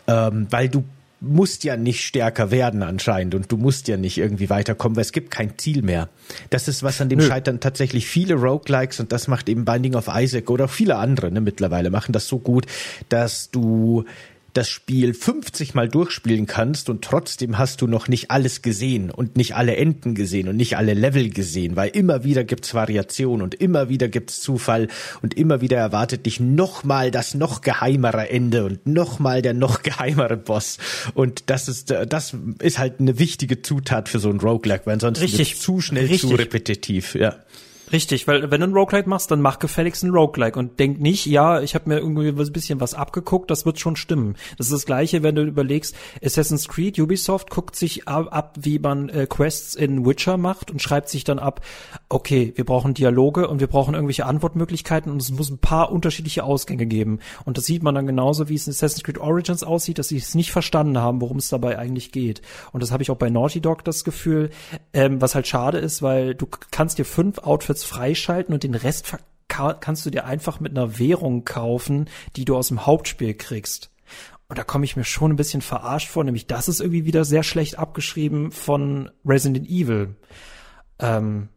ähm, 0.07 0.47
weil 0.49 0.69
du 0.69 0.83
musst 1.21 1.63
ja 1.63 1.77
nicht 1.77 2.03
stärker 2.03 2.51
werden 2.51 2.83
anscheinend 2.83 3.35
und 3.35 3.51
du 3.51 3.57
musst 3.57 3.87
ja 3.87 3.97
nicht 3.97 4.17
irgendwie 4.17 4.49
weiterkommen, 4.49 4.95
weil 4.95 5.03
es 5.03 5.11
gibt 5.11 5.31
kein 5.31 5.57
Ziel 5.57 5.81
mehr. 5.81 6.09
Das 6.49 6.67
ist 6.67 6.83
was 6.83 7.01
an 7.01 7.09
dem 7.09 7.19
Nö. 7.19 7.25
scheitern 7.25 7.59
tatsächlich 7.59 8.05
viele 8.05 8.35
Roguelikes 8.35 8.99
und 8.99 9.11
das 9.11 9.27
macht 9.27 9.49
eben 9.49 9.65
Binding 9.65 9.95
of 9.95 10.09
Isaac 10.13 10.49
oder 10.49 10.67
viele 10.67 10.97
andere 10.97 11.31
ne, 11.31 11.41
mittlerweile 11.41 11.89
machen 11.89 12.11
das 12.11 12.27
so 12.27 12.39
gut, 12.39 12.65
dass 13.09 13.49
du 13.49 14.05
das 14.55 14.69
Spiel 14.69 15.13
50 15.13 15.73
Mal 15.73 15.89
durchspielen 15.89 16.45
kannst 16.45 16.89
und 16.89 17.03
trotzdem 17.03 17.57
hast 17.57 17.81
du 17.81 17.87
noch 17.87 18.07
nicht 18.07 18.31
alles 18.31 18.61
gesehen 18.61 19.11
und 19.11 19.35
nicht 19.35 19.55
alle 19.55 19.75
Enden 19.75 20.15
gesehen 20.15 20.47
und 20.47 20.55
nicht 20.55 20.77
alle 20.77 20.93
Level 20.93 21.29
gesehen, 21.29 21.75
weil 21.75 21.89
immer 21.89 22.23
wieder 22.23 22.45
gibt's 22.45 22.73
Variation 22.73 23.41
und 23.41 23.53
immer 23.53 23.89
wieder 23.89 24.07
gibt's 24.07 24.41
Zufall 24.41 24.87
und 25.21 25.33
immer 25.33 25.59
wieder 25.59 25.77
erwartet 25.77 26.25
dich 26.25 26.39
nochmal 26.39 27.11
das 27.11 27.33
noch 27.33 27.61
geheimere 27.61 28.29
Ende 28.29 28.63
und 28.63 28.87
nochmal 28.87 29.41
der 29.41 29.53
noch 29.53 29.83
geheimere 29.83 30.37
Boss 30.37 30.77
und 31.13 31.43
das 31.47 31.67
ist 31.67 31.91
das 31.91 32.35
ist 32.59 32.79
halt 32.79 32.99
eine 32.99 33.19
wichtige 33.19 33.61
Zutat 33.61 34.07
für 34.07 34.19
so 34.19 34.29
ein 34.29 34.39
Roguelike, 34.39 34.85
weil 34.85 35.01
sonst 35.01 35.19
richtig, 35.21 35.59
zu 35.59 35.81
schnell 35.81 36.05
richtig. 36.05 36.29
zu 36.29 36.35
repetitiv, 36.35 37.15
ja. 37.15 37.35
Richtig, 37.91 38.27
weil 38.27 38.49
wenn 38.49 38.61
du 38.61 38.67
ein 38.67 38.73
Roguelike 38.73 39.07
machst, 39.07 39.29
dann 39.29 39.41
mach 39.41 39.59
gefälligst 39.59 40.03
ein 40.03 40.09
Roguelike 40.09 40.57
und 40.57 40.79
denk 40.79 40.99
nicht, 40.99 41.25
ja, 41.27 41.61
ich 41.61 41.75
habe 41.75 41.89
mir 41.89 41.99
irgendwie 41.99 42.29
ein 42.29 42.51
bisschen 42.51 42.81
was 42.81 42.93
abgeguckt, 42.93 43.51
das 43.51 43.65
wird 43.65 43.79
schon 43.79 43.95
stimmen. 43.95 44.35
Das 44.57 44.67
ist 44.67 44.73
das 44.73 44.85
gleiche, 44.85 45.23
wenn 45.23 45.35
du 45.35 45.43
überlegst, 45.43 45.95
Assassin's 46.23 46.67
Creed, 46.67 46.99
Ubisoft 46.99 47.49
guckt 47.49 47.75
sich 47.75 48.07
ab, 48.07 48.27
ab 48.31 48.57
wie 48.59 48.79
man 48.79 49.09
äh, 49.09 49.27
Quests 49.29 49.75
in 49.75 50.05
Witcher 50.05 50.37
macht 50.37 50.71
und 50.71 50.81
schreibt 50.81 51.09
sich 51.09 51.23
dann 51.23 51.39
ab, 51.39 51.61
okay, 52.15 52.53
wir 52.55 52.63
brauchen 52.63 52.93
Dialoge 52.93 53.49
und 53.49 53.59
wir 53.59 53.67
brauchen 53.67 53.93
irgendwelche 53.93 54.25
Antwortmöglichkeiten 54.25 55.11
und 55.11 55.21
es 55.21 55.31
muss 55.31 55.49
ein 55.49 55.57
paar 55.57 55.91
unterschiedliche 55.91 56.45
Ausgänge 56.45 56.85
geben. 56.85 57.19
Und 57.43 57.57
das 57.57 57.65
sieht 57.65 57.83
man 57.83 57.93
dann 57.93 58.07
genauso, 58.07 58.47
wie 58.47 58.55
es 58.55 58.67
in 58.67 58.71
Assassin's 58.71 59.03
Creed 59.03 59.17
Origins 59.17 59.63
aussieht, 59.63 59.99
dass 59.99 60.07
sie 60.07 60.17
es 60.17 60.33
nicht 60.33 60.53
verstanden 60.53 60.97
haben, 60.97 61.19
worum 61.19 61.37
es 61.37 61.49
dabei 61.49 61.77
eigentlich 61.77 62.13
geht. 62.13 62.41
Und 62.71 62.81
das 62.81 62.91
habe 62.91 63.03
ich 63.03 63.11
auch 63.11 63.17
bei 63.17 63.29
Naughty 63.29 63.59
Dog 63.59 63.83
das 63.83 64.05
Gefühl, 64.05 64.49
ähm, 64.93 65.21
was 65.21 65.35
halt 65.35 65.45
schade 65.45 65.77
ist, 65.77 66.01
weil 66.01 66.35
du 66.35 66.47
kannst 66.71 66.97
dir 66.97 67.05
fünf 67.05 67.39
Outfits 67.39 67.83
freischalten 67.83 68.53
und 68.53 68.63
den 68.63 68.75
Rest 68.75 69.17
kannst 69.47 70.05
du 70.05 70.09
dir 70.09 70.25
einfach 70.25 70.61
mit 70.61 70.71
einer 70.71 70.97
Währung 70.97 71.43
kaufen, 71.43 72.09
die 72.37 72.45
du 72.45 72.55
aus 72.55 72.69
dem 72.69 72.85
Hauptspiel 72.85 73.33
kriegst. 73.33 73.91
Und 74.47 74.57
da 74.57 74.63
komme 74.63 74.85
ich 74.85 74.95
mir 74.95 75.03
schon 75.03 75.31
ein 75.31 75.37
bisschen 75.37 75.61
verarscht 75.61 76.07
vor, 76.07 76.23
nämlich 76.23 76.47
das 76.47 76.69
ist 76.69 76.79
irgendwie 76.79 77.03
wieder 77.03 77.25
sehr 77.25 77.43
schlecht 77.43 77.77
abgeschrieben 77.77 78.51
von 78.51 79.11
Resident 79.25 79.67
Evil. 79.67 80.15
Ähm, 80.99 81.49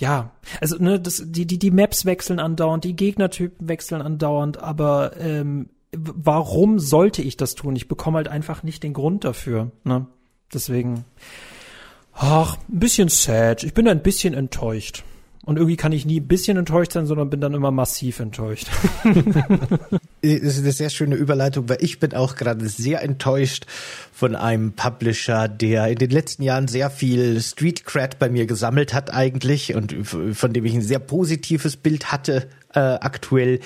ja, 0.00 0.32
also 0.60 0.76
ne, 0.76 1.00
das, 1.00 1.22
die, 1.24 1.46
die, 1.46 1.58
die 1.58 1.70
Maps 1.70 2.04
wechseln 2.04 2.38
andauernd, 2.38 2.84
die 2.84 2.96
Gegnertypen 2.96 3.68
wechseln 3.68 4.02
andauernd, 4.02 4.58
aber 4.58 5.16
ähm, 5.18 5.70
warum 5.96 6.78
sollte 6.78 7.22
ich 7.22 7.36
das 7.36 7.54
tun? 7.54 7.76
Ich 7.76 7.88
bekomme 7.88 8.18
halt 8.18 8.28
einfach 8.28 8.62
nicht 8.62 8.82
den 8.82 8.92
Grund 8.92 9.24
dafür. 9.24 9.70
Ne? 9.84 10.06
Deswegen, 10.52 11.04
ach, 12.12 12.58
ein 12.68 12.78
bisschen 12.78 13.08
sad. 13.08 13.64
Ich 13.64 13.74
bin 13.74 13.88
ein 13.88 14.02
bisschen 14.02 14.34
enttäuscht. 14.34 15.04
Und 15.46 15.58
irgendwie 15.58 15.76
kann 15.76 15.92
ich 15.92 16.04
nie 16.04 16.18
ein 16.18 16.26
bisschen 16.26 16.56
enttäuscht 16.56 16.92
sein, 16.92 17.06
sondern 17.06 17.30
bin 17.30 17.40
dann 17.40 17.54
immer 17.54 17.70
massiv 17.70 18.18
enttäuscht. 18.18 18.66
das 19.04 19.88
ist 20.22 20.58
eine 20.58 20.72
sehr 20.72 20.90
schöne 20.90 21.14
Überleitung, 21.14 21.68
weil 21.68 21.78
ich 21.80 22.00
bin 22.00 22.14
auch 22.14 22.34
gerade 22.34 22.68
sehr 22.68 23.00
enttäuscht 23.00 23.64
von 24.12 24.34
einem 24.34 24.72
Publisher, 24.72 25.46
der 25.46 25.86
in 25.86 25.98
den 25.98 26.10
letzten 26.10 26.42
Jahren 26.42 26.66
sehr 26.66 26.90
viel 26.90 27.40
Street 27.40 27.84
Cred 27.84 28.18
bei 28.18 28.28
mir 28.28 28.46
gesammelt 28.46 28.92
hat 28.92 29.14
eigentlich 29.14 29.76
und 29.76 29.94
von 30.04 30.52
dem 30.52 30.64
ich 30.64 30.74
ein 30.74 30.82
sehr 30.82 30.98
positives 30.98 31.76
Bild 31.76 32.10
hatte 32.10 32.48
äh, 32.74 32.80
aktuell, 32.80 33.60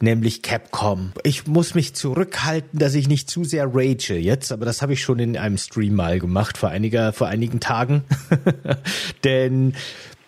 nämlich 0.00 0.42
Capcom. 0.42 1.12
Ich 1.24 1.48
muss 1.48 1.74
mich 1.74 1.94
zurückhalten, 1.94 2.78
dass 2.78 2.94
ich 2.94 3.08
nicht 3.08 3.28
zu 3.28 3.42
sehr 3.42 3.68
rage 3.74 4.16
jetzt, 4.16 4.52
aber 4.52 4.64
das 4.64 4.80
habe 4.80 4.92
ich 4.92 5.02
schon 5.02 5.18
in 5.18 5.36
einem 5.36 5.58
Stream 5.58 5.94
mal 5.94 6.20
gemacht 6.20 6.56
vor 6.56 6.68
einiger 6.68 7.12
vor 7.12 7.26
einigen 7.26 7.58
Tagen, 7.58 8.04
denn 9.24 9.74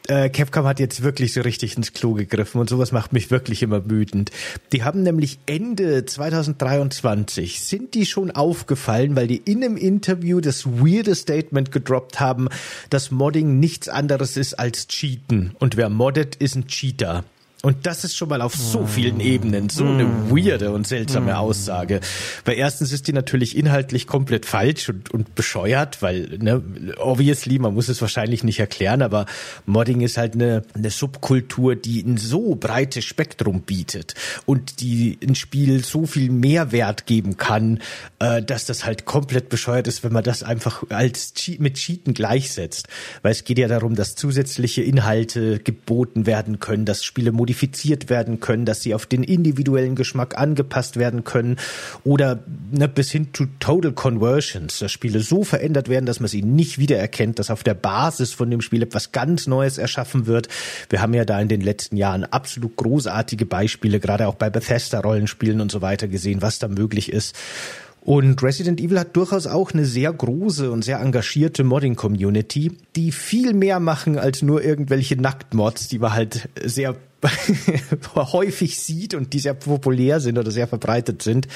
äh, 0.08 0.28
Capcom 0.30 0.66
hat 0.66 0.80
jetzt 0.80 1.02
wirklich 1.02 1.32
so 1.32 1.42
richtig 1.42 1.76
ins 1.76 1.92
Klo 1.92 2.14
gegriffen 2.14 2.60
und 2.60 2.68
sowas 2.68 2.92
macht 2.92 3.12
mich 3.12 3.30
wirklich 3.30 3.62
immer 3.62 3.88
wütend. 3.88 4.30
Die 4.72 4.82
haben 4.82 5.02
nämlich 5.02 5.38
Ende 5.46 6.04
2023 6.04 7.60
sind 7.60 7.94
die 7.94 8.06
schon 8.06 8.30
aufgefallen, 8.30 9.16
weil 9.16 9.26
die 9.26 9.36
in 9.36 9.62
einem 9.62 9.76
Interview 9.76 10.40
das 10.40 10.66
weirde 10.66 11.14
Statement 11.14 11.70
gedroppt 11.70 12.20
haben, 12.20 12.48
dass 12.90 13.10
Modding 13.10 13.60
nichts 13.60 13.88
anderes 13.88 14.36
ist 14.36 14.54
als 14.54 14.88
Cheaten 14.88 15.54
und 15.58 15.76
wer 15.76 15.88
moddet, 15.88 16.36
ist 16.36 16.56
ein 16.56 16.66
Cheater. 16.66 17.24
Und 17.62 17.86
das 17.86 18.04
ist 18.04 18.16
schon 18.16 18.28
mal 18.28 18.40
auf 18.40 18.54
so 18.54 18.86
vielen 18.86 19.18
Ebenen 19.18 19.68
so 19.68 19.84
eine 19.84 20.04
mm. 20.04 20.30
weirde 20.30 20.70
und 20.70 20.86
seltsame 20.86 21.32
mm. 21.32 21.36
Aussage. 21.36 22.00
Weil 22.44 22.56
erstens 22.56 22.92
ist 22.92 23.08
die 23.08 23.12
natürlich 23.12 23.56
inhaltlich 23.56 24.06
komplett 24.06 24.46
falsch 24.46 24.88
und, 24.88 25.10
und 25.10 25.34
bescheuert, 25.34 26.00
weil, 26.00 26.38
ne, 26.40 26.62
obviously, 26.98 27.58
man 27.58 27.74
muss 27.74 27.88
es 27.88 28.00
wahrscheinlich 28.00 28.44
nicht 28.44 28.60
erklären, 28.60 29.02
aber 29.02 29.26
Modding 29.66 30.02
ist 30.02 30.18
halt 30.18 30.34
eine, 30.34 30.62
eine 30.74 30.90
Subkultur, 30.90 31.74
die 31.74 32.00
ein 32.00 32.16
so 32.16 32.54
breites 32.54 33.04
Spektrum 33.04 33.62
bietet 33.62 34.14
und 34.46 34.80
die 34.80 35.18
ein 35.20 35.34
Spiel 35.34 35.82
so 35.82 36.06
viel 36.06 36.30
Mehrwert 36.30 37.06
geben 37.06 37.38
kann, 37.38 37.80
äh, 38.20 38.40
dass 38.40 38.66
das 38.66 38.84
halt 38.84 39.04
komplett 39.04 39.48
bescheuert 39.48 39.88
ist, 39.88 40.04
wenn 40.04 40.12
man 40.12 40.22
das 40.22 40.44
einfach 40.44 40.84
als 40.90 41.32
mit 41.58 41.74
Cheaten 41.74 42.14
gleichsetzt. 42.14 42.86
Weil 43.22 43.32
es 43.32 43.42
geht 43.42 43.58
ja 43.58 43.66
darum, 43.66 43.96
dass 43.96 44.14
zusätzliche 44.14 44.82
Inhalte 44.82 45.58
geboten 45.58 46.26
werden 46.26 46.60
können, 46.60 46.84
dass 46.84 47.02
Spiele 47.02 47.32
modifiziert 47.48 48.10
werden 48.10 48.40
können, 48.40 48.66
dass 48.66 48.82
sie 48.82 48.94
auf 48.94 49.06
den 49.06 49.22
individuellen 49.22 49.94
Geschmack 49.94 50.36
angepasst 50.36 50.98
werden 50.98 51.24
können 51.24 51.56
oder 52.04 52.40
ne, 52.70 52.88
bis 52.88 53.10
hin 53.10 53.28
zu 53.32 53.46
Total 53.58 53.92
Conversions, 53.92 54.80
dass 54.80 54.92
Spiele 54.92 55.20
so 55.20 55.44
verändert 55.44 55.88
werden, 55.88 56.04
dass 56.04 56.20
man 56.20 56.28
sie 56.28 56.42
nicht 56.42 56.78
wiedererkennt, 56.78 57.38
dass 57.38 57.50
auf 57.50 57.64
der 57.64 57.72
Basis 57.72 58.34
von 58.34 58.50
dem 58.50 58.60
Spiel 58.60 58.82
etwas 58.82 59.12
ganz 59.12 59.46
Neues 59.46 59.78
erschaffen 59.78 60.26
wird. 60.26 60.48
Wir 60.90 61.00
haben 61.00 61.14
ja 61.14 61.24
da 61.24 61.40
in 61.40 61.48
den 61.48 61.62
letzten 61.62 61.96
Jahren 61.96 62.24
absolut 62.24 62.76
großartige 62.76 63.46
Beispiele, 63.46 63.98
gerade 63.98 64.28
auch 64.28 64.34
bei 64.34 64.50
Bethesda-Rollenspielen 64.50 65.62
und 65.62 65.72
so 65.72 65.80
weiter 65.80 66.06
gesehen, 66.06 66.42
was 66.42 66.58
da 66.58 66.68
möglich 66.68 67.10
ist. 67.10 67.34
Und 68.08 68.42
Resident 68.42 68.80
Evil 68.80 68.98
hat 68.98 69.16
durchaus 69.16 69.46
auch 69.46 69.72
eine 69.72 69.84
sehr 69.84 70.10
große 70.10 70.70
und 70.70 70.82
sehr 70.82 71.00
engagierte 71.00 71.62
Modding-Community, 71.62 72.72
die 72.96 73.12
viel 73.12 73.52
mehr 73.52 73.80
machen 73.80 74.18
als 74.18 74.40
nur 74.40 74.64
irgendwelche 74.64 75.16
Nacktmods, 75.16 75.88
die 75.88 75.98
man 75.98 76.14
halt 76.14 76.48
sehr 76.64 76.96
häufig 78.14 78.78
sieht 78.78 79.14
und 79.14 79.32
die 79.32 79.38
sehr 79.38 79.54
populär 79.54 80.20
sind 80.20 80.38
oder 80.38 80.50
sehr 80.50 80.68
verbreitet 80.68 81.22
sind, 81.22 81.48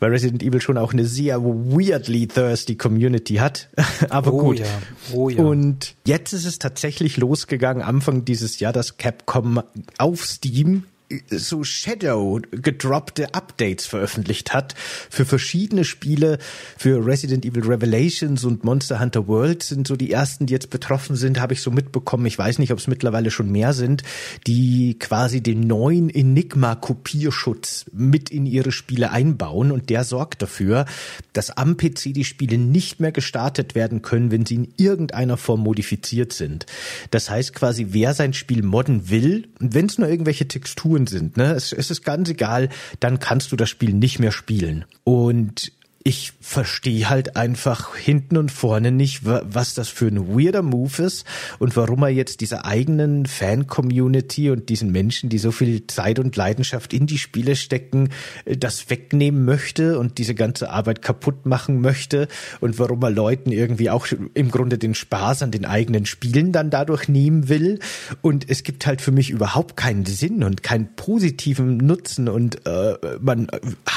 weil 0.00 0.10
Resident 0.10 0.42
Evil 0.42 0.60
schon 0.60 0.78
auch 0.78 0.92
eine 0.92 1.04
sehr 1.04 1.42
weirdly 1.42 2.26
thirsty 2.26 2.76
Community 2.76 3.34
hat. 3.34 3.68
Aber 4.10 4.32
oh, 4.32 4.38
gut. 4.38 4.60
Ja. 4.60 4.66
Oh, 5.12 5.28
ja. 5.28 5.42
Und 5.42 5.94
jetzt 6.04 6.32
ist 6.32 6.44
es 6.44 6.58
tatsächlich 6.58 7.16
losgegangen, 7.16 7.82
Anfang 7.82 8.24
dieses 8.24 8.58
Jahr, 8.58 8.72
dass 8.72 8.96
Capcom 8.96 9.62
auf 9.98 10.24
Steam 10.24 10.84
so 11.30 11.62
Shadow 11.64 12.40
gedroppte 12.50 13.34
Updates 13.34 13.86
veröffentlicht 13.86 14.52
hat 14.52 14.74
für 15.10 15.24
verschiedene 15.24 15.84
Spiele, 15.84 16.38
für 16.76 17.04
Resident 17.04 17.44
Evil 17.44 17.64
Revelations 17.64 18.44
und 18.44 18.64
Monster 18.64 19.00
Hunter 19.00 19.28
World 19.28 19.62
sind 19.62 19.86
so 19.86 19.96
die 19.96 20.10
ersten, 20.10 20.46
die 20.46 20.52
jetzt 20.52 20.70
betroffen 20.70 21.16
sind, 21.16 21.40
habe 21.40 21.52
ich 21.52 21.60
so 21.60 21.70
mitbekommen. 21.70 22.26
Ich 22.26 22.38
weiß 22.38 22.58
nicht, 22.58 22.72
ob 22.72 22.78
es 22.78 22.86
mittlerweile 22.86 23.30
schon 23.30 23.50
mehr 23.50 23.72
sind, 23.72 24.02
die 24.46 24.98
quasi 24.98 25.40
den 25.42 25.60
neuen 25.60 26.10
Enigma-Kopierschutz 26.10 27.86
mit 27.92 28.30
in 28.30 28.46
ihre 28.46 28.72
Spiele 28.72 29.10
einbauen 29.10 29.70
und 29.70 29.90
der 29.90 30.04
sorgt 30.04 30.42
dafür, 30.42 30.86
dass 31.32 31.50
am 31.50 31.76
PC 31.76 32.14
die 32.14 32.24
Spiele 32.24 32.58
nicht 32.58 33.00
mehr 33.00 33.12
gestartet 33.12 33.74
werden 33.74 34.02
können, 34.02 34.30
wenn 34.30 34.46
sie 34.46 34.56
in 34.56 34.68
irgendeiner 34.76 35.36
Form 35.36 35.60
modifiziert 35.60 36.32
sind. 36.32 36.66
Das 37.10 37.30
heißt 37.30 37.54
quasi, 37.54 37.88
wer 37.90 38.14
sein 38.14 38.32
Spiel 38.32 38.62
modden 38.62 39.08
will, 39.08 39.48
wenn 39.60 39.86
es 39.86 39.98
nur 39.98 40.08
irgendwelche 40.08 40.48
Texturen 40.48 40.95
Schuhen 40.96 41.06
sind, 41.06 41.36
ne? 41.36 41.52
Es, 41.52 41.72
es 41.72 41.90
ist 41.90 42.04
ganz 42.04 42.28
egal, 42.28 42.68
dann 43.00 43.18
kannst 43.18 43.52
du 43.52 43.56
das 43.56 43.68
Spiel 43.68 43.92
nicht 43.92 44.18
mehr 44.18 44.32
spielen. 44.32 44.84
Und 45.04 45.72
ich 46.06 46.34
verstehe 46.40 47.10
halt 47.10 47.34
einfach 47.34 47.96
hinten 47.96 48.36
und 48.36 48.52
vorne 48.52 48.92
nicht, 48.92 49.22
was 49.24 49.74
das 49.74 49.88
für 49.88 50.06
ein 50.06 50.28
weirder 50.28 50.62
Move 50.62 51.02
ist 51.02 51.26
und 51.58 51.76
warum 51.76 52.04
er 52.04 52.10
jetzt 52.10 52.40
dieser 52.42 52.64
eigenen 52.64 53.26
Fan-Community 53.26 54.50
und 54.50 54.68
diesen 54.68 54.92
Menschen, 54.92 55.30
die 55.30 55.38
so 55.38 55.50
viel 55.50 55.88
Zeit 55.88 56.20
und 56.20 56.36
Leidenschaft 56.36 56.92
in 56.92 57.08
die 57.08 57.18
Spiele 57.18 57.56
stecken, 57.56 58.10
äh, 58.44 58.56
das 58.56 58.88
wegnehmen 58.88 59.44
möchte 59.44 59.98
und 59.98 60.18
diese 60.18 60.36
ganze 60.36 60.70
Arbeit 60.70 61.02
kaputt 61.02 61.44
machen 61.44 61.80
möchte 61.80 62.28
und 62.60 62.78
warum 62.78 63.02
er 63.02 63.10
Leuten 63.10 63.50
irgendwie 63.50 63.90
auch 63.90 64.06
im 64.34 64.52
Grunde 64.52 64.78
den 64.78 64.94
Spaß 64.94 65.42
an 65.42 65.50
den 65.50 65.64
eigenen 65.64 66.06
Spielen 66.06 66.52
dann 66.52 66.70
dadurch 66.70 67.08
nehmen 67.08 67.48
will. 67.48 67.80
Und 68.22 68.48
es 68.48 68.62
gibt 68.62 68.86
halt 68.86 69.00
für 69.00 69.10
mich 69.10 69.30
überhaupt 69.30 69.76
keinen 69.76 70.06
Sinn 70.06 70.44
und 70.44 70.62
keinen 70.62 70.94
positiven 70.94 71.78
Nutzen 71.78 72.28
und 72.28 72.64
äh, 72.64 72.94
man 73.18 73.48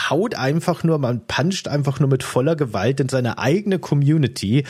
haut 0.09 0.33
einfach 0.33 0.83
nur, 0.83 0.97
man 0.97 1.27
puncht 1.27 1.67
einfach 1.67 1.98
nur 1.99 2.09
mit 2.09 2.23
voller 2.23 2.55
Gewalt 2.55 2.99
in 2.99 3.09
seine 3.09 3.37
eigene 3.37 3.79
Community 3.79 4.63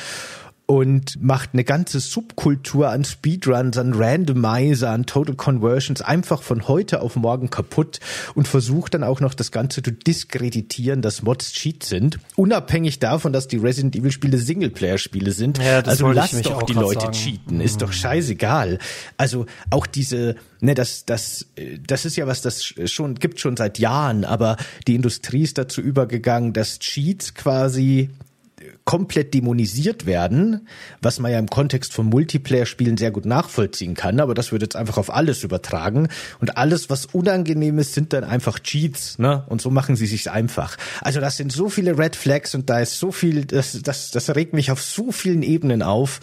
und 0.70 1.20
macht 1.20 1.50
eine 1.54 1.64
ganze 1.64 2.00
Subkultur 2.00 2.90
an 2.90 3.04
Speedruns, 3.04 3.76
an 3.80 3.96
Randomizer, 3.96 4.92
an 4.92 5.08
Total 5.08 5.34
Conversions 5.34 6.04
einfach 6.04 6.44
von 6.44 6.68
heute 6.68 7.02
auf 7.02 7.16
morgen 7.16 7.50
kaputt 7.50 8.00
und 8.36 8.48
versucht 8.48 8.94
dann 8.94 9.04
auch 9.04 9.20
noch 9.20 9.34
das 9.34 9.52
Ganze 9.52 9.82
zu 9.82 9.92
diskreditieren, 9.92 11.02
dass 11.02 11.24
Mods 11.24 11.54
Cheat 11.54 11.82
sind, 11.82 12.20
unabhängig 12.36 13.00
davon, 13.00 13.34
dass 13.34 13.48
die 13.48 13.58
Resident 13.58 13.96
Evil 13.96 14.12
Spiele 14.12 14.38
Singleplayer-Spiele 14.38 15.32
sind. 15.32 15.58
Ja, 15.58 15.80
also 15.80 16.12
lasst 16.12 16.46
doch 16.46 16.62
die 16.62 16.74
Leute 16.74 17.00
sagen. 17.00 17.14
cheaten, 17.14 17.62
ist 17.62 17.82
doch 17.82 17.88
mhm. 17.88 17.94
scheißegal. 17.94 18.78
Also 19.18 19.48
auch 19.72 19.88
diese, 19.88 20.36
ne, 20.62 20.76
das, 20.76 21.04
das, 21.04 21.48
das 21.88 22.06
ist 22.06 22.16
ja 22.16 22.28
was, 22.28 22.44
das 22.44 22.64
schon 22.64 23.16
gibt 23.16 23.40
schon 23.40 23.58
seit 23.58 23.80
Jahren, 23.80 24.24
aber 24.24 24.56
die 24.88 24.94
Industrie 24.94 25.42
ist 25.42 25.58
dazu 25.58 25.82
übergegangen, 25.82 26.54
dass 26.54 26.78
Cheats 26.78 27.34
quasi 27.34 28.12
komplett 28.90 29.36
dämonisiert 29.36 30.08
werden, 30.08 30.68
was 31.00 31.20
man 31.20 31.32
ja 31.32 31.38
im 31.38 31.48
Kontext 31.48 31.94
von 31.94 32.08
Multiplayer-Spielen 32.08 32.98
sehr 32.98 33.12
gut 33.12 33.24
nachvollziehen 33.24 33.94
kann, 33.94 34.20
aber 34.20 34.34
das 34.34 34.52
wird 34.52 34.64
jetzt 34.64 34.76
einfach 34.76 34.98
auf 34.98 35.14
alles 35.14 35.44
übertragen 35.44 36.08
und 36.42 36.58
alles, 36.58 36.90
was 36.90 37.06
unangenehm 37.06 37.78
ist, 37.78 37.94
sind 37.94 38.14
dann 38.14 38.24
einfach 38.24 38.58
Cheats, 38.58 39.20
ne? 39.20 39.44
Und 39.46 39.62
so 39.62 39.70
machen 39.70 39.96
sie 39.96 40.08
sich's 40.08 40.26
einfach. 40.26 40.76
Also 41.02 41.20
das 41.20 41.38
sind 41.38 41.52
so 41.52 41.70
viele 41.70 42.00
Red 42.00 42.16
Flags 42.16 42.56
und 42.56 42.72
da 42.72 42.80
ist 42.80 42.98
so 42.98 43.12
viel, 43.12 43.46
das, 43.46 43.80
das, 43.84 44.10
das 44.10 44.36
regt 44.36 44.54
mich 44.54 44.72
auf 44.72 44.82
so 44.82 45.12
vielen 45.12 45.44
Ebenen 45.44 45.84
auf 45.84 46.20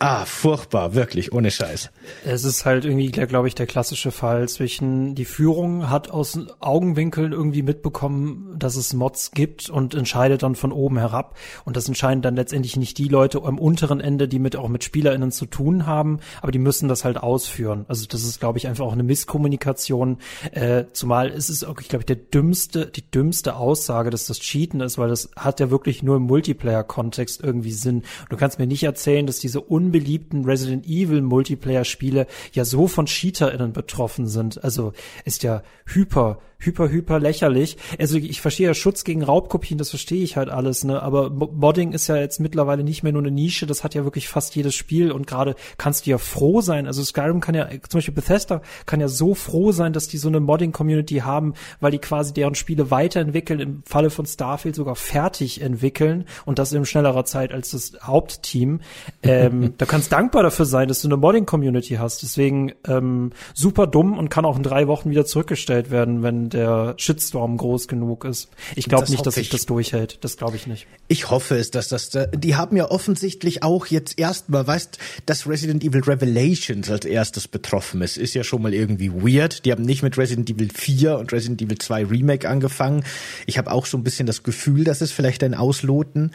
Ah, 0.00 0.24
furchtbar, 0.24 0.94
wirklich, 0.94 1.32
ohne 1.32 1.52
Scheiß. 1.52 1.90
Es 2.24 2.42
ist 2.42 2.64
halt 2.64 2.84
irgendwie, 2.84 3.12
glaube 3.12 3.46
ich, 3.46 3.54
der 3.54 3.66
klassische 3.66 4.10
Fall 4.10 4.48
zwischen 4.48 5.14
die 5.14 5.24
Führung 5.24 5.88
hat 5.88 6.10
aus 6.10 6.36
Augenwinkeln 6.58 7.30
irgendwie 7.30 7.62
mitbekommen, 7.62 8.56
dass 8.58 8.74
es 8.74 8.92
Mods 8.92 9.30
gibt 9.30 9.70
und 9.70 9.94
entscheidet 9.94 10.42
dann 10.42 10.56
von 10.56 10.72
oben 10.72 10.98
herab. 10.98 11.36
Und 11.64 11.76
das 11.76 11.86
entscheiden 11.86 12.22
dann 12.22 12.34
letztendlich 12.34 12.76
nicht 12.76 12.98
die 12.98 13.06
Leute 13.06 13.42
am 13.44 13.56
unteren 13.56 14.00
Ende, 14.00 14.26
die 14.26 14.40
mit 14.40 14.56
auch 14.56 14.66
mit 14.66 14.82
SpielerInnen 14.82 15.30
zu 15.30 15.46
tun 15.46 15.86
haben, 15.86 16.18
aber 16.42 16.50
die 16.50 16.58
müssen 16.58 16.88
das 16.88 17.04
halt 17.04 17.16
ausführen. 17.16 17.84
Also 17.86 18.06
das 18.08 18.24
ist, 18.24 18.40
glaube 18.40 18.58
ich, 18.58 18.66
einfach 18.66 18.86
auch 18.86 18.92
eine 18.92 19.04
Misskommunikation. 19.04 20.18
Äh, 20.50 20.86
zumal 20.92 21.28
ist 21.28 21.50
es 21.50 21.62
auch, 21.62 21.80
ich 21.80 21.88
glaube, 21.88 22.04
der 22.04 22.16
dümmste, 22.16 22.86
die 22.86 23.08
dümmste 23.08 23.54
Aussage, 23.54 24.10
dass 24.10 24.26
das 24.26 24.40
Cheaten 24.40 24.80
ist, 24.80 24.98
weil 24.98 25.08
das 25.08 25.30
hat 25.36 25.60
ja 25.60 25.70
wirklich 25.70 26.02
nur 26.02 26.16
im 26.16 26.22
Multiplayer-Kontext 26.24 27.44
irgendwie 27.44 27.72
Sinn. 27.72 28.02
Du 28.28 28.36
kannst 28.36 28.58
mir 28.58 28.66
nicht 28.66 28.82
erzählen, 28.82 29.26
dass 29.26 29.38
diese 29.38 29.60
unbeliebten 29.84 30.44
Resident 30.44 30.86
Evil 30.86 31.22
Multiplayer-Spiele 31.22 32.26
ja 32.52 32.64
so 32.64 32.86
von 32.86 33.06
CheaterInnen 33.06 33.72
betroffen 33.72 34.26
sind. 34.26 34.62
Also 34.64 34.92
ist 35.24 35.42
ja 35.42 35.62
hyper 35.86 36.38
hyper, 36.58 36.88
hyper 36.88 37.18
lächerlich. 37.18 37.76
Also 37.98 38.16
ich 38.16 38.40
verstehe 38.40 38.68
ja 38.68 38.74
Schutz 38.74 39.04
gegen 39.04 39.22
Raubkopien, 39.22 39.78
das 39.78 39.90
verstehe 39.90 40.22
ich 40.22 40.36
halt 40.36 40.48
alles, 40.48 40.84
ne? 40.84 41.02
Aber 41.02 41.30
Modding 41.30 41.92
ist 41.92 42.06
ja 42.08 42.16
jetzt 42.16 42.40
mittlerweile 42.40 42.84
nicht 42.84 43.02
mehr 43.02 43.12
nur 43.12 43.22
eine 43.22 43.30
Nische, 43.30 43.66
das 43.66 43.84
hat 43.84 43.94
ja 43.94 44.04
wirklich 44.04 44.28
fast 44.28 44.54
jedes 44.56 44.74
Spiel 44.74 45.12
und 45.12 45.26
gerade 45.26 45.54
kannst 45.78 46.06
du 46.06 46.10
ja 46.10 46.18
froh 46.18 46.60
sein. 46.60 46.86
Also 46.86 47.02
Skyrim 47.02 47.40
kann 47.40 47.54
ja, 47.54 47.68
zum 47.88 47.98
Beispiel 47.98 48.14
Bethesda 48.14 48.62
kann 48.86 49.00
ja 49.00 49.08
so 49.08 49.34
froh 49.34 49.72
sein, 49.72 49.92
dass 49.92 50.08
die 50.08 50.18
so 50.18 50.28
eine 50.28 50.40
Modding-Community 50.40 51.16
haben, 51.18 51.54
weil 51.80 51.90
die 51.90 51.98
quasi 51.98 52.32
deren 52.32 52.54
Spiele 52.54 52.90
weiterentwickeln, 52.90 53.60
im 53.60 53.82
Falle 53.84 54.10
von 54.10 54.26
Starfield 54.26 54.74
sogar 54.74 54.96
fertig 54.96 55.60
entwickeln 55.60 56.24
und 56.44 56.58
das 56.58 56.72
in 56.72 56.84
schnellerer 56.84 57.24
Zeit 57.24 57.52
als 57.52 57.70
das 57.70 57.92
Hauptteam. 58.02 58.80
ähm, 59.22 59.74
da 59.78 59.86
kannst 59.86 60.12
dankbar 60.12 60.42
dafür 60.42 60.66
sein, 60.66 60.88
dass 60.88 61.02
du 61.02 61.08
eine 61.08 61.16
Modding-Community 61.16 61.96
hast. 61.96 62.22
Deswegen 62.22 62.72
ähm, 62.86 63.30
super 63.54 63.86
dumm 63.86 64.18
und 64.18 64.28
kann 64.28 64.44
auch 64.44 64.56
in 64.56 64.62
drei 64.62 64.88
Wochen 64.88 65.10
wieder 65.10 65.24
zurückgestellt 65.24 65.90
werden, 65.90 66.22
wenn 66.22 66.50
der 66.54 66.94
Shitstorm 66.96 67.56
groß 67.56 67.88
genug 67.88 68.24
ist. 68.24 68.48
Ich 68.76 68.86
glaube 68.86 69.10
nicht, 69.10 69.26
dass 69.26 69.34
sich 69.34 69.48
das 69.48 69.66
durchhält. 69.66 70.18
Das 70.22 70.36
glaube 70.36 70.56
ich 70.56 70.66
nicht. 70.66 70.86
Ich 71.08 71.30
hoffe 71.30 71.56
es, 71.56 71.70
dass 71.70 71.88
das, 71.88 72.16
die 72.34 72.54
haben 72.54 72.76
ja 72.76 72.90
offensichtlich 72.90 73.62
auch 73.62 73.86
jetzt 73.86 74.18
erstmal, 74.18 74.66
weißt, 74.66 74.98
dass 75.26 75.48
Resident 75.48 75.84
Evil 75.84 76.02
Revelations 76.02 76.88
als 76.90 77.04
erstes 77.04 77.48
betroffen 77.48 78.00
ist, 78.00 78.16
ist 78.16 78.34
ja 78.34 78.44
schon 78.44 78.62
mal 78.62 78.72
irgendwie 78.72 79.12
weird. 79.12 79.64
Die 79.64 79.72
haben 79.72 79.82
nicht 79.82 80.02
mit 80.02 80.16
Resident 80.16 80.48
Evil 80.48 80.70
4 80.72 81.18
und 81.18 81.32
Resident 81.32 81.60
Evil 81.60 81.78
2 81.78 82.06
Remake 82.06 82.48
angefangen. 82.48 83.04
Ich 83.46 83.58
habe 83.58 83.72
auch 83.72 83.86
so 83.86 83.98
ein 83.98 84.04
bisschen 84.04 84.26
das 84.26 84.44
Gefühl, 84.44 84.84
dass 84.84 85.00
es 85.00 85.10
vielleicht 85.10 85.42
ein 85.42 85.54
Ausloten 85.54 86.30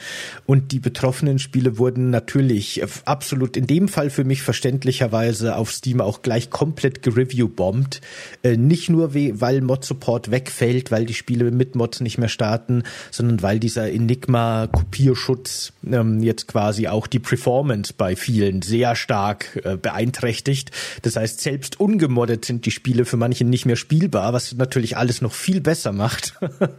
und 0.46 0.74
die 0.74 0.80
betroffenen 0.80 1.40
Spiele 1.40 1.78
wurden 1.78 2.10
natürlich 2.10 2.84
absolut 3.06 3.56
in 3.56 3.68
dem 3.68 3.88
Fall 3.88 4.10
für 4.10 4.26
mich 4.26 4.42
verständlicherweise 4.42 5.56
auf 5.56 5.72
Steam 5.72 6.02
auch 6.02 6.22
gleich 6.22 6.50
komplett 6.50 7.02
gereview-bombt. 7.02 8.02
Äh, 8.44 8.58
nicht 8.58 8.90
nur, 8.90 9.14
weil 9.14 9.62
Mod-Support 10.00 10.32
wegfällt, 10.32 10.92
weil 10.92 11.06
die 11.06 11.14
Spiele 11.14 11.52
mit 11.52 11.76
Mods 11.76 12.00
nicht 12.00 12.18
mehr 12.18 12.30
starten, 12.30 12.84
sondern 13.12 13.42
weil 13.42 13.60
dieser 13.60 13.92
Enigma-Kopierschutz 13.92 15.74
ähm, 15.86 16.22
jetzt 16.22 16.48
quasi 16.48 16.88
auch 16.88 17.08
die 17.08 17.20
Performance 17.20 17.94
bei 17.96 18.16
vielen 18.16 18.62
sehr 18.62 18.96
stark 18.96 19.60
äh, 19.64 19.78
beeinträchtigt. 19.78 20.72
Das 21.02 21.16
heißt, 21.16 21.42
selbst 21.42 21.80
ungemoddet 21.80 22.46
sind 22.46 22.66
die 22.66 22.72
Spiele 22.72 23.06
für 23.06 23.18
manche 23.18 23.44
nicht 23.46 23.66
mehr 23.66 23.76
spielbar, 23.76 24.34
was 24.34 24.54
natürlich 24.56 24.98
alles 24.98 25.22
noch 25.22 25.34
viel 25.34 25.62
besser 25.62 25.92
macht. 25.92 26.34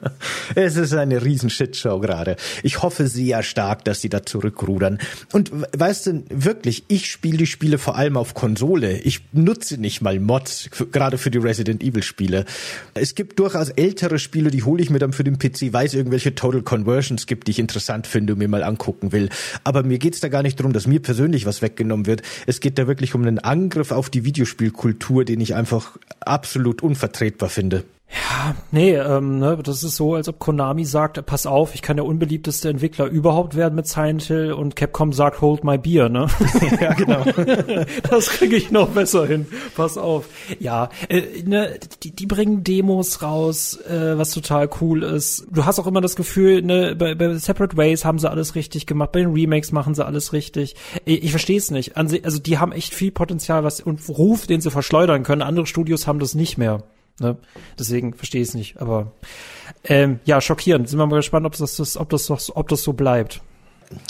es 0.54 0.76
ist 0.76 0.94
eine 0.94 1.24
riesen 1.24 1.50
Shitshow 1.50 2.00
gerade. 2.00 2.36
Ich 2.62 2.82
hoffe 2.82 3.06
sehr 3.06 3.42
stark, 3.42 3.84
dass 3.84 4.00
sie 4.00 4.08
da 4.08 4.24
zurückrudern. 4.24 4.98
Und 5.32 5.50
weißt 5.76 6.06
du, 6.06 6.24
wirklich, 6.30 6.84
ich 6.88 7.10
spiele 7.10 7.38
die 7.38 7.46
Spiele 7.46 7.78
vor 7.78 7.96
allem 7.96 8.16
auf 8.16 8.34
Konsole. 8.34 8.98
Ich 8.98 9.20
nutze 9.32 9.78
nicht 9.78 10.00
mal 10.00 10.18
Mods, 10.18 10.70
gerade 10.92 11.18
für 11.18 11.30
die 11.30 11.38
Resident 11.38 11.82
Evil 11.82 12.02
Spiele. 12.02 12.44
Es 12.94 13.09
gibt 13.14 13.38
durchaus 13.38 13.68
ältere 13.70 14.18
Spiele, 14.18 14.50
die 14.50 14.62
hole 14.62 14.82
ich 14.82 14.90
mir 14.90 14.98
dann 14.98 15.12
für 15.12 15.24
den 15.24 15.38
PC, 15.38 15.72
weil 15.72 15.86
es 15.86 15.94
irgendwelche 15.94 16.34
Total 16.34 16.62
Conversions 16.62 17.26
gibt, 17.26 17.46
die 17.46 17.52
ich 17.52 17.58
interessant 17.58 18.06
finde 18.06 18.34
und 18.34 18.38
mir 18.38 18.48
mal 18.48 18.62
angucken 18.62 19.12
will. 19.12 19.28
Aber 19.64 19.82
mir 19.82 19.98
geht's 19.98 20.20
da 20.20 20.28
gar 20.28 20.42
nicht 20.42 20.58
darum, 20.58 20.72
dass 20.72 20.86
mir 20.86 21.00
persönlich 21.00 21.46
was 21.46 21.62
weggenommen 21.62 22.06
wird. 22.06 22.22
Es 22.46 22.60
geht 22.60 22.78
da 22.78 22.86
wirklich 22.86 23.14
um 23.14 23.22
einen 23.22 23.38
Angriff 23.38 23.92
auf 23.92 24.10
die 24.10 24.24
Videospielkultur, 24.24 25.24
den 25.24 25.40
ich 25.40 25.54
einfach 25.54 25.96
absolut 26.20 26.82
unvertretbar 26.82 27.48
finde. 27.48 27.84
Ja, 28.12 28.56
nee, 28.72 28.94
ähm, 28.94 29.38
ne, 29.38 29.56
das 29.62 29.84
ist 29.84 29.94
so, 29.94 30.14
als 30.14 30.28
ob 30.28 30.40
Konami 30.40 30.84
sagt, 30.84 31.24
pass 31.26 31.46
auf, 31.46 31.76
ich 31.76 31.82
kann 31.82 31.96
der 31.96 32.06
unbeliebteste 32.06 32.68
Entwickler 32.68 33.06
überhaupt 33.06 33.54
werden 33.54 33.76
mit 33.76 33.86
Silent 33.86 34.22
Hill 34.22 34.52
und 34.52 34.74
Capcom 34.74 35.12
sagt, 35.12 35.40
hold 35.40 35.62
my 35.62 35.78
beer, 35.78 36.08
ne? 36.08 36.26
ja, 36.80 36.92
genau. 36.94 37.24
das 38.10 38.30
kriege 38.30 38.56
ich 38.56 38.72
noch 38.72 38.88
besser 38.88 39.26
hin. 39.26 39.46
Pass 39.76 39.96
auf. 39.96 40.26
Ja, 40.58 40.88
äh, 41.08 41.22
ne, 41.44 41.78
die, 42.02 42.10
die 42.10 42.26
bringen 42.26 42.64
Demos 42.64 43.22
raus, 43.22 43.78
äh, 43.82 44.18
was 44.18 44.32
total 44.32 44.68
cool 44.80 45.04
ist. 45.04 45.46
Du 45.48 45.64
hast 45.64 45.78
auch 45.78 45.86
immer 45.86 46.00
das 46.00 46.16
Gefühl, 46.16 46.62
ne, 46.62 46.96
bei, 46.96 47.14
bei 47.14 47.32
Separate 47.34 47.76
Ways 47.76 48.04
haben 48.04 48.18
sie 48.18 48.28
alles 48.28 48.56
richtig 48.56 48.86
gemacht, 48.86 49.12
bei 49.12 49.20
den 49.20 49.32
Remakes 49.32 49.70
machen 49.70 49.94
sie 49.94 50.04
alles 50.04 50.32
richtig. 50.32 50.74
Ich, 51.04 51.22
ich 51.22 51.30
verstehe 51.30 51.58
es 51.58 51.70
nicht. 51.70 51.96
Also 51.96 52.40
die 52.40 52.58
haben 52.58 52.72
echt 52.72 52.92
viel 52.92 53.12
Potenzial, 53.12 53.62
was 53.62 53.80
und 53.80 54.00
Ruf, 54.08 54.48
den 54.48 54.60
sie 54.60 54.72
verschleudern 54.72 55.22
können. 55.22 55.42
Andere 55.42 55.66
Studios 55.66 56.08
haben 56.08 56.18
das 56.18 56.34
nicht 56.34 56.58
mehr. 56.58 56.82
Ne? 57.20 57.36
Deswegen 57.78 58.14
verstehe 58.14 58.42
ich 58.42 58.48
es 58.48 58.54
nicht. 58.54 58.80
Aber 58.80 59.12
ähm, 59.84 60.20
ja, 60.24 60.40
schockierend. 60.40 60.88
Sind 60.88 60.98
wir 60.98 61.06
mal 61.06 61.16
gespannt, 61.16 61.46
ob 61.46 61.56
das, 61.56 61.96
ob 61.96 62.08
das, 62.08 62.30
ob 62.56 62.68
das 62.68 62.82
so 62.82 62.92
bleibt. 62.92 63.40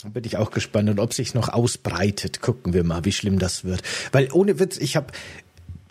Bin 0.05 0.23
ich 0.23 0.37
auch 0.37 0.51
gespannt 0.51 0.89
und 0.89 0.99
ob 0.99 1.13
sich 1.13 1.33
noch 1.33 1.49
ausbreitet. 1.49 2.41
Gucken 2.41 2.73
wir 2.73 2.83
mal, 2.83 3.03
wie 3.05 3.11
schlimm 3.11 3.39
das 3.39 3.63
wird. 3.63 3.81
Weil 4.11 4.29
ohne 4.31 4.59
Witz, 4.59 4.77
ich 4.77 4.95
habe 4.95 5.07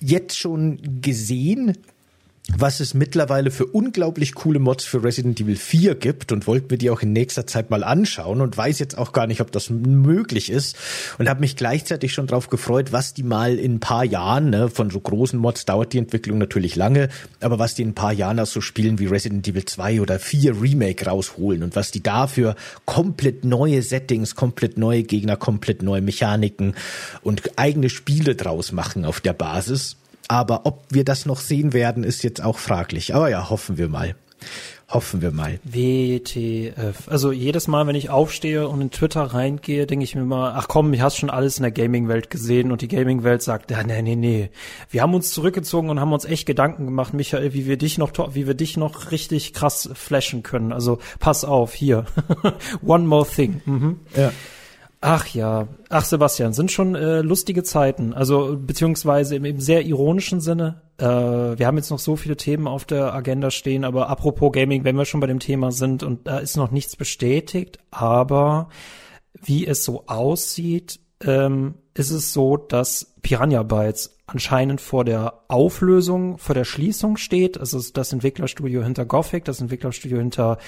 jetzt 0.01 0.39
schon 0.39 1.01
gesehen, 1.03 1.77
was 2.57 2.81
es 2.81 2.95
mittlerweile 2.95 3.51
für 3.51 3.67
unglaublich 3.67 4.35
coole 4.35 4.59
Mods 4.59 4.85
für 4.85 5.05
Resident 5.05 5.41
Evil 5.41 5.57
4 5.57 5.95
gibt 5.95 6.33
und 6.33 6.47
wollte 6.47 6.69
mir 6.71 6.79
die 6.79 6.91
auch 6.91 7.03
in 7.03 7.13
nächster 7.13 7.47
Zeit 7.47 7.71
mal 7.71 7.85
anschauen 7.85 8.41
und 8.41 8.57
weiß 8.57 8.79
jetzt 8.79 8.97
auch 8.99 9.13
gar 9.13 9.27
nicht, 9.27 9.41
ob 9.41 9.53
das 9.53 9.71
möglich 9.71 10.51
ist 10.51 10.77
und 11.19 11.29
habe 11.29 11.41
mich 11.41 11.57
gleichzeitig 11.57 12.13
schon 12.13 12.27
drauf 12.27 12.49
gefreut, 12.49 12.93
was 12.93 13.15
die 13.15 13.23
mal 13.23 13.59
in 13.59 13.75
ein 13.75 13.81
paar 13.81 14.05
Jahren, 14.05 14.51
ne, 14.51 14.69
von 14.69 14.91
so 14.91 15.01
großen 15.01 15.39
Mods 15.39 15.65
dauert 15.67 15.93
die 15.93 15.99
Entwicklung 15.99 16.39
natürlich 16.39 16.77
lange, 16.77 17.09
aber 17.41 17.59
was 17.59 17.75
die 17.75 17.83
in 17.83 17.91
ein 17.91 17.95
paar 17.95 18.13
Jahren 18.13 18.41
aus 18.41 18.53
so 18.53 18.61
Spielen 18.61 18.99
wie 18.99 19.07
Resident 19.07 19.47
Evil 19.47 19.65
2 19.65 20.01
oder 20.01 20.19
4 20.19 20.61
Remake 20.61 21.07
rausholen 21.07 21.63
und 21.63 21.77
was 21.77 21.91
die 21.91 22.03
dafür 22.03 22.57
komplett 22.85 23.45
neue 23.45 23.83
Settings, 23.83 24.35
komplett 24.35 24.79
neue 24.79 25.03
Gegner, 25.03 25.37
komplett 25.37 25.83
neue 25.83 26.01
Mechaniken 26.01 26.75
und 27.23 27.59
eigene 27.59 27.91
Spiele 27.91 28.35
draus 28.35 28.73
machen 28.73 29.05
auf 29.05 29.21
der 29.21 29.35
Basis 29.35 29.97
aber 30.31 30.65
ob 30.65 30.85
wir 30.91 31.03
das 31.03 31.27
noch 31.27 31.41
sehen 31.41 31.73
werden, 31.73 32.05
ist 32.05 32.23
jetzt 32.23 32.41
auch 32.41 32.57
fraglich. 32.57 33.17
Aber 33.17 33.29
ja, 33.31 33.51
hoffen 33.51 33.79
wir 33.79 33.89
mal. 33.89 34.15
Hoffen 34.89 35.23
wir 35.23 35.33
mal. 35.33 35.59
WTF. 35.65 37.09
Also 37.09 37.33
jedes 37.33 37.67
Mal, 37.67 37.89
wenn 37.89 37.97
ich 37.97 38.11
aufstehe 38.11 38.69
und 38.69 38.81
in 38.81 38.91
Twitter 38.93 39.23
reingehe, 39.23 39.89
denke 39.89 40.05
ich 40.05 40.15
mir 40.15 40.25
mal, 40.25 40.53
ach 40.55 40.69
komm, 40.69 40.93
ich 40.93 41.01
hast 41.01 41.17
schon 41.17 41.31
alles 41.31 41.59
in 41.59 41.65
der 41.65 41.73
Gaming-Welt 41.73 42.31
gesehen 42.31 42.71
und 42.71 42.81
die 42.81 42.87
Gaming-Welt 42.87 43.43
sagt, 43.43 43.73
ja, 43.73 43.83
nee, 43.83 44.03
nee, 44.03 44.15
nee. 44.15 44.51
Wir 44.89 45.03
haben 45.03 45.15
uns 45.15 45.33
zurückgezogen 45.33 45.91
und 45.91 45.99
haben 45.99 46.13
uns 46.13 46.25
echt 46.25 46.47
Gedanken 46.47 46.87
gemacht, 46.87 47.13
Michael, 47.13 47.53
wie 47.53 47.67
wir 47.67 47.77
dich 47.77 47.99
noch, 47.99 48.13
wie 48.33 48.47
wir 48.47 48.55
dich 48.55 48.77
noch 48.77 49.11
richtig 49.11 49.53
krass 49.53 49.91
flashen 49.95 50.45
können. 50.45 50.73
Also 50.73 51.01
pass 51.19 51.45
auf, 51.45 51.75
hier. 51.75 52.05
One 52.87 53.05
more 53.05 53.27
thing. 53.27 53.63
Mhm. 53.65 53.99
Ja. 54.17 54.31
Ach 55.03 55.27
ja, 55.29 55.67
ach 55.89 56.05
Sebastian, 56.05 56.53
sind 56.53 56.71
schon 56.71 56.95
äh, 56.95 57.23
lustige 57.23 57.63
Zeiten. 57.63 58.13
Also 58.13 58.59
beziehungsweise 58.59 59.35
im, 59.37 59.47
im 59.47 59.59
sehr 59.59 59.87
ironischen 59.87 60.43
Sinne. 60.43 60.83
Äh, 60.99 61.05
wir 61.07 61.67
haben 61.67 61.79
jetzt 61.79 61.91
noch 61.91 61.99
so 61.99 62.17
viele 62.17 62.37
Themen 62.37 62.67
auf 62.67 62.85
der 62.85 63.15
Agenda 63.15 63.51
stehen, 63.51 63.85
aber 63.85 64.11
apropos 64.11 64.53
Gaming, 64.53 64.85
wenn 64.85 64.97
wir 64.97 65.07
schon 65.07 65.21
bei 65.21 65.27
dem 65.27 65.39
Thema 65.39 65.73
sind 65.73 66.03
und 66.03 66.27
da 66.27 66.39
ist 66.39 66.57
noch 66.57 66.71
nichts 66.71 66.97
bestätigt, 66.97 67.79
aber 67.91 68.69
wie 69.33 69.67
es 69.67 69.85
so 69.85 70.05
aussieht, 70.07 71.01
ähm, 71.25 71.77
ist 71.95 72.11
es 72.11 72.35
so, 72.35 72.59
dass 72.59 73.15
Piranha 73.23 73.63
Bytes 73.63 74.19
anscheinend 74.27 74.83
vor 74.83 75.07
der 75.07 75.40
Auflösung, 75.51 76.39
vor 76.39 76.55
der 76.55 76.65
Schließung 76.65 77.17
steht. 77.17 77.59
Also 77.59 77.81
das 77.93 78.13
Entwicklerstudio 78.13 78.85
hinter 78.85 79.05
Gothic, 79.05 79.45
das 79.45 79.61
Entwicklerstudio 79.61 80.19
hinter 80.19 80.59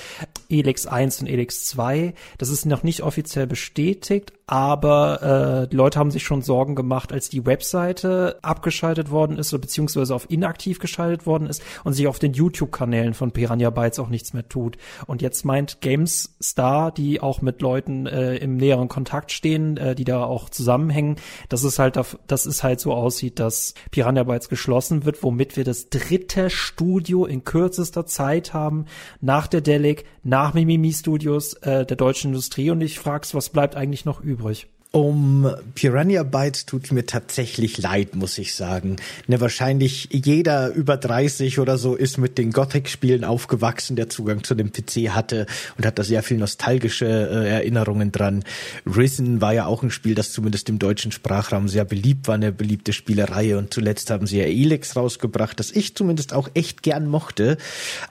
Elix 0.51 0.87
1 0.87 1.21
und 1.21 1.29
Elix 1.29 1.67
2. 1.67 2.15
Das 2.39 2.49
ist 2.49 2.67
noch 2.67 2.83
nicht 2.83 3.03
offiziell 3.03 3.47
bestätigt, 3.47 4.33
aber 4.47 5.63
äh, 5.63 5.69
die 5.69 5.77
Leute 5.77 6.01
haben 6.01 6.11
sich 6.11 6.25
schon 6.25 6.43
Sorgen 6.43 6.75
gemacht, 6.75 7.13
als 7.13 7.29
die 7.29 7.47
Webseite 7.47 8.39
abgeschaltet 8.43 9.11
worden 9.11 9.39
ist 9.39 9.55
oder 9.55 9.61
beziehungsweise 9.61 10.15
auf 10.15 10.29
inaktiv 10.31 10.81
geschaltet 10.81 11.27
worden 11.27 11.47
ist 11.47 11.63
und 11.85 11.93
sich 11.93 12.09
auf 12.09 12.19
den 12.19 12.33
YouTube-Kanälen 12.33 13.15
von 13.15 13.31
Piranha 13.31 13.71
Bytes 13.71 14.01
auch 14.01 14.09
nichts 14.09 14.35
mehr 14.35 14.49
tut. 14.49 14.79
Und 15.07 15.23
jetzt 15.23 15.45
meint 15.45 15.81
GameStar, 15.81 16.91
die 16.91 17.21
auch 17.21 17.41
mit 17.41 17.63
Leuten 17.63 18.07
äh, 18.07 18.37
im 18.37 18.57
näheren 18.57 18.89
Kontakt 18.89 19.31
stehen, 19.31 19.77
äh, 19.77 19.95
die 19.95 20.05
da 20.05 20.25
auch 20.25 20.51
zusammenhängen, 20.51 21.17
dass 21.49 21.63
es 21.63 21.79
halt, 21.79 21.99
dass 22.27 22.47
es 22.47 22.63
halt 22.65 22.81
so 22.81 22.93
aussieht, 22.93 23.39
dass 23.39 23.75
Piranha 23.93 24.25
Bytes 24.25 24.49
geschlossen 24.49 24.72
wird, 25.05 25.23
womit 25.23 25.57
wir 25.57 25.65
das 25.65 25.89
dritte 25.89 26.51
Studio 26.51 27.27
in 27.27 27.45
kürzester 27.45 28.07
Zeit 28.07 28.55
haben, 28.55 28.87
nach 29.21 29.47
der 29.47 29.61
Delic, 29.61 30.05
nach 30.23 30.55
Mimimi 30.55 30.93
Studios 30.93 31.55
äh, 31.55 31.85
der 31.85 31.97
deutschen 31.97 32.29
Industrie. 32.29 32.71
Und 32.71 32.81
ich 32.81 32.99
frag's, 32.99 33.35
was 33.35 33.51
bleibt 33.51 33.77
eigentlich 33.77 34.05
noch 34.05 34.21
übrig? 34.21 34.69
Um 34.95 35.51
Piranha 35.75 36.23
Bytes 36.23 36.67
tut 36.67 36.93
mir 36.93 37.07
tatsächlich 37.07 37.79
leid, 37.79 38.15
muss 38.15 38.37
ich 38.37 38.55
sagen. 38.55 38.97
Ne, 39.27 39.41
wahrscheinlich 39.41 40.11
jeder 40.13 40.69
über 40.75 40.99
30 40.99 41.61
oder 41.61 41.79
so 41.79 41.95
ist 41.95 42.19
mit 42.19 42.37
den 42.37 42.53
Gothic-Spielen 42.53 43.25
aufgewachsen, 43.25 43.97
der 43.97 44.11
Zugang 44.11 44.45
zu 44.45 44.55
dem 44.55 44.71
PC 44.71 45.15
hatte 45.15 45.47
und 45.79 45.87
hat 45.87 45.99
da 45.99 46.05
sehr 46.05 46.23
viel 46.23 46.37
nostalgische 46.37 47.07
äh, 47.07 47.49
Erinnerungen 47.49 48.13
dran. 48.13 48.45
Risen 48.85 49.41
war 49.41 49.55
ja 49.55 49.65
auch 49.65 49.83
ein 49.83 49.91
Spiel, 49.91 50.15
das 50.15 50.31
zumindest 50.31 50.69
im 50.69 50.79
deutschen 50.79 51.11
Sprachraum 51.11 51.69
sehr 51.69 51.87
beliebt 51.87 52.29
war, 52.29 52.35
eine 52.35 52.53
beliebte 52.53 52.93
Spielereihe 52.93 53.57
und 53.57 53.73
zuletzt 53.73 54.11
haben 54.11 54.27
sie 54.27 54.41
ja 54.41 54.45
Elix 54.45 54.95
rausgebracht, 54.95 55.59
das 55.59 55.71
ich 55.71 55.95
zumindest 55.95 56.35
auch 56.35 56.51
echt 56.53 56.83
gern 56.83 57.07
mochte. 57.09 57.57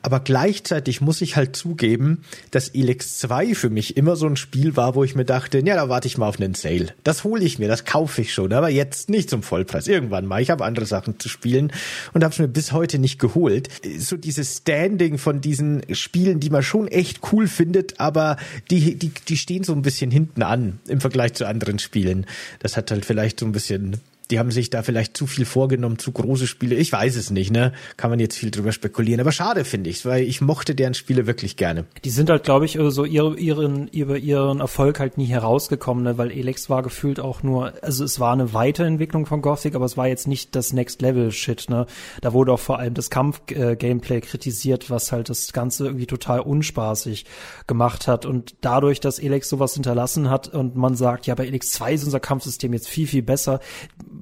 Aber 0.01 0.19
gleichzeitig 0.19 0.99
muss 0.99 1.21
ich 1.21 1.36
halt 1.36 1.55
zugeben, 1.55 2.23
dass 2.49 2.69
Elix 2.69 3.19
2 3.19 3.53
für 3.53 3.69
mich 3.69 3.97
immer 3.97 4.15
so 4.15 4.25
ein 4.25 4.36
Spiel 4.36 4.75
war, 4.75 4.95
wo 4.95 5.03
ich 5.03 5.13
mir 5.13 5.25
dachte, 5.25 5.59
ja, 5.59 5.75
da 5.75 5.88
warte 5.88 6.07
ich 6.07 6.17
mal 6.17 6.27
auf 6.27 6.39
einen 6.39 6.55
Sale. 6.55 6.70
Sale. 6.72 6.93
Das 7.03 7.24
hole 7.24 7.43
ich 7.43 7.59
mir, 7.59 7.67
das 7.67 7.86
kaufe 7.86 8.22
ich 8.22 8.34
schon, 8.34 8.53
aber 8.53 8.69
jetzt 8.69 9.09
nicht 9.09 9.30
zum 9.30 9.43
Vollpreis. 9.43 9.88
Irgendwann 9.88 10.26
mal. 10.26 10.41
Ich 10.41 10.49
habe 10.49 10.65
andere 10.65 10.86
Sachen 10.86 11.19
zu 11.19 11.30
spielen 11.30 11.72
und 12.13 12.24
habe 12.24 12.34
es 12.34 12.39
mir 12.39 12.47
bis 12.47 12.72
heute 12.72 12.99
nicht 12.99 13.19
geholt. 13.19 13.69
So 13.97 14.17
dieses 14.17 14.57
Standing 14.57 15.17
von 15.17 15.41
diesen 15.41 15.82
Spielen, 15.93 16.39
die 16.39 16.49
man 16.49 16.63
schon 16.63 16.88
echt 16.88 17.19
cool 17.32 17.47
findet, 17.47 17.99
aber 17.99 18.38
die, 18.69 18.95
die, 18.95 19.11
die 19.28 19.38
stehen 19.38 19.63
so 19.63 19.74
ein 19.74 19.82
bisschen 19.82 20.11
hinten 20.11 20.43
an 20.43 20.80
im 20.88 21.01
Vergleich 21.01 21.34
zu 21.34 21.45
anderen 21.45 21.80
Spielen. 21.80 22.26
Das 22.59 22.78
hat 22.78 22.91
halt 22.91 23.05
vielleicht 23.05 23.39
so 23.39 23.45
ein 23.45 23.51
bisschen 23.51 23.97
die 24.30 24.39
haben 24.39 24.51
sich 24.51 24.69
da 24.69 24.82
vielleicht 24.82 25.17
zu 25.17 25.28
viel 25.28 25.45
vorgenommen, 25.45 25.99
zu 25.99 26.11
große 26.11 26.47
Spiele. 26.47 26.76
Ich 26.76 26.91
weiß 26.91 27.15
es 27.15 27.32
nicht, 27.32 27.51
ne? 27.51 27.74
Kann 27.97 28.09
man 28.09 28.19
jetzt 28.19 28.38
viel 28.38 28.51
drüber 28.51 28.72
spekulieren. 28.72 29.19
Aber 29.19 29.32
schade 29.32 29.65
finde 29.65 29.89
ich, 29.89 30.05
weil 30.05 30.24
ich 30.24 30.39
mochte 30.41 30.74
deren 30.74 30.93
Spiele 30.93 31.28
wirklich 31.28 31.57
gerne. 31.57 31.86
Die 32.05 32.09
sind 32.09 32.30
halt, 32.30 32.43
glaube 32.43 32.65
ich, 32.65 32.78
so 32.80 33.03
ihre, 33.03 33.38
ihren, 33.38 33.88
über 33.89 34.17
ihren 34.17 34.61
Erfolg 34.61 34.99
halt 34.99 35.17
nie 35.17 35.26
herausgekommen, 35.26 36.03
ne? 36.03 36.17
weil 36.17 36.32
Elex 36.32 36.69
war 36.69 36.82
gefühlt 36.82 37.19
auch 37.19 37.43
nur, 37.43 37.74
also 37.84 38.03
es 38.05 38.19
war 38.19 38.32
eine 38.32 38.53
Weiterentwicklung 38.53 39.26
von 39.26 39.41
Gothic, 39.41 39.76
aber 39.76 39.86
es 39.86 39.97
war 39.97 40.07
jetzt 40.07 40.28
nicht 40.28 40.55
das 40.55 40.72
Next 40.72 41.01
Level 41.01 41.32
Shit, 41.32 41.69
ne? 41.69 41.86
Da 42.22 42.34
wurde 42.34 42.53
auch 42.53 42.59
vor 42.59 42.80
allem 42.80 42.93
das 42.93 43.09
Kampf-Gameplay 43.09 44.17
äh, 44.17 44.22
kritisiert, 44.22 44.89
was 44.89 45.11
halt 45.11 45.30
das 45.30 45.51
Ganze 45.51 45.86
irgendwie 45.86 46.07
total 46.07 46.39
unspaßig 46.39 47.26
gemacht 47.67 48.07
hat. 48.07 48.26
Und 48.26 48.55
dadurch, 48.61 48.99
dass 48.99 49.19
Elex 49.19 49.49
sowas 49.49 49.74
hinterlassen 49.74 50.30
hat 50.30 50.47
und 50.47 50.76
man 50.76 50.95
sagt, 50.95 51.28
ja, 51.28 51.36
bei 51.36 51.45
Elex 51.47 51.72
2 51.72 51.93
ist 51.93 52.03
unser 52.05 52.19
Kampfsystem 52.19 52.74
jetzt 52.74 52.88
viel, 52.88 53.07
viel 53.07 53.24
besser, 53.24 53.59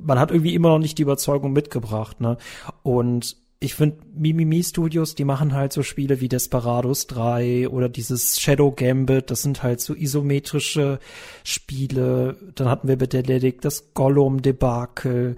man 0.01 0.19
hat 0.19 0.31
irgendwie 0.31 0.55
immer 0.55 0.69
noch 0.69 0.79
nicht 0.79 0.97
die 0.97 1.03
Überzeugung 1.03 1.53
mitgebracht, 1.53 2.21
ne? 2.21 2.37
Und 2.83 3.37
ich 3.61 3.75
finde, 3.75 3.97
Mimimi 4.15 4.63
Studios, 4.63 5.15
die 5.15 5.25
machen 5.25 5.53
halt 5.53 5.73
so 5.73 5.83
Spiele 5.83 6.21
wie 6.21 6.29
Desperados 6.29 7.07
3 7.07 7.67
oder 7.67 7.89
dieses 7.89 8.39
Shadow 8.39 8.71
Gambit, 8.71 9.31
das 9.31 9.41
sind 9.41 9.63
halt 9.63 9.81
so 9.81 9.93
isometrische 9.93 10.99
Spiele. 11.43 12.37
Dann 12.55 12.69
hatten 12.69 12.87
wir 12.87 12.97
bei 12.97 13.07
Dedelic 13.07 13.59
das 13.61 13.93
Gollum-Debakel 13.93 15.35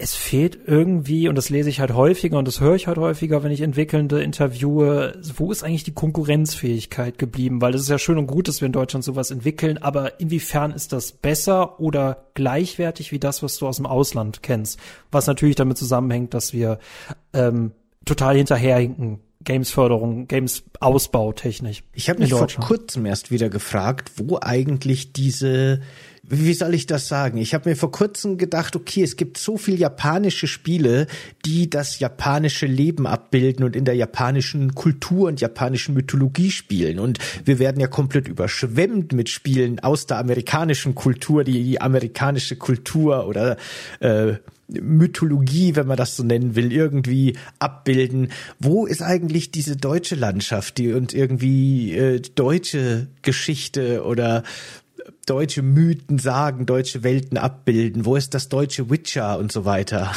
es 0.00 0.14
fehlt 0.14 0.58
irgendwie, 0.66 1.28
und 1.28 1.34
das 1.34 1.50
lese 1.50 1.68
ich 1.68 1.80
halt 1.80 1.92
häufiger 1.92 2.38
und 2.38 2.48
das 2.48 2.60
höre 2.60 2.74
ich 2.74 2.86
halt 2.86 2.98
häufiger, 2.98 3.42
wenn 3.42 3.52
ich 3.52 3.60
Entwickelnde 3.60 4.22
interviewe, 4.22 5.20
wo 5.36 5.52
ist 5.52 5.62
eigentlich 5.62 5.84
die 5.84 5.94
Konkurrenzfähigkeit 5.94 7.18
geblieben? 7.18 7.60
Weil 7.60 7.72
das 7.72 7.82
ist 7.82 7.88
ja 7.90 7.98
schön 7.98 8.18
und 8.18 8.26
gut, 8.26 8.48
dass 8.48 8.60
wir 8.60 8.66
in 8.66 8.72
Deutschland 8.72 9.04
sowas 9.04 9.30
entwickeln, 9.30 9.78
aber 9.78 10.18
inwiefern 10.18 10.72
ist 10.72 10.92
das 10.92 11.12
besser 11.12 11.80
oder 11.80 12.24
gleichwertig 12.34 13.12
wie 13.12 13.18
das, 13.18 13.42
was 13.42 13.58
du 13.58 13.66
aus 13.66 13.76
dem 13.76 13.86
Ausland 13.86 14.42
kennst? 14.42 14.78
Was 15.10 15.26
natürlich 15.26 15.56
damit 15.56 15.76
zusammenhängt, 15.76 16.32
dass 16.34 16.52
wir 16.52 16.78
ähm, 17.34 17.72
total 18.04 18.36
hinterherhinken 18.36 19.20
Games-Förderung, 19.42 20.28
Games-Ausbau 20.28 21.32
technisch. 21.32 21.82
Ich 21.94 22.10
habe 22.10 22.20
mich 22.20 22.30
vor 22.30 22.46
kurzem 22.46 23.06
erst 23.06 23.30
wieder 23.30 23.48
gefragt, 23.48 24.12
wo 24.16 24.38
eigentlich 24.40 25.14
diese 25.14 25.80
wie 26.32 26.54
soll 26.54 26.74
ich 26.74 26.86
das 26.86 27.08
sagen? 27.08 27.38
Ich 27.38 27.54
habe 27.54 27.68
mir 27.68 27.74
vor 27.74 27.90
kurzem 27.90 28.38
gedacht, 28.38 28.76
okay, 28.76 29.02
es 29.02 29.16
gibt 29.16 29.36
so 29.36 29.56
viel 29.56 29.78
japanische 29.78 30.46
Spiele, 30.46 31.08
die 31.44 31.68
das 31.68 31.98
japanische 31.98 32.66
Leben 32.66 33.06
abbilden 33.06 33.64
und 33.64 33.74
in 33.74 33.84
der 33.84 33.96
japanischen 33.96 34.76
Kultur 34.76 35.26
und 35.26 35.40
japanischen 35.40 35.92
Mythologie 35.92 36.52
spielen. 36.52 37.00
Und 37.00 37.18
wir 37.44 37.58
werden 37.58 37.80
ja 37.80 37.88
komplett 37.88 38.28
überschwemmt 38.28 39.12
mit 39.12 39.28
Spielen 39.28 39.80
aus 39.80 40.06
der 40.06 40.18
amerikanischen 40.18 40.94
Kultur, 40.94 41.42
die 41.42 41.64
die 41.64 41.80
amerikanische 41.80 42.54
Kultur 42.54 43.26
oder 43.26 43.56
äh, 43.98 44.34
Mythologie, 44.70 45.74
wenn 45.76 45.86
man 45.86 45.96
das 45.96 46.16
so 46.16 46.22
nennen 46.22 46.54
will, 46.54 46.72
irgendwie 46.72 47.36
abbilden. 47.58 48.30
Wo 48.58 48.86
ist 48.86 49.02
eigentlich 49.02 49.50
diese 49.50 49.76
deutsche 49.76 50.14
Landschaft, 50.14 50.78
die 50.78 50.92
und 50.92 51.12
irgendwie 51.12 51.92
äh, 51.96 52.20
deutsche 52.34 53.08
Geschichte 53.22 54.04
oder 54.04 54.42
deutsche 55.30 55.62
Mythen 55.62 56.18
sagen, 56.18 56.66
deutsche 56.66 57.04
Welten 57.04 57.38
abbilden? 57.38 58.04
Wo 58.04 58.16
ist 58.16 58.34
das 58.34 58.48
deutsche 58.48 58.90
Witcher 58.90 59.38
und 59.38 59.52
so 59.52 59.64
weiter? 59.64 60.10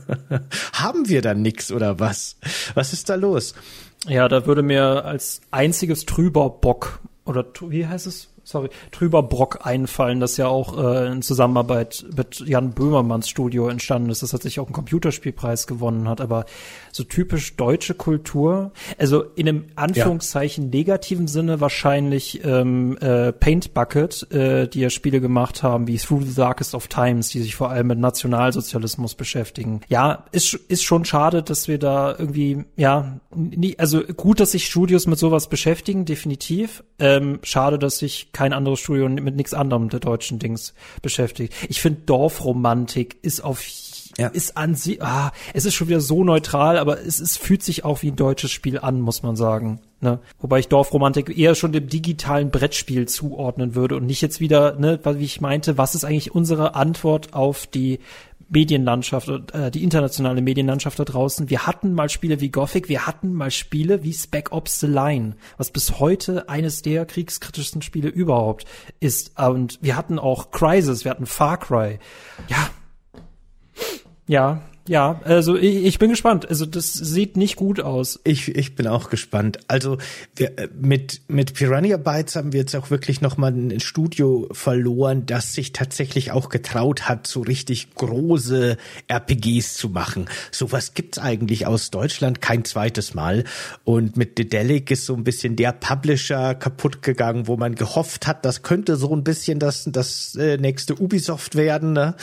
Haben 0.72 1.08
wir 1.08 1.22
da 1.22 1.34
nix 1.34 1.70
oder 1.70 2.00
was? 2.00 2.36
Was 2.74 2.92
ist 2.92 3.08
da 3.08 3.14
los? 3.14 3.54
Ja, 4.08 4.26
da 4.26 4.46
würde 4.46 4.62
mir 4.62 5.04
als 5.04 5.40
einziges 5.52 6.04
Trüber 6.04 6.50
Bock 6.50 6.98
oder 7.24 7.46
wie 7.68 7.86
heißt 7.86 8.08
es? 8.08 8.29
Sorry, 8.44 8.68
Trüber 8.90 9.22
Brock 9.22 9.60
einfallen, 9.64 10.20
das 10.20 10.36
ja 10.36 10.48
auch 10.48 10.76
äh, 10.78 11.06
in 11.12 11.22
Zusammenarbeit 11.22 12.04
mit 12.16 12.40
Jan 12.40 12.72
Böhmermanns 12.72 13.28
Studio 13.28 13.68
entstanden 13.68 14.10
ist, 14.10 14.22
das 14.22 14.32
hat 14.32 14.42
sich 14.42 14.60
auch 14.60 14.66
einen 14.66 14.74
Computerspielpreis 14.74 15.66
gewonnen 15.66 16.08
hat, 16.08 16.20
aber 16.20 16.44
so 16.92 17.04
typisch 17.04 17.56
deutsche 17.56 17.94
Kultur, 17.94 18.72
also 18.98 19.22
in 19.36 19.48
einem 19.48 19.64
Anführungszeichen 19.76 20.64
ja. 20.64 20.78
negativen 20.78 21.28
Sinne 21.28 21.60
wahrscheinlich 21.60 22.44
ähm, 22.44 22.96
äh, 22.98 23.32
Paint 23.32 23.74
Bucket, 23.74 24.30
äh, 24.32 24.68
die 24.68 24.80
ja 24.80 24.90
Spiele 24.90 25.20
gemacht 25.20 25.62
haben 25.62 25.86
wie 25.86 25.96
Through 25.96 26.22
the 26.22 26.34
Darkest 26.34 26.74
of 26.74 26.88
Times, 26.88 27.28
die 27.28 27.40
sich 27.40 27.54
vor 27.54 27.70
allem 27.70 27.88
mit 27.88 27.98
Nationalsozialismus 27.98 29.14
beschäftigen. 29.14 29.80
Ja, 29.88 30.24
ist, 30.32 30.54
ist 30.54 30.82
schon 30.82 31.04
schade, 31.04 31.42
dass 31.42 31.68
wir 31.68 31.78
da 31.78 32.14
irgendwie, 32.18 32.64
ja, 32.76 33.20
nie, 33.34 33.78
also 33.78 34.02
gut, 34.02 34.40
dass 34.40 34.52
sich 34.52 34.66
Studios 34.66 35.06
mit 35.06 35.18
sowas 35.18 35.48
beschäftigen, 35.48 36.04
definitiv. 36.04 36.82
Ähm, 36.98 37.38
schade, 37.42 37.78
dass 37.78 37.98
sich 37.98 38.29
kein 38.32 38.52
anderes 38.52 38.80
Studio 38.80 39.08
mit 39.08 39.36
nichts 39.36 39.54
anderem 39.54 39.88
der 39.88 40.00
deutschen 40.00 40.38
Dings 40.38 40.74
beschäftigt. 41.02 41.54
Ich 41.68 41.80
finde 41.80 42.02
Dorfromantik 42.06 43.18
ist 43.22 43.40
auf 43.42 43.60
ja. 44.18 44.28
ist 44.28 44.56
an 44.56 44.74
sie, 44.74 45.00
ah, 45.00 45.32
es 45.54 45.64
ist 45.64 45.74
schon 45.74 45.88
wieder 45.88 46.00
so 46.00 46.24
neutral, 46.24 46.78
aber 46.78 47.00
es, 47.00 47.20
es 47.20 47.36
fühlt 47.36 47.62
sich 47.62 47.84
auch 47.84 48.02
wie 48.02 48.10
ein 48.10 48.16
deutsches 48.16 48.50
Spiel 48.50 48.78
an, 48.78 49.00
muss 49.00 49.22
man 49.22 49.36
sagen. 49.36 49.80
Ne? 50.00 50.18
Wobei 50.40 50.58
ich 50.58 50.68
Dorfromantik 50.68 51.36
eher 51.36 51.54
schon 51.54 51.72
dem 51.72 51.88
digitalen 51.88 52.50
Brettspiel 52.50 53.06
zuordnen 53.06 53.74
würde 53.74 53.96
und 53.96 54.06
nicht 54.06 54.22
jetzt 54.22 54.40
wieder, 54.40 54.76
ne, 54.76 54.98
wie 55.04 55.24
ich 55.24 55.40
meinte, 55.40 55.78
was 55.78 55.94
ist 55.94 56.04
eigentlich 56.04 56.34
unsere 56.34 56.74
Antwort 56.74 57.34
auf 57.34 57.66
die 57.66 58.00
Medienlandschaft, 58.50 59.28
äh, 59.52 59.70
die 59.70 59.82
internationale 59.82 60.42
Medienlandschaft 60.42 60.98
da 60.98 61.04
draußen. 61.04 61.50
Wir 61.50 61.66
hatten 61.66 61.94
mal 61.94 62.08
Spiele 62.08 62.40
wie 62.40 62.50
Gothic, 62.50 62.88
wir 62.88 63.06
hatten 63.06 63.32
mal 63.32 63.50
Spiele 63.50 64.02
wie 64.02 64.12
Spec 64.12 64.52
Ops 64.52 64.80
The 64.80 64.86
Line, 64.86 65.36
was 65.56 65.70
bis 65.70 66.00
heute 66.00 66.48
eines 66.48 66.82
der 66.82 67.06
kriegskritischsten 67.06 67.80
Spiele 67.80 68.08
überhaupt 68.08 68.66
ist. 68.98 69.38
Und 69.38 69.78
wir 69.80 69.96
hatten 69.96 70.18
auch 70.18 70.50
Crisis, 70.50 71.04
wir 71.04 71.12
hatten 71.12 71.26
Far 71.26 71.58
Cry. 71.58 71.98
Ja. 72.48 72.70
Ja, 74.26 74.62
ja, 74.88 75.20
also 75.24 75.56
ich, 75.56 75.84
ich, 75.84 75.98
bin 75.98 76.10
gespannt. 76.10 76.48
Also 76.48 76.64
das 76.66 76.92
sieht 76.92 77.36
nicht 77.36 77.56
gut 77.56 77.80
aus. 77.80 78.18
Ich, 78.24 78.48
ich 78.48 78.74
bin 78.74 78.86
auch 78.86 79.10
gespannt. 79.10 79.58
Also 79.68 79.98
wir, 80.34 80.58
äh, 80.58 80.68
mit 80.80 81.20
mit 81.28 81.54
Piranha 81.54 81.96
Bytes 81.96 82.34
haben 82.34 82.52
wir 82.52 82.60
jetzt 82.60 82.74
auch 82.74 82.90
wirklich 82.90 83.20
noch 83.20 83.36
mal 83.36 83.52
ein 83.52 83.78
Studio 83.80 84.48
verloren, 84.52 85.26
das 85.26 85.52
sich 85.54 85.72
tatsächlich 85.72 86.32
auch 86.32 86.48
getraut 86.48 87.08
hat, 87.08 87.26
so 87.26 87.42
richtig 87.42 87.94
große 87.94 88.78
RPGs 89.06 89.74
zu 89.74 89.90
machen. 89.90 90.28
Sowas 90.50 90.94
gibt's 90.94 91.18
eigentlich 91.18 91.66
aus 91.66 91.90
Deutschland 91.90 92.40
kein 92.40 92.64
zweites 92.64 93.14
Mal. 93.14 93.44
Und 93.84 94.16
mit 94.16 94.38
Dedelic 94.38 94.90
ist 94.90 95.04
so 95.04 95.14
ein 95.14 95.24
bisschen 95.24 95.56
der 95.56 95.72
Publisher 95.72 96.54
kaputt 96.54 97.02
gegangen, 97.02 97.46
wo 97.46 97.56
man 97.56 97.74
gehofft 97.74 98.26
hat, 98.26 98.44
das 98.44 98.62
könnte 98.62 98.96
so 98.96 99.14
ein 99.14 99.24
bisschen 99.24 99.58
das 99.58 99.84
das 99.86 100.34
äh, 100.36 100.56
nächste 100.56 101.00
Ubisoft 101.00 101.54
werden. 101.54 101.92
Ne? 101.92 102.14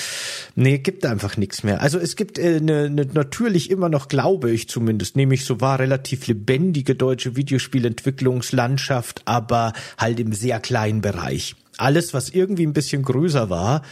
Nee, 0.55 0.79
gibt 0.79 1.05
einfach 1.05 1.37
nichts 1.37 1.63
mehr. 1.63 1.81
Also 1.81 1.99
es 1.99 2.15
gibt 2.15 2.39
äh, 2.39 2.46
eine, 2.55 2.85
eine 2.85 3.05
natürlich 3.05 3.69
immer 3.69 3.89
noch, 3.89 4.07
glaube 4.07 4.51
ich 4.51 4.69
zumindest, 4.69 5.15
nämlich 5.15 5.45
so 5.45 5.61
war 5.61 5.79
relativ 5.79 6.27
lebendige 6.27 6.95
deutsche 6.95 7.35
Videospielentwicklungslandschaft, 7.35 9.21
aber 9.25 9.73
halt 9.97 10.19
im 10.19 10.33
sehr 10.33 10.59
kleinen 10.59 11.01
Bereich. 11.01 11.55
Alles, 11.77 12.13
was 12.13 12.29
irgendwie 12.29 12.65
ein 12.65 12.73
bisschen 12.73 13.03
größer 13.03 13.49
war, 13.49 13.83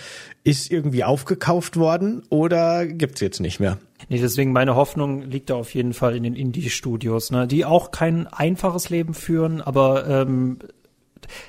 ist 0.44 0.72
irgendwie 0.72 1.04
aufgekauft 1.04 1.78
worden 1.78 2.24
oder 2.30 2.86
gibt's 2.86 3.22
jetzt 3.22 3.40
nicht 3.40 3.60
mehr. 3.60 3.78
Nee, 4.10 4.20
deswegen 4.20 4.52
meine 4.52 4.76
Hoffnung 4.76 5.24
liegt 5.24 5.50
da 5.50 5.56
auf 5.56 5.74
jeden 5.74 5.94
Fall 5.94 6.16
in 6.16 6.24
den 6.24 6.36
Indie-Studios, 6.36 7.32
ne, 7.32 7.48
die 7.48 7.66
auch 7.66 7.92
kein 7.92 8.28
einfaches 8.28 8.90
Leben 8.90 9.14
führen, 9.14 9.62
aber 9.62 10.08
ähm, 10.08 10.60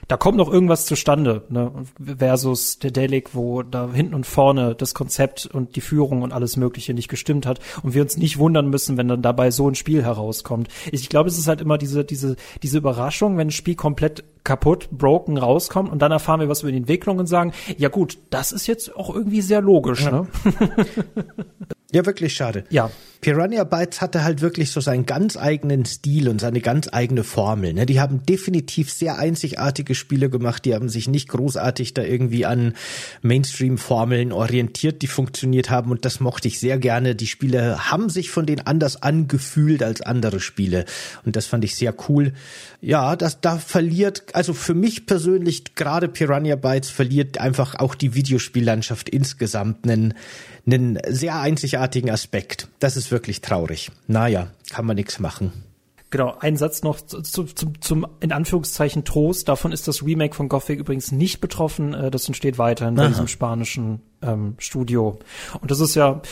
da 0.09 0.17
kommt 0.17 0.37
noch 0.37 0.53
irgendwas 0.53 0.87
zustande, 0.87 1.43
ne? 1.49 1.73
versus 2.19 2.79
der 2.79 2.91
Delic, 2.91 3.35
wo 3.35 3.63
da 3.63 3.91
hinten 3.93 4.15
und 4.15 4.27
vorne 4.27 4.75
das 4.75 4.95
Konzept 4.95 5.47
und 5.47 5.77
die 5.77 5.81
Führung 5.81 6.23
und 6.23 6.33
alles 6.33 6.57
Mögliche 6.57 6.95
nicht 6.95 7.09
gestimmt 7.09 7.47
hat 7.47 7.61
und 7.83 7.95
wir 7.95 8.03
uns 8.03 8.17
nicht 8.17 8.39
wundern 8.39 8.69
müssen, 8.69 8.97
wenn 8.97 9.09
dann 9.09 9.23
dabei 9.23 9.51
so 9.51 9.69
ein 9.69 9.75
Spiel 9.75 10.03
herauskommt. 10.03 10.69
Ich 10.91 11.09
glaube, 11.09 11.29
es 11.29 11.39
ist 11.39 11.49
halt 11.49 11.61
immer 11.61 11.79
diese, 11.79 12.05
diese, 12.05 12.37
diese 12.63 12.79
Überraschung, 12.79 13.37
wenn 13.37 13.49
ein 13.49 13.53
Spiel 13.53 13.75
komplett 13.75 14.25
kaputt, 14.45 14.89
broken 14.93 15.37
rauskommt 15.39 15.91
und 15.91 16.01
dann 16.01 16.13
erfahren 16.13 16.41
wir 16.41 16.49
was 16.49 16.63
über 16.63 16.71
die 16.71 16.79
Entwicklung 16.79 17.19
und 17.19 17.27
sagen, 17.27 17.53
ja 17.77 17.89
gut, 17.89 18.19
das 18.31 18.53
ist 18.53 18.67
jetzt 18.67 18.95
auch 18.95 19.13
irgendwie 19.13 19.41
sehr 19.41 19.61
logisch, 19.61 20.05
ja. 20.05 20.11
ne? 20.13 20.29
Ja, 21.93 22.05
wirklich 22.05 22.35
schade. 22.35 22.65
Ja. 22.71 22.91
Piranha 23.21 23.65
Bytes 23.65 24.01
hatte 24.01 24.25
halt 24.25 24.41
wirklich 24.41 24.71
so 24.71 24.81
seinen 24.81 25.07
ganz 25.07 25.37
eigenen 25.37 25.85
Stil 25.85 26.29
und 26.29 26.41
seine 26.41 26.61
ganz 26.61 26.89
eigene 26.93 27.25
Formel. 27.25 27.73
Ne? 27.73 27.87
Die 27.87 28.01
haben 28.01 28.25
definitiv 28.25 28.91
sehr 28.93 29.19
einzigartige 29.19 29.95
Spiele 29.95 30.31
gemacht. 30.31 30.65
Die 30.65 30.75
haben 30.75 30.89
sich 30.89 31.09
nicht 31.09 31.29
großartig 31.29 31.95
da 31.95 32.03
irgendwie 32.03 32.47
an 32.47 32.75
Mainstream-Formeln 33.23 34.33
orientiert, 34.33 35.03
die 35.03 35.07
funktioniert 35.07 35.71
haben. 35.71 35.91
Und 35.91 36.05
das 36.05 36.21
mochte 36.21 36.49
ich 36.49 36.61
sehr 36.61 36.79
gerne. 36.79 37.15
Die 37.15 37.27
Spiele 37.27 37.91
haben 37.91 38.11
sich 38.11 38.31
von 38.31 38.47
denen 38.47 38.67
anders 38.67 39.03
angefühlt 39.03 39.83
als 39.83 40.01
andere 40.01 40.41
Spiele. 40.41 40.85
Und 41.25 41.37
das 41.37 41.47
fand 41.47 41.65
ich 41.65 41.77
sehr 41.77 41.95
cool. 42.09 42.33
Ja, 42.81 43.17
das, 43.17 43.41
da 43.41 43.57
verliert, 43.57 44.25
also 44.33 44.53
für 44.53 44.75
mich 44.75 45.07
persönlich, 45.07 45.75
gerade 45.75 46.09
Piranha 46.09 46.57
Bytes 46.57 46.91
verliert 46.91 47.39
einfach 47.39 47.75
auch 47.77 47.95
die 47.95 48.15
Videospiellandschaft 48.15 49.09
insgesamt 49.09 49.89
einen 49.89 50.15
einen 50.67 50.99
sehr 51.09 51.41
einzigartigen 51.41 52.11
Aspekt. 52.11 52.69
Das 52.81 52.97
ist 52.97 53.06
wirklich 53.11 53.41
traurig. 53.41 53.91
Naja, 54.07 54.49
kann 54.71 54.87
man 54.87 54.97
nichts 54.97 55.19
machen. 55.19 55.53
Genau, 56.11 56.37
ein 56.39 56.57
Satz 56.57 56.83
noch 56.83 57.01
zu, 57.01 57.21
zu, 57.21 57.45
zum, 57.45 57.81
zum 57.81 58.07
in 58.21 58.31
Anführungszeichen 58.31 59.05
Trost. 59.05 59.49
Davon 59.49 59.73
ist 59.73 59.89
das 59.89 60.05
Remake 60.05 60.35
von 60.35 60.49
Gothic 60.49 60.79
übrigens 60.79 61.11
nicht 61.11 61.41
betroffen. 61.41 61.95
Äh, 61.95 62.11
das 62.11 62.27
entsteht 62.27 62.59
weiterhin 62.59 62.95
bei 62.95 63.09
diesem 63.09 63.27
spanischen 63.29 64.01
ähm, 64.23 64.55
Studio. 64.59 65.19
Und 65.61 65.71
das 65.71 65.81
ist 65.81 65.97
ja, 65.97 66.23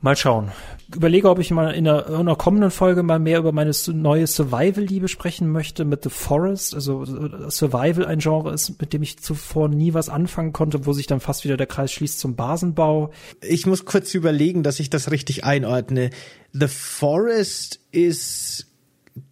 Mal 0.00 0.16
schauen. 0.16 0.52
Überlege, 0.94 1.28
ob 1.28 1.40
ich 1.40 1.50
mal 1.50 1.72
in 1.72 1.88
einer, 1.88 2.06
in 2.06 2.14
einer 2.14 2.36
kommenden 2.36 2.70
Folge 2.70 3.02
mal 3.02 3.18
mehr 3.18 3.40
über 3.40 3.50
meine 3.50 3.72
neue 3.92 4.28
Survival-Liebe 4.28 5.08
sprechen 5.08 5.50
möchte 5.50 5.84
mit 5.84 6.04
The 6.04 6.10
Forest. 6.10 6.74
Also 6.74 7.02
äh, 7.02 7.50
Survival 7.50 8.06
ein 8.06 8.20
Genre 8.20 8.52
ist, 8.52 8.80
mit 8.80 8.92
dem 8.92 9.02
ich 9.02 9.18
zuvor 9.18 9.68
nie 9.68 9.94
was 9.94 10.08
anfangen 10.08 10.52
konnte, 10.52 10.86
wo 10.86 10.92
sich 10.92 11.08
dann 11.08 11.18
fast 11.18 11.42
wieder 11.42 11.56
der 11.56 11.66
Kreis 11.66 11.92
schließt 11.92 12.20
zum 12.20 12.36
Basenbau. 12.36 13.10
Ich 13.42 13.66
muss 13.66 13.86
kurz 13.86 14.14
überlegen, 14.14 14.62
dass 14.62 14.78
ich 14.78 14.88
das 14.88 15.10
richtig 15.10 15.44
einordne. 15.44 16.10
The 16.52 16.68
Forest 16.68 17.80
ist 17.90 18.66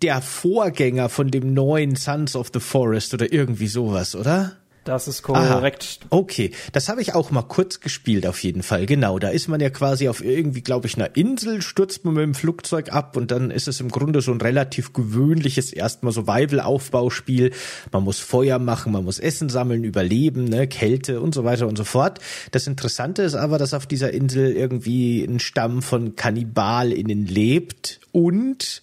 der 0.03 0.21
Vorgänger 0.21 1.09
von 1.09 1.31
dem 1.31 1.55
neuen 1.55 1.95
Sons 1.95 2.35
of 2.35 2.51
the 2.53 2.61
Forest 2.61 3.15
oder 3.15 3.33
irgendwie 3.33 3.69
sowas, 3.69 4.17
oder? 4.17 4.57
Das 4.87 5.09
ist 5.09 5.23
korrekt. 5.23 5.99
Aha, 6.03 6.07
okay, 6.11 6.53
das 6.73 6.89
habe 6.89 7.03
ich 7.03 7.13
auch 7.13 7.33
mal 7.33 7.43
kurz 7.43 7.81
gespielt 7.81 8.25
auf 8.25 8.43
jeden 8.45 8.63
Fall. 8.63 8.87
Genau, 8.87 9.19
da 9.19 9.31
ist 9.31 9.49
man 9.49 9.61
ja 9.61 9.69
quasi 9.69 10.09
auf 10.09 10.25
irgendwie, 10.25 10.63
glaube 10.63 10.87
ich, 10.87 10.95
einer 10.97 11.17
Insel, 11.17 11.61
stürzt 11.61 12.05
man 12.05 12.15
mit 12.15 12.23
dem 12.23 12.35
Flugzeug 12.35 12.93
ab 12.93 13.17
und 13.17 13.33
dann 13.33 13.51
ist 13.51 13.67
es 13.67 13.81
im 13.81 13.89
Grunde 13.89 14.21
so 14.21 14.31
ein 14.31 14.41
relativ 14.41 14.93
gewöhnliches 14.93 15.73
erstmal 15.73 16.13
Survival-Aufbauspiel. 16.13 17.51
Man 17.91 18.05
muss 18.05 18.21
Feuer 18.21 18.61
machen, 18.61 18.93
man 18.93 19.05
muss 19.05 19.19
Essen 19.19 19.49
sammeln, 19.49 19.83
überleben, 19.83 20.45
ne, 20.45 20.69
Kälte 20.69 21.21
und 21.21 21.35
so 21.35 21.43
weiter 21.43 21.67
und 21.67 21.77
so 21.77 21.85
fort. 21.85 22.21
Das 22.53 22.69
Interessante 22.69 23.23
ist 23.23 23.35
aber, 23.35 23.59
dass 23.59 23.75
auf 23.75 23.87
dieser 23.87 24.13
Insel 24.13 24.53
irgendwie 24.53 25.25
ein 25.25 25.41
Stamm 25.41 25.83
von 25.83 26.15
KannibalInnen 26.15 27.27
lebt 27.27 27.99
und 28.13 28.83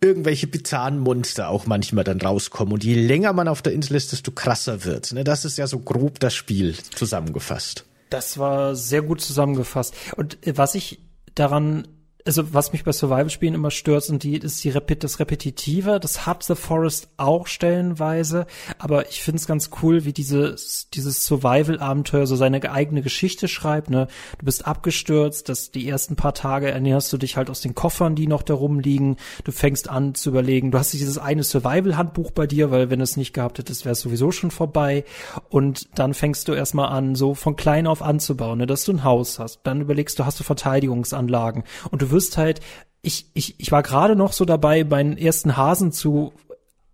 irgendwelche 0.00 0.46
bizarren 0.46 0.98
Monster 0.98 1.48
auch 1.48 1.66
manchmal 1.66 2.04
dann 2.04 2.20
rauskommen. 2.20 2.72
Und 2.74 2.84
je 2.84 2.94
länger 2.94 3.32
man 3.32 3.48
auf 3.48 3.62
der 3.62 3.72
Insel 3.72 3.96
ist, 3.96 4.12
desto 4.12 4.30
krasser 4.30 4.84
wird's. 4.84 5.12
Ne? 5.12 5.24
Das 5.24 5.44
ist 5.44 5.58
ja 5.58 5.66
so 5.66 5.78
grob 5.78 6.20
das 6.20 6.34
Spiel 6.34 6.76
zusammengefasst. 6.94 7.84
Das 8.10 8.38
war 8.38 8.76
sehr 8.76 9.02
gut 9.02 9.20
zusammengefasst. 9.20 9.94
Und 10.16 10.46
äh, 10.46 10.56
was 10.56 10.74
ich 10.74 11.00
daran 11.34 11.88
also 12.26 12.52
was 12.52 12.72
mich 12.72 12.84
bei 12.84 12.92
Survival-Spielen 12.92 13.54
immer 13.54 13.70
stört, 13.70 14.04
sind 14.04 14.22
die, 14.24 14.36
ist 14.36 14.62
die 14.64 14.70
Repet 14.70 15.04
das 15.04 15.20
Repetitive. 15.20 16.00
Das 16.00 16.26
hat 16.26 16.42
The 16.42 16.56
Forest 16.56 17.08
auch 17.16 17.46
stellenweise, 17.46 18.46
aber 18.78 19.08
ich 19.08 19.22
finde 19.22 19.38
es 19.38 19.46
ganz 19.46 19.70
cool, 19.82 20.04
wie 20.04 20.12
dieses, 20.12 20.88
dieses 20.90 21.24
Survival-Abenteuer 21.24 22.26
so 22.26 22.34
seine 22.34 22.56
eigene 22.70 23.02
Geschichte 23.02 23.46
schreibt. 23.46 23.90
Ne? 23.90 24.08
Du 24.38 24.44
bist 24.44 24.66
abgestürzt, 24.66 25.48
dass 25.48 25.70
die 25.70 25.88
ersten 25.88 26.16
paar 26.16 26.34
Tage 26.34 26.70
ernährst 26.70 27.12
du 27.12 27.18
dich 27.18 27.36
halt 27.36 27.48
aus 27.48 27.60
den 27.60 27.74
Koffern, 27.74 28.16
die 28.16 28.26
noch 28.26 28.42
da 28.42 28.54
rumliegen. 28.54 29.16
Du 29.44 29.52
fängst 29.52 29.88
an 29.88 30.14
zu 30.14 30.30
überlegen, 30.30 30.72
du 30.72 30.78
hast 30.78 30.92
dieses 30.92 31.18
eine 31.18 31.44
Survival-Handbuch 31.44 32.32
bei 32.32 32.46
dir, 32.46 32.70
weil 32.70 32.90
wenn 32.90 33.00
es 33.00 33.16
nicht 33.16 33.32
gehabt 33.34 33.58
hättest, 33.58 33.84
wäre 33.84 33.92
es 33.92 34.00
sowieso 34.00 34.32
schon 34.32 34.50
vorbei. 34.50 35.04
Und 35.48 35.88
dann 35.94 36.12
fängst 36.12 36.48
du 36.48 36.54
erstmal 36.54 36.88
an, 36.88 37.14
so 37.14 37.34
von 37.34 37.54
klein 37.54 37.86
auf 37.86 38.02
anzubauen, 38.02 38.58
ne? 38.58 38.66
dass 38.66 38.84
du 38.84 38.92
ein 38.92 39.04
Haus 39.04 39.38
hast. 39.38 39.60
Dann 39.62 39.80
überlegst 39.80 40.18
du, 40.18 40.26
hast 40.26 40.40
du 40.40 40.44
Verteidigungsanlagen 40.44 41.62
und 41.90 42.02
du 42.02 42.10
wirst 42.16 42.38
halt, 42.38 42.60
ich, 43.02 43.30
ich, 43.34 43.54
ich 43.58 43.70
war 43.70 43.82
gerade 43.82 44.16
noch 44.16 44.32
so 44.32 44.44
dabei, 44.46 44.82
meinen 44.82 45.18
ersten 45.18 45.56
Hasen 45.56 45.92
zu 45.92 46.32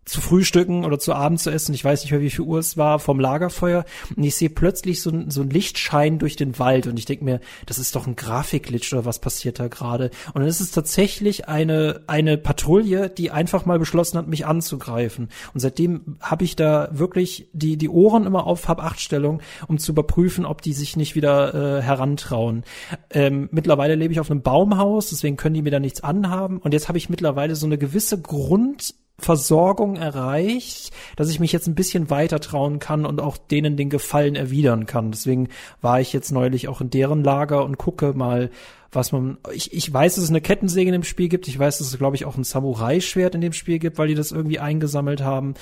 zu 0.04 0.20
frühstücken 0.20 0.84
oder 0.84 0.98
zu 0.98 1.14
Abend 1.14 1.40
zu 1.40 1.50
essen, 1.50 1.74
ich 1.74 1.84
weiß 1.84 2.02
nicht 2.02 2.10
mehr, 2.10 2.20
wie 2.20 2.30
viel 2.30 2.44
Uhr 2.44 2.58
es 2.58 2.76
war, 2.76 2.98
vom 2.98 3.20
Lagerfeuer 3.20 3.84
und 4.16 4.24
ich 4.24 4.34
sehe 4.34 4.50
plötzlich 4.50 5.00
so, 5.00 5.10
ein 5.10 5.30
so 5.30 5.42
ein 5.42 5.50
Lichtschein 5.50 6.18
durch 6.18 6.34
den 6.34 6.58
Wald 6.58 6.88
und 6.88 6.98
ich 6.98 7.04
denke 7.04 7.24
mir, 7.24 7.40
das 7.66 7.78
ist 7.78 7.94
doch 7.94 8.06
ein 8.06 8.16
Grafikglitch 8.16 8.92
oder 8.92 9.04
was 9.04 9.20
passiert 9.20 9.60
da 9.60 9.68
gerade? 9.68 10.10
Und 10.34 10.40
dann 10.40 10.48
ist 10.48 10.60
es 10.60 10.72
tatsächlich 10.72 11.48
eine, 11.48 12.02
eine 12.08 12.36
Patrouille, 12.36 13.10
die 13.10 13.30
einfach 13.30 13.64
mal 13.64 13.78
beschlossen 13.78 14.18
hat, 14.18 14.26
mich 14.26 14.44
anzugreifen. 14.44 15.28
Und 15.54 15.60
seitdem 15.60 16.16
habe 16.20 16.44
ich 16.44 16.56
da 16.56 16.88
wirklich 16.92 17.48
die, 17.52 17.76
die 17.76 17.88
Ohren 17.88 18.26
immer 18.26 18.46
auf 18.46 18.68
Hab-Acht-Stellung, 18.68 19.40
um 19.68 19.78
zu 19.78 19.92
überprüfen, 19.92 20.44
ob 20.44 20.62
die 20.62 20.72
sich 20.72 20.96
nicht 20.96 21.14
wieder 21.14 21.78
äh, 21.78 21.82
herantrauen. 21.82 22.64
Ähm, 23.10 23.48
mittlerweile 23.52 23.94
lebe 23.94 24.12
ich 24.12 24.20
auf 24.20 24.30
einem 24.30 24.42
Baumhaus, 24.42 25.10
deswegen 25.10 25.36
können 25.36 25.54
die 25.54 25.62
mir 25.62 25.70
da 25.70 25.80
nichts 25.80 26.02
anhaben 26.02 26.58
und 26.58 26.74
jetzt 26.74 26.88
habe 26.88 26.98
ich 26.98 27.08
mittlerweile 27.08 27.54
so 27.54 27.66
eine 27.66 27.78
gewisse 27.78 28.20
Grund 28.20 28.94
Versorgung 29.18 29.96
erreicht, 29.96 30.92
dass 31.16 31.30
ich 31.30 31.38
mich 31.38 31.52
jetzt 31.52 31.66
ein 31.66 31.74
bisschen 31.74 32.10
weiter 32.10 32.40
trauen 32.40 32.78
kann 32.78 33.06
und 33.06 33.20
auch 33.20 33.36
denen 33.36 33.76
den 33.76 33.90
Gefallen 33.90 34.34
erwidern 34.34 34.86
kann. 34.86 35.12
Deswegen 35.12 35.48
war 35.80 36.00
ich 36.00 36.12
jetzt 36.12 36.32
neulich 36.32 36.68
auch 36.68 36.80
in 36.80 36.90
deren 36.90 37.22
Lager 37.22 37.64
und 37.64 37.78
gucke 37.78 38.14
mal, 38.14 38.50
was 38.92 39.12
man. 39.12 39.38
Ich, 39.52 39.72
ich 39.72 39.92
weiß, 39.92 40.14
dass 40.14 40.24
es 40.24 40.30
eine 40.30 40.40
Kettensäge 40.40 40.88
in 40.88 40.92
dem 40.92 41.02
Spiel 41.02 41.28
gibt. 41.28 41.48
Ich 41.48 41.58
weiß, 41.58 41.78
dass 41.78 41.88
es, 41.88 41.98
glaube 41.98 42.16
ich, 42.16 42.24
auch 42.24 42.36
ein 42.36 42.44
Samurai-Schwert 42.44 43.34
in 43.34 43.40
dem 43.40 43.52
Spiel 43.52 43.78
gibt, 43.78 43.98
weil 43.98 44.08
die 44.08 44.14
das 44.14 44.32
irgendwie 44.32 44.58
eingesammelt 44.58 45.22
haben. 45.22 45.54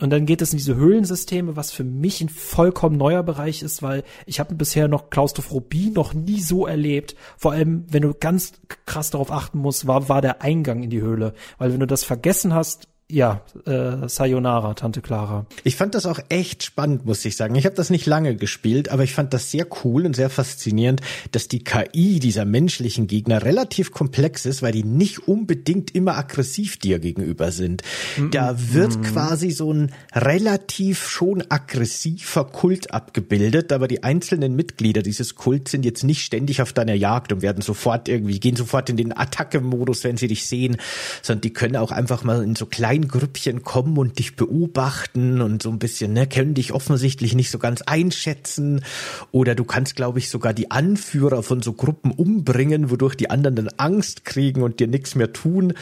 Und 0.00 0.10
dann 0.10 0.26
geht 0.26 0.42
es 0.42 0.52
in 0.52 0.58
diese 0.58 0.76
Höhlensysteme, 0.76 1.56
was 1.56 1.70
für 1.70 1.84
mich 1.84 2.20
ein 2.20 2.28
vollkommen 2.28 2.96
neuer 2.96 3.22
Bereich 3.22 3.62
ist, 3.62 3.82
weil 3.82 4.04
ich 4.26 4.40
habe 4.40 4.54
bisher 4.54 4.88
noch 4.88 5.10
Klaustrophobie 5.10 5.90
noch 5.90 6.14
nie 6.14 6.40
so 6.40 6.66
erlebt. 6.66 7.14
Vor 7.36 7.52
allem, 7.52 7.84
wenn 7.90 8.02
du 8.02 8.14
ganz 8.14 8.52
krass 8.86 9.10
darauf 9.10 9.30
achten 9.30 9.58
musst, 9.58 9.86
war, 9.86 10.08
war 10.08 10.22
der 10.22 10.42
Eingang 10.42 10.82
in 10.82 10.90
die 10.90 11.02
Höhle. 11.02 11.34
Weil 11.58 11.72
wenn 11.72 11.80
du 11.80 11.86
das 11.86 12.04
vergessen 12.04 12.54
hast, 12.54 12.88
ja, 13.10 13.40
äh, 13.64 14.06
Sayonara, 14.06 14.74
Tante 14.74 15.00
Clara. 15.00 15.46
Ich 15.64 15.76
fand 15.76 15.94
das 15.94 16.04
auch 16.04 16.20
echt 16.28 16.62
spannend, 16.62 17.06
muss 17.06 17.24
ich 17.24 17.36
sagen. 17.36 17.54
Ich 17.54 17.64
habe 17.64 17.74
das 17.74 17.88
nicht 17.88 18.04
lange 18.04 18.36
gespielt, 18.36 18.90
aber 18.90 19.02
ich 19.02 19.14
fand 19.14 19.32
das 19.32 19.50
sehr 19.50 19.66
cool 19.82 20.04
und 20.04 20.14
sehr 20.14 20.28
faszinierend, 20.28 21.00
dass 21.32 21.48
die 21.48 21.64
KI 21.64 22.20
dieser 22.20 22.44
menschlichen 22.78 23.08
Gegner 23.08 23.44
relativ 23.44 23.90
komplex 23.90 24.46
ist, 24.46 24.62
weil 24.62 24.70
die 24.70 24.84
nicht 24.84 25.26
unbedingt 25.26 25.96
immer 25.96 26.16
aggressiv 26.16 26.76
dir 26.78 27.00
gegenüber 27.00 27.50
sind. 27.50 27.82
Mm 28.16 28.30
Da 28.30 28.54
wird 28.72 28.96
mm 28.96 29.02
quasi 29.02 29.50
so 29.50 29.72
ein 29.72 29.90
relativ 30.12 31.08
schon 31.08 31.42
aggressiver 31.48 32.44
Kult 32.44 32.92
abgebildet, 32.92 33.72
aber 33.72 33.88
die 33.88 34.04
einzelnen 34.04 34.54
Mitglieder 34.54 35.02
dieses 35.02 35.34
Kults 35.34 35.70
sind 35.70 35.84
jetzt 35.84 36.04
nicht 36.04 36.22
ständig 36.22 36.62
auf 36.62 36.72
deiner 36.72 36.94
Jagd 36.94 37.32
und 37.32 37.42
werden 37.42 37.62
sofort 37.62 38.08
irgendwie, 38.08 38.38
gehen 38.38 38.54
sofort 38.54 38.90
in 38.90 38.96
den 38.96 39.16
Attacke-Modus, 39.16 40.04
wenn 40.04 40.16
sie 40.16 40.28
dich 40.28 40.46
sehen, 40.46 40.76
sondern 41.22 41.40
die 41.40 41.52
können 41.52 41.76
auch 41.76 41.90
einfach 41.90 42.22
mal 42.22 42.44
in 42.44 42.54
so 42.54 42.66
kleinen 42.66 43.08
Grüppchen 43.08 43.62
kommen 43.62 43.96
und 43.98 44.18
dich 44.18 44.36
beobachten 44.36 45.40
und 45.40 45.62
so 45.62 45.70
ein 45.70 45.78
bisschen, 45.78 46.12
ne, 46.12 46.26
können 46.26 46.54
dich 46.54 46.72
offensichtlich 46.72 47.34
nicht 47.34 47.50
so 47.50 47.58
ganz 47.58 47.82
einschätzen. 47.82 48.84
Oder 49.32 49.54
du 49.54 49.64
kannst, 49.64 49.96
glaube 49.96 50.18
ich, 50.18 50.28
sogar 50.28 50.52
die 50.52 50.70
Anführer 50.70 51.42
von 51.42 51.62
so 51.62 51.72
Gruppen 51.72 52.12
umbringen, 52.12 52.67
wodurch 52.90 53.14
die 53.14 53.30
anderen 53.30 53.56
dann 53.56 53.68
Angst 53.76 54.24
kriegen 54.24 54.62
und 54.62 54.80
dir 54.80 54.86
nichts 54.86 55.14
mehr 55.14 55.32
tun. 55.32 55.74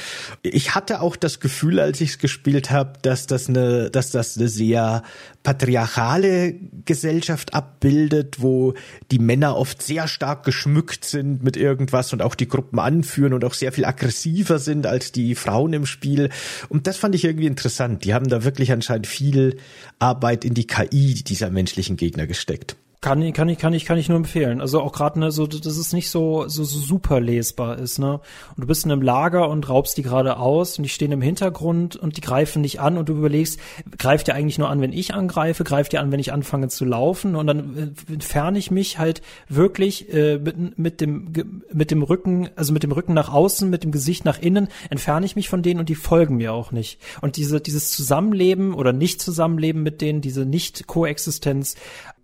Ich 0.43 0.75
hatte 0.75 1.01
auch 1.01 1.17
das 1.17 1.41
Gefühl, 1.41 1.81
als 1.81 2.01
ich 2.01 2.11
es 2.11 2.19
gespielt 2.19 2.71
habe, 2.71 2.95
dass 3.03 3.27
das 3.27 3.49
eine, 3.49 3.91
dass 3.91 4.11
das 4.11 4.37
eine 4.37 4.49
sehr 4.49 5.03
patriarchale 5.43 6.55
Gesellschaft 6.85 7.55
abbildet, 7.55 8.41
wo 8.41 8.75
die 9.11 9.19
Männer 9.19 9.57
oft 9.57 9.83
sehr 9.83 10.09
stark 10.09 10.45
geschmückt 10.45 11.05
sind 11.05 11.43
mit 11.43 11.57
irgendwas 11.57 12.13
und 12.13 12.23
auch 12.23 12.35
die 12.35 12.49
Gruppen 12.49 12.79
anführen 12.79 13.33
und 13.33 13.45
auch 13.45 13.55
sehr 13.55 13.73
viel 13.73 13.85
aggressiver 13.85 14.59
sind 14.59 14.87
als 14.87 15.13
die 15.13 15.35
Frauen 15.35 15.73
im 15.73 15.87
Spiel. 15.87 16.31
Und 16.69 16.87
das 16.87 16.97
fand 16.97 17.15
ich 17.15 17.25
irgendwie 17.25 17.47
interessant. 17.47 18.05
Die 18.05 18.15
haben 18.15 18.29
da 18.29 18.45
wirklich 18.45 18.73
anscheinend 18.73 19.07
viel 19.07 19.59
Arbeit 19.99 20.45
in 20.45 20.55
die 20.55 20.67
KI 20.67 21.15
dieser 21.15 21.51
menschlichen 21.51 21.97
Gegner 21.97 22.27
gesteckt. 22.27 22.77
Kann 23.07 23.23
ich, 23.23 23.35
kann 23.35 23.49
ich, 23.49 23.59
kann 23.59 23.73
ich, 23.73 23.85
kann 23.85 23.99
ich 23.99 24.09
nur 24.09 24.17
empfehlen. 24.17 24.61
Also 24.61 24.81
auch 24.81 24.93
gerade 24.93 25.21
ne, 25.21 25.31
so, 25.31 25.47
dass 25.47 25.77
es 25.77 25.93
nicht 25.93 26.11
so, 26.11 26.49
so, 26.49 26.65
so 26.65 26.81
super 26.81 27.21
lesbar 27.21 27.79
ist, 27.79 28.01
ne? 28.01 28.15
Und 28.15 28.63
du 28.63 28.67
bist 28.67 28.85
in 28.85 28.91
einem 28.91 29.01
Lager 29.01 29.49
und 29.49 29.69
raubst 29.69 29.97
die 29.97 30.03
gerade 30.03 30.39
aus 30.39 30.77
und 30.77 30.83
die 30.83 30.89
stehen 30.89 31.13
im 31.13 31.21
Hintergrund 31.21 31.95
und 31.95 32.17
die 32.17 32.21
greifen 32.21 32.65
dich 32.65 32.81
an 32.81 32.99
und 32.99 33.09
du 33.09 33.13
überlegst, 33.13 33.61
greift 33.97 34.27
ihr 34.27 34.35
eigentlich 34.35 34.59
nur 34.59 34.71
an, 34.71 34.81
wenn 34.81 34.93
ich 34.93 35.15
angreife, 35.15 35.63
greift 35.63 35.93
ihr 35.93 36.01
an, 36.01 36.11
wenn 36.11 36.19
ich 36.19 36.33
anfange 36.33 36.67
zu 36.67 36.85
laufen 36.85 37.37
und 37.37 37.47
dann 37.47 37.95
äh, 38.09 38.13
entferne 38.13 38.59
ich 38.59 38.73
mich 38.73 38.99
halt 38.99 39.23
wirklich 39.49 40.13
äh, 40.13 40.39
mit, 40.39 40.77
mit 40.77 41.01
dem 41.01 41.63
mit 41.73 41.93
dem 41.93 42.03
Rücken, 42.03 42.49
also 42.57 42.73
mit 42.73 42.83
dem 42.83 42.91
Rücken 42.91 43.15
nach 43.15 43.33
außen, 43.33 43.71
mit 43.71 43.85
dem 43.85 43.93
Gesicht 43.93 44.25
nach 44.25 44.41
innen, 44.41 44.67
entferne 44.91 45.27
ich 45.27 45.37
mich 45.37 45.49
von 45.49 45.63
denen 45.63 45.79
und 45.79 45.89
die 45.89 45.95
folgen 45.95 46.39
mir 46.39 46.53
auch 46.53 46.73
nicht. 46.73 46.99
Und 47.21 47.37
diese 47.37 47.61
dieses 47.61 47.93
Zusammenleben 47.93 48.75
oder 48.75 48.93
nicht 48.93 49.21
Zusammenleben 49.21 49.85
mit 49.85 50.01
denen, 50.01 50.23
diese 50.23 50.45
Nicht-Koexistenz, 50.45 51.77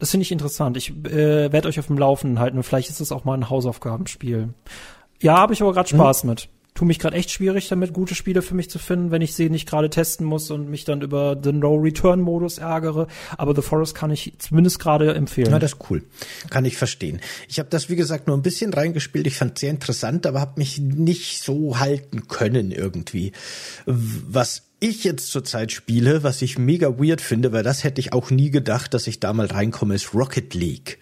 das 0.02 0.10
finde 0.10 0.22
ich 0.22 0.32
interessant. 0.32 0.76
Ich 0.76 0.90
äh, 1.06 1.52
werde 1.52 1.68
euch 1.68 1.78
auf 1.78 1.86
dem 1.86 1.96
Laufenden 1.96 2.40
halten 2.40 2.56
und 2.56 2.64
vielleicht 2.64 2.90
ist 2.90 2.98
es 2.98 3.12
auch 3.12 3.24
mal 3.24 3.34
ein 3.34 3.48
Hausaufgabenspiel. 3.48 4.48
Ja, 5.20 5.36
habe 5.36 5.52
ich 5.52 5.62
aber 5.62 5.72
gerade 5.72 5.88
Spaß 5.88 6.22
hm. 6.24 6.30
mit. 6.30 6.48
Tu 6.74 6.84
mich 6.84 6.98
gerade 6.98 7.16
echt 7.16 7.30
schwierig 7.30 7.68
damit, 7.68 7.92
gute 7.92 8.16
Spiele 8.16 8.42
für 8.42 8.56
mich 8.56 8.68
zu 8.68 8.80
finden, 8.80 9.12
wenn 9.12 9.22
ich 9.22 9.36
sie 9.36 9.48
nicht 9.48 9.68
gerade 9.68 9.90
testen 9.90 10.26
muss 10.26 10.50
und 10.50 10.68
mich 10.68 10.84
dann 10.84 11.02
über 11.02 11.36
den 11.36 11.60
No-Return-Modus 11.60 12.58
ärgere. 12.58 13.06
Aber 13.38 13.54
The 13.54 13.62
Forest 13.62 13.94
kann 13.94 14.10
ich 14.10 14.32
zumindest 14.38 14.80
gerade 14.80 15.14
empfehlen. 15.14 15.52
Na, 15.52 15.60
das 15.60 15.74
ist 15.74 15.78
cool. 15.88 16.02
Kann 16.50 16.64
ich 16.64 16.76
verstehen. 16.76 17.20
Ich 17.46 17.60
habe 17.60 17.68
das, 17.70 17.88
wie 17.88 17.94
gesagt, 17.94 18.26
nur 18.26 18.36
ein 18.36 18.42
bisschen 18.42 18.74
reingespielt. 18.74 19.28
Ich 19.28 19.36
fand 19.36 19.54
es 19.54 19.60
sehr 19.60 19.70
interessant, 19.70 20.26
aber 20.26 20.40
habe 20.40 20.54
mich 20.56 20.80
nicht 20.80 21.44
so 21.44 21.78
halten 21.78 22.26
können 22.26 22.72
irgendwie. 22.72 23.30
Was 23.86 24.71
ich 24.82 25.04
jetzt 25.04 25.30
zurzeit 25.30 25.72
spiele, 25.72 26.22
was 26.22 26.42
ich 26.42 26.58
mega 26.58 26.98
weird 26.98 27.20
finde, 27.20 27.52
weil 27.52 27.62
das 27.62 27.84
hätte 27.84 28.00
ich 28.00 28.12
auch 28.12 28.30
nie 28.30 28.50
gedacht, 28.50 28.94
dass 28.94 29.06
ich 29.06 29.20
da 29.20 29.32
mal 29.32 29.46
reinkomme, 29.46 29.94
ist 29.94 30.12
Rocket 30.14 30.54
League 30.54 30.98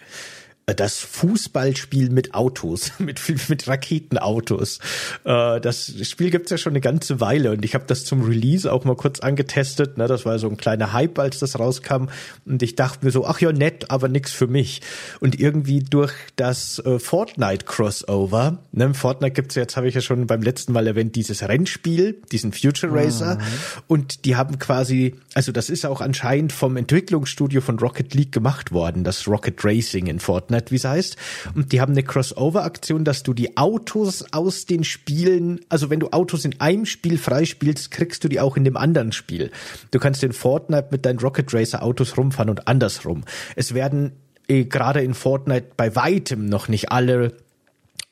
das 0.75 0.99
Fußballspiel 0.99 2.11
mit 2.11 2.35
Autos, 2.35 2.93
mit, 2.99 3.21
mit 3.49 3.69
Raketenautos. 3.69 4.79
Äh, 5.25 5.61
das 5.61 5.93
Spiel 6.03 6.31
gibt's 6.31 6.51
ja 6.51 6.59
schon 6.59 6.73
eine 6.73 6.81
ganze 6.81 7.21
Weile 7.21 7.53
und 7.53 7.65
ich 7.65 7.75
habe 7.75 7.85
das 7.87 8.05
zum 8.05 8.23
Release 8.23 8.71
auch 8.71 8.85
mal 8.85 8.97
kurz 8.97 9.21
angetestet. 9.21 9.99
Ne? 9.99 10.07
Das 10.07 10.25
war 10.25 10.39
so 10.39 10.49
ein 10.49 10.57
kleiner 10.57 10.93
Hype, 10.93 11.19
als 11.19 11.39
das 11.39 11.59
rauskam. 11.59 12.07
Und 12.47 12.63
ich 12.63 12.77
dachte 12.77 13.05
mir 13.05 13.11
so, 13.11 13.27
ach 13.27 13.41
ja, 13.41 13.53
nett, 13.53 13.91
aber 13.91 14.09
nix 14.09 14.33
für 14.33 14.47
mich. 14.47 14.81
Und 15.21 15.39
irgendwie 15.39 15.81
durch 15.81 16.13
das 16.37 16.79
äh, 16.81 16.99
Fortnite-Crossover, 16.99 18.59
ne? 18.73 18.95
Fortnite 18.95 19.33
gibt's 19.33 19.55
ja, 19.55 19.63
jetzt 19.63 19.77
habe 19.77 19.89
ich 19.89 19.95
ja 19.95 20.01
schon 20.01 20.27
beim 20.27 20.43
letzten 20.43 20.73
Mal 20.73 20.87
erwähnt, 20.87 21.17
dieses 21.17 21.43
Rennspiel, 21.43 22.21
diesen 22.33 22.53
Future 22.53 22.93
Racer. 22.93 23.37
Mhm. 23.37 23.43
Und 23.87 24.25
die 24.25 24.37
haben 24.37 24.59
quasi, 24.59 25.17
also 25.35 25.53
das 25.53 25.71
ist 25.71 25.87
auch 25.87 26.01
anscheinend 26.01 26.53
vom 26.53 26.77
Entwicklungsstudio 26.77 27.61
von 27.61 27.79
Rocket 27.79 28.15
League 28.15 28.33
gemacht 28.33 28.73
worden, 28.73 29.05
das 29.05 29.27
Rocket 29.27 29.65
Racing 29.65 30.07
in 30.07 30.21
Fortnite. 30.21 30.60
Fortnite, 30.61 30.71
wie 30.71 30.77
es 30.77 30.85
heißt. 30.85 31.17
Und 31.55 31.73
die 31.73 31.81
haben 31.81 31.93
eine 31.93 32.03
Crossover-Aktion, 32.03 33.05
dass 33.05 33.23
du 33.23 33.35
die 33.35 33.57
Autos 33.57 34.25
aus 34.33 34.67
den 34.67 34.85
Spielen, 34.85 35.61
also 35.69 35.91
wenn 35.91 36.01
du 36.01 36.11
Autos 36.11 36.45
in 36.45 36.61
einem 36.61 36.87
Spiel 36.87 37.19
freispielst, 37.19 37.91
kriegst 37.91 38.25
du 38.25 38.29
die 38.29 38.41
auch 38.41 38.57
in 38.57 38.65
dem 38.65 38.77
anderen 38.77 39.13
Spiel. 39.13 39.51
Du 39.91 39.99
kannst 39.99 40.23
in 40.23 40.33
Fortnite 40.33 40.89
mit 40.91 41.05
deinen 41.05 41.19
Rocket 41.19 41.53
Racer 41.53 41.83
Autos 41.83 42.17
rumfahren 42.17 42.51
und 42.51 42.69
andersrum. 42.69 43.25
Es 43.57 43.75
werden 43.75 44.13
eh, 44.49 44.65
gerade 44.65 45.03
in 45.03 45.15
Fortnite 45.15 45.69
bei 45.77 45.95
weitem 45.97 46.47
noch 46.47 46.69
nicht 46.69 46.93
alle 46.93 47.33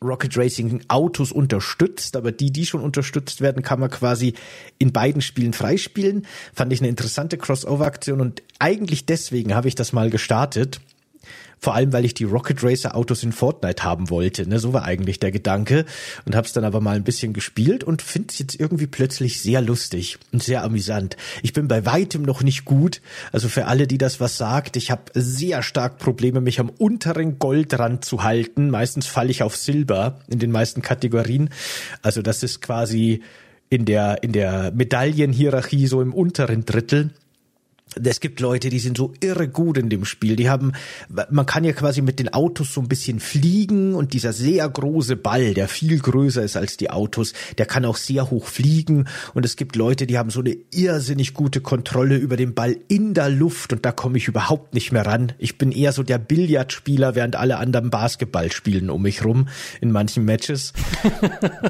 Rocket 0.00 0.36
Racing 0.36 0.82
Autos 0.86 1.32
unterstützt, 1.32 2.14
aber 2.14 2.30
die, 2.30 2.52
die 2.52 2.66
schon 2.66 2.82
unterstützt 2.82 3.40
werden, 3.40 3.64
kann 3.64 3.80
man 3.80 3.90
quasi 3.90 4.34
in 4.78 4.92
beiden 4.92 5.20
Spielen 5.20 5.52
freispielen. 5.52 6.24
Fand 6.54 6.72
ich 6.72 6.80
eine 6.80 6.88
interessante 6.88 7.36
Crossover-Aktion 7.36 8.20
und 8.20 8.42
eigentlich 8.60 9.06
deswegen 9.06 9.56
habe 9.56 9.66
ich 9.66 9.74
das 9.74 9.92
mal 9.92 10.08
gestartet 10.08 10.80
vor 11.60 11.74
allem, 11.74 11.92
weil 11.92 12.04
ich 12.04 12.14
die 12.14 12.24
Rocket 12.24 12.62
Racer 12.62 12.96
Autos 12.96 13.22
in 13.22 13.32
Fortnite 13.32 13.82
haben 13.84 14.10
wollte. 14.10 14.48
Ne? 14.48 14.58
So 14.58 14.72
war 14.72 14.84
eigentlich 14.84 15.18
der 15.20 15.32
Gedanke. 15.32 15.84
Und 16.24 16.36
habe 16.36 16.46
es 16.46 16.52
dann 16.52 16.64
aber 16.64 16.80
mal 16.80 16.96
ein 16.96 17.04
bisschen 17.04 17.32
gespielt 17.32 17.84
und 17.84 18.02
finde 18.02 18.28
es 18.30 18.38
jetzt 18.38 18.60
irgendwie 18.60 18.86
plötzlich 18.86 19.40
sehr 19.40 19.60
lustig 19.60 20.18
und 20.32 20.42
sehr 20.42 20.62
amüsant. 20.62 21.16
Ich 21.42 21.52
bin 21.52 21.68
bei 21.68 21.84
weitem 21.86 22.22
noch 22.22 22.42
nicht 22.42 22.64
gut. 22.64 23.00
Also 23.32 23.48
für 23.48 23.66
alle, 23.66 23.86
die 23.86 23.98
das 23.98 24.20
was 24.20 24.36
sagt, 24.36 24.76
ich 24.76 24.90
habe 24.90 25.02
sehr 25.14 25.62
stark 25.62 25.98
Probleme, 25.98 26.40
mich 26.40 26.60
am 26.60 26.70
unteren 26.70 27.38
Goldrand 27.38 28.04
zu 28.04 28.22
halten. 28.22 28.70
Meistens 28.70 29.06
falle 29.06 29.30
ich 29.30 29.42
auf 29.42 29.56
Silber 29.56 30.20
in 30.28 30.38
den 30.38 30.52
meisten 30.52 30.82
Kategorien. 30.82 31.50
Also 32.02 32.22
das 32.22 32.42
ist 32.42 32.62
quasi 32.62 33.22
in 33.70 33.84
der, 33.84 34.22
in 34.22 34.32
der 34.32 34.72
Medaillenhierarchie 34.72 35.86
so 35.86 36.00
im 36.00 36.14
unteren 36.14 36.64
Drittel 36.64 37.10
es 38.04 38.20
gibt 38.20 38.40
Leute, 38.40 38.68
die 38.68 38.78
sind 38.78 38.96
so 38.96 39.12
irre 39.20 39.48
gut 39.48 39.78
in 39.78 39.88
dem 39.88 40.04
Spiel. 40.04 40.36
Die 40.36 40.48
haben, 40.48 40.72
man 41.30 41.46
kann 41.46 41.64
ja 41.64 41.72
quasi 41.72 42.02
mit 42.02 42.18
den 42.18 42.32
Autos 42.32 42.74
so 42.74 42.80
ein 42.80 42.88
bisschen 42.88 43.20
fliegen 43.20 43.94
und 43.94 44.12
dieser 44.12 44.32
sehr 44.32 44.68
große 44.68 45.16
Ball, 45.16 45.54
der 45.54 45.68
viel 45.68 45.98
größer 45.98 46.42
ist 46.42 46.56
als 46.56 46.76
die 46.76 46.90
Autos, 46.90 47.32
der 47.58 47.66
kann 47.66 47.84
auch 47.84 47.96
sehr 47.96 48.30
hoch 48.30 48.46
fliegen. 48.46 49.06
Und 49.34 49.44
es 49.44 49.56
gibt 49.56 49.76
Leute, 49.76 50.06
die 50.06 50.18
haben 50.18 50.30
so 50.30 50.40
eine 50.40 50.56
irrsinnig 50.72 51.34
gute 51.34 51.60
Kontrolle 51.60 52.16
über 52.16 52.36
den 52.36 52.54
Ball 52.54 52.76
in 52.88 53.14
der 53.14 53.28
Luft 53.28 53.72
und 53.72 53.84
da 53.84 53.92
komme 53.92 54.18
ich 54.18 54.28
überhaupt 54.28 54.74
nicht 54.74 54.92
mehr 54.92 55.06
ran. 55.06 55.32
Ich 55.38 55.58
bin 55.58 55.72
eher 55.72 55.92
so 55.92 56.02
der 56.02 56.18
Billardspieler, 56.18 57.14
während 57.14 57.36
alle 57.36 57.58
anderen 57.58 57.90
Basketball 57.90 58.52
spielen 58.52 58.90
um 58.90 59.02
mich 59.02 59.24
rum 59.24 59.48
in 59.80 59.90
manchen 59.90 60.24
Matches. 60.24 60.72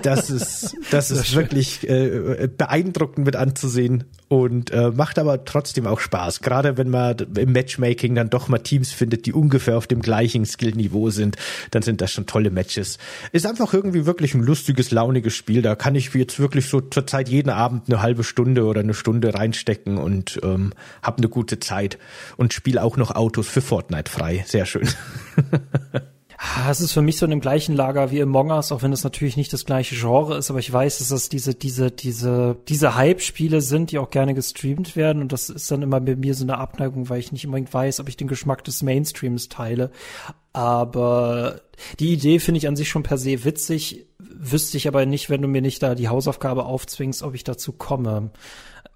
Das 0.03 0.31
ist, 0.31 0.77
das 0.91 1.11
ist 1.11 1.35
wirklich 1.35 1.89
äh, 1.89 2.49
beeindruckend 2.57 3.27
mit 3.27 3.37
anzusehen 3.37 4.05
und 4.29 4.71
äh, 4.71 4.91
macht 4.91 5.19
aber 5.19 5.45
trotzdem 5.45 5.87
auch 5.87 6.01
Spaß. 6.01 6.41
Gerade 6.41 6.77
wenn 6.77 6.91
man 6.91 7.17
im 7.37 7.53
Matchmaking 7.53 8.15
dann 8.15 8.31
doch 8.31 8.49
mal 8.49 8.59
Teams 8.59 8.93
findet, 8.93 9.27
die 9.27 9.33
ungefähr 9.33 9.77
auf 9.77 9.87
dem 9.87 10.03
gleichen 10.03 10.45
Skillniveau 10.45 11.11
sind, 11.11 11.37
dann 11.71 11.83
sind 11.83 12.01
das 12.01 12.13
schon 12.13 12.27
tolle 12.27 12.51
Matches. 12.51 12.99
Ist 13.33 13.47
einfach 13.47 13.73
irgendwie 13.73 14.07
wirklich 14.07 14.35
ein 14.35 14.43
lustiges, 14.43 14.91
launiges 14.91 15.35
Spiel. 15.35 15.63
Da 15.63 15.75
kann 15.75 15.95
ich 15.95 16.13
jetzt 16.15 16.39
wirklich 16.39 16.69
so 16.69 16.81
zurzeit 16.81 17.29
jeden 17.29 17.51
Abend 17.51 17.89
eine 17.89 18.03
halbe 18.03 18.25
Stunde 18.25 18.65
oder 18.65 18.81
eine 18.81 18.95
Stunde 18.95 19.35
reinstecken 19.35 19.99
und 19.99 20.39
ähm, 20.43 20.73
habe 21.03 21.19
eine 21.19 21.29
gute 21.29 21.59
Zeit 21.59 21.99
und 22.37 22.53
spiele 22.53 22.83
auch 22.83 22.97
noch 22.97 23.15
Autos 23.15 23.49
für 23.49 23.63
Fortnite 23.63 24.11
frei. 24.11 24.45
Sehr 24.47 24.67
schön. 24.67 24.89
Ah, 26.41 26.71
es 26.71 26.81
ist 26.81 26.93
für 26.93 27.03
mich 27.03 27.17
so 27.17 27.27
in 27.27 27.31
dem 27.31 27.41
gleichen 27.41 27.75
Lager 27.75 28.13
wie 28.13 28.23
Among 28.23 28.53
Us, 28.53 28.71
auch 28.71 28.83
wenn 28.83 28.93
es 28.93 29.03
natürlich 29.03 29.37
nicht 29.37 29.53
das 29.53 29.65
gleiche 29.65 29.97
Genre 29.97 30.37
ist, 30.39 30.51
aber 30.51 30.61
ich 30.61 30.73
weiß, 30.73 30.99
dass 30.99 31.09
das 31.09 31.29
diese, 31.29 31.57
diese, 31.57 31.91
diese, 31.91 32.57
diese 32.69 32.95
Hype-Spiele 32.95 33.61
sind, 33.61 33.91
die 33.91 33.99
auch 33.99 34.11
gerne 34.11 34.35
gestreamt 34.35 34.95
werden 34.95 35.21
und 35.21 35.33
das 35.33 35.51
ist 35.51 35.69
dann 35.69 35.83
immer 35.83 36.01
bei 36.01 36.15
mir 36.15 36.35
so 36.37 36.45
eine 36.45 36.59
Abneigung, 36.59 37.09
weil 37.09 37.19
ich 37.19 37.33
nicht 37.33 37.45
unbedingt 37.45 37.75
weiß, 37.75 37.99
ob 37.99 38.09
ich 38.09 38.17
den 38.17 38.29
Geschmack 38.29 38.63
des 38.63 38.85
Mainstreams 38.85 39.49
teile. 39.49 39.91
Aber 40.53 41.61
die 41.99 42.13
Idee 42.13 42.39
finde 42.39 42.59
ich 42.59 42.69
an 42.69 42.77
sich 42.77 42.89
schon 42.89 43.03
per 43.03 43.19
se 43.19 43.45
witzig, 43.45 44.07
wüsste 44.19 44.77
ich 44.77 44.87
aber 44.87 45.07
nicht, 45.07 45.31
wenn 45.31 45.43
du 45.43 45.49
mir 45.49 45.63
nicht 45.63 45.83
da 45.83 45.97
die 45.97 46.09
Hausaufgabe 46.09 46.67
aufzwingst, 46.67 47.25
ob 47.25 47.35
ich 47.35 47.43
dazu 47.43 47.73
komme. 47.73 48.31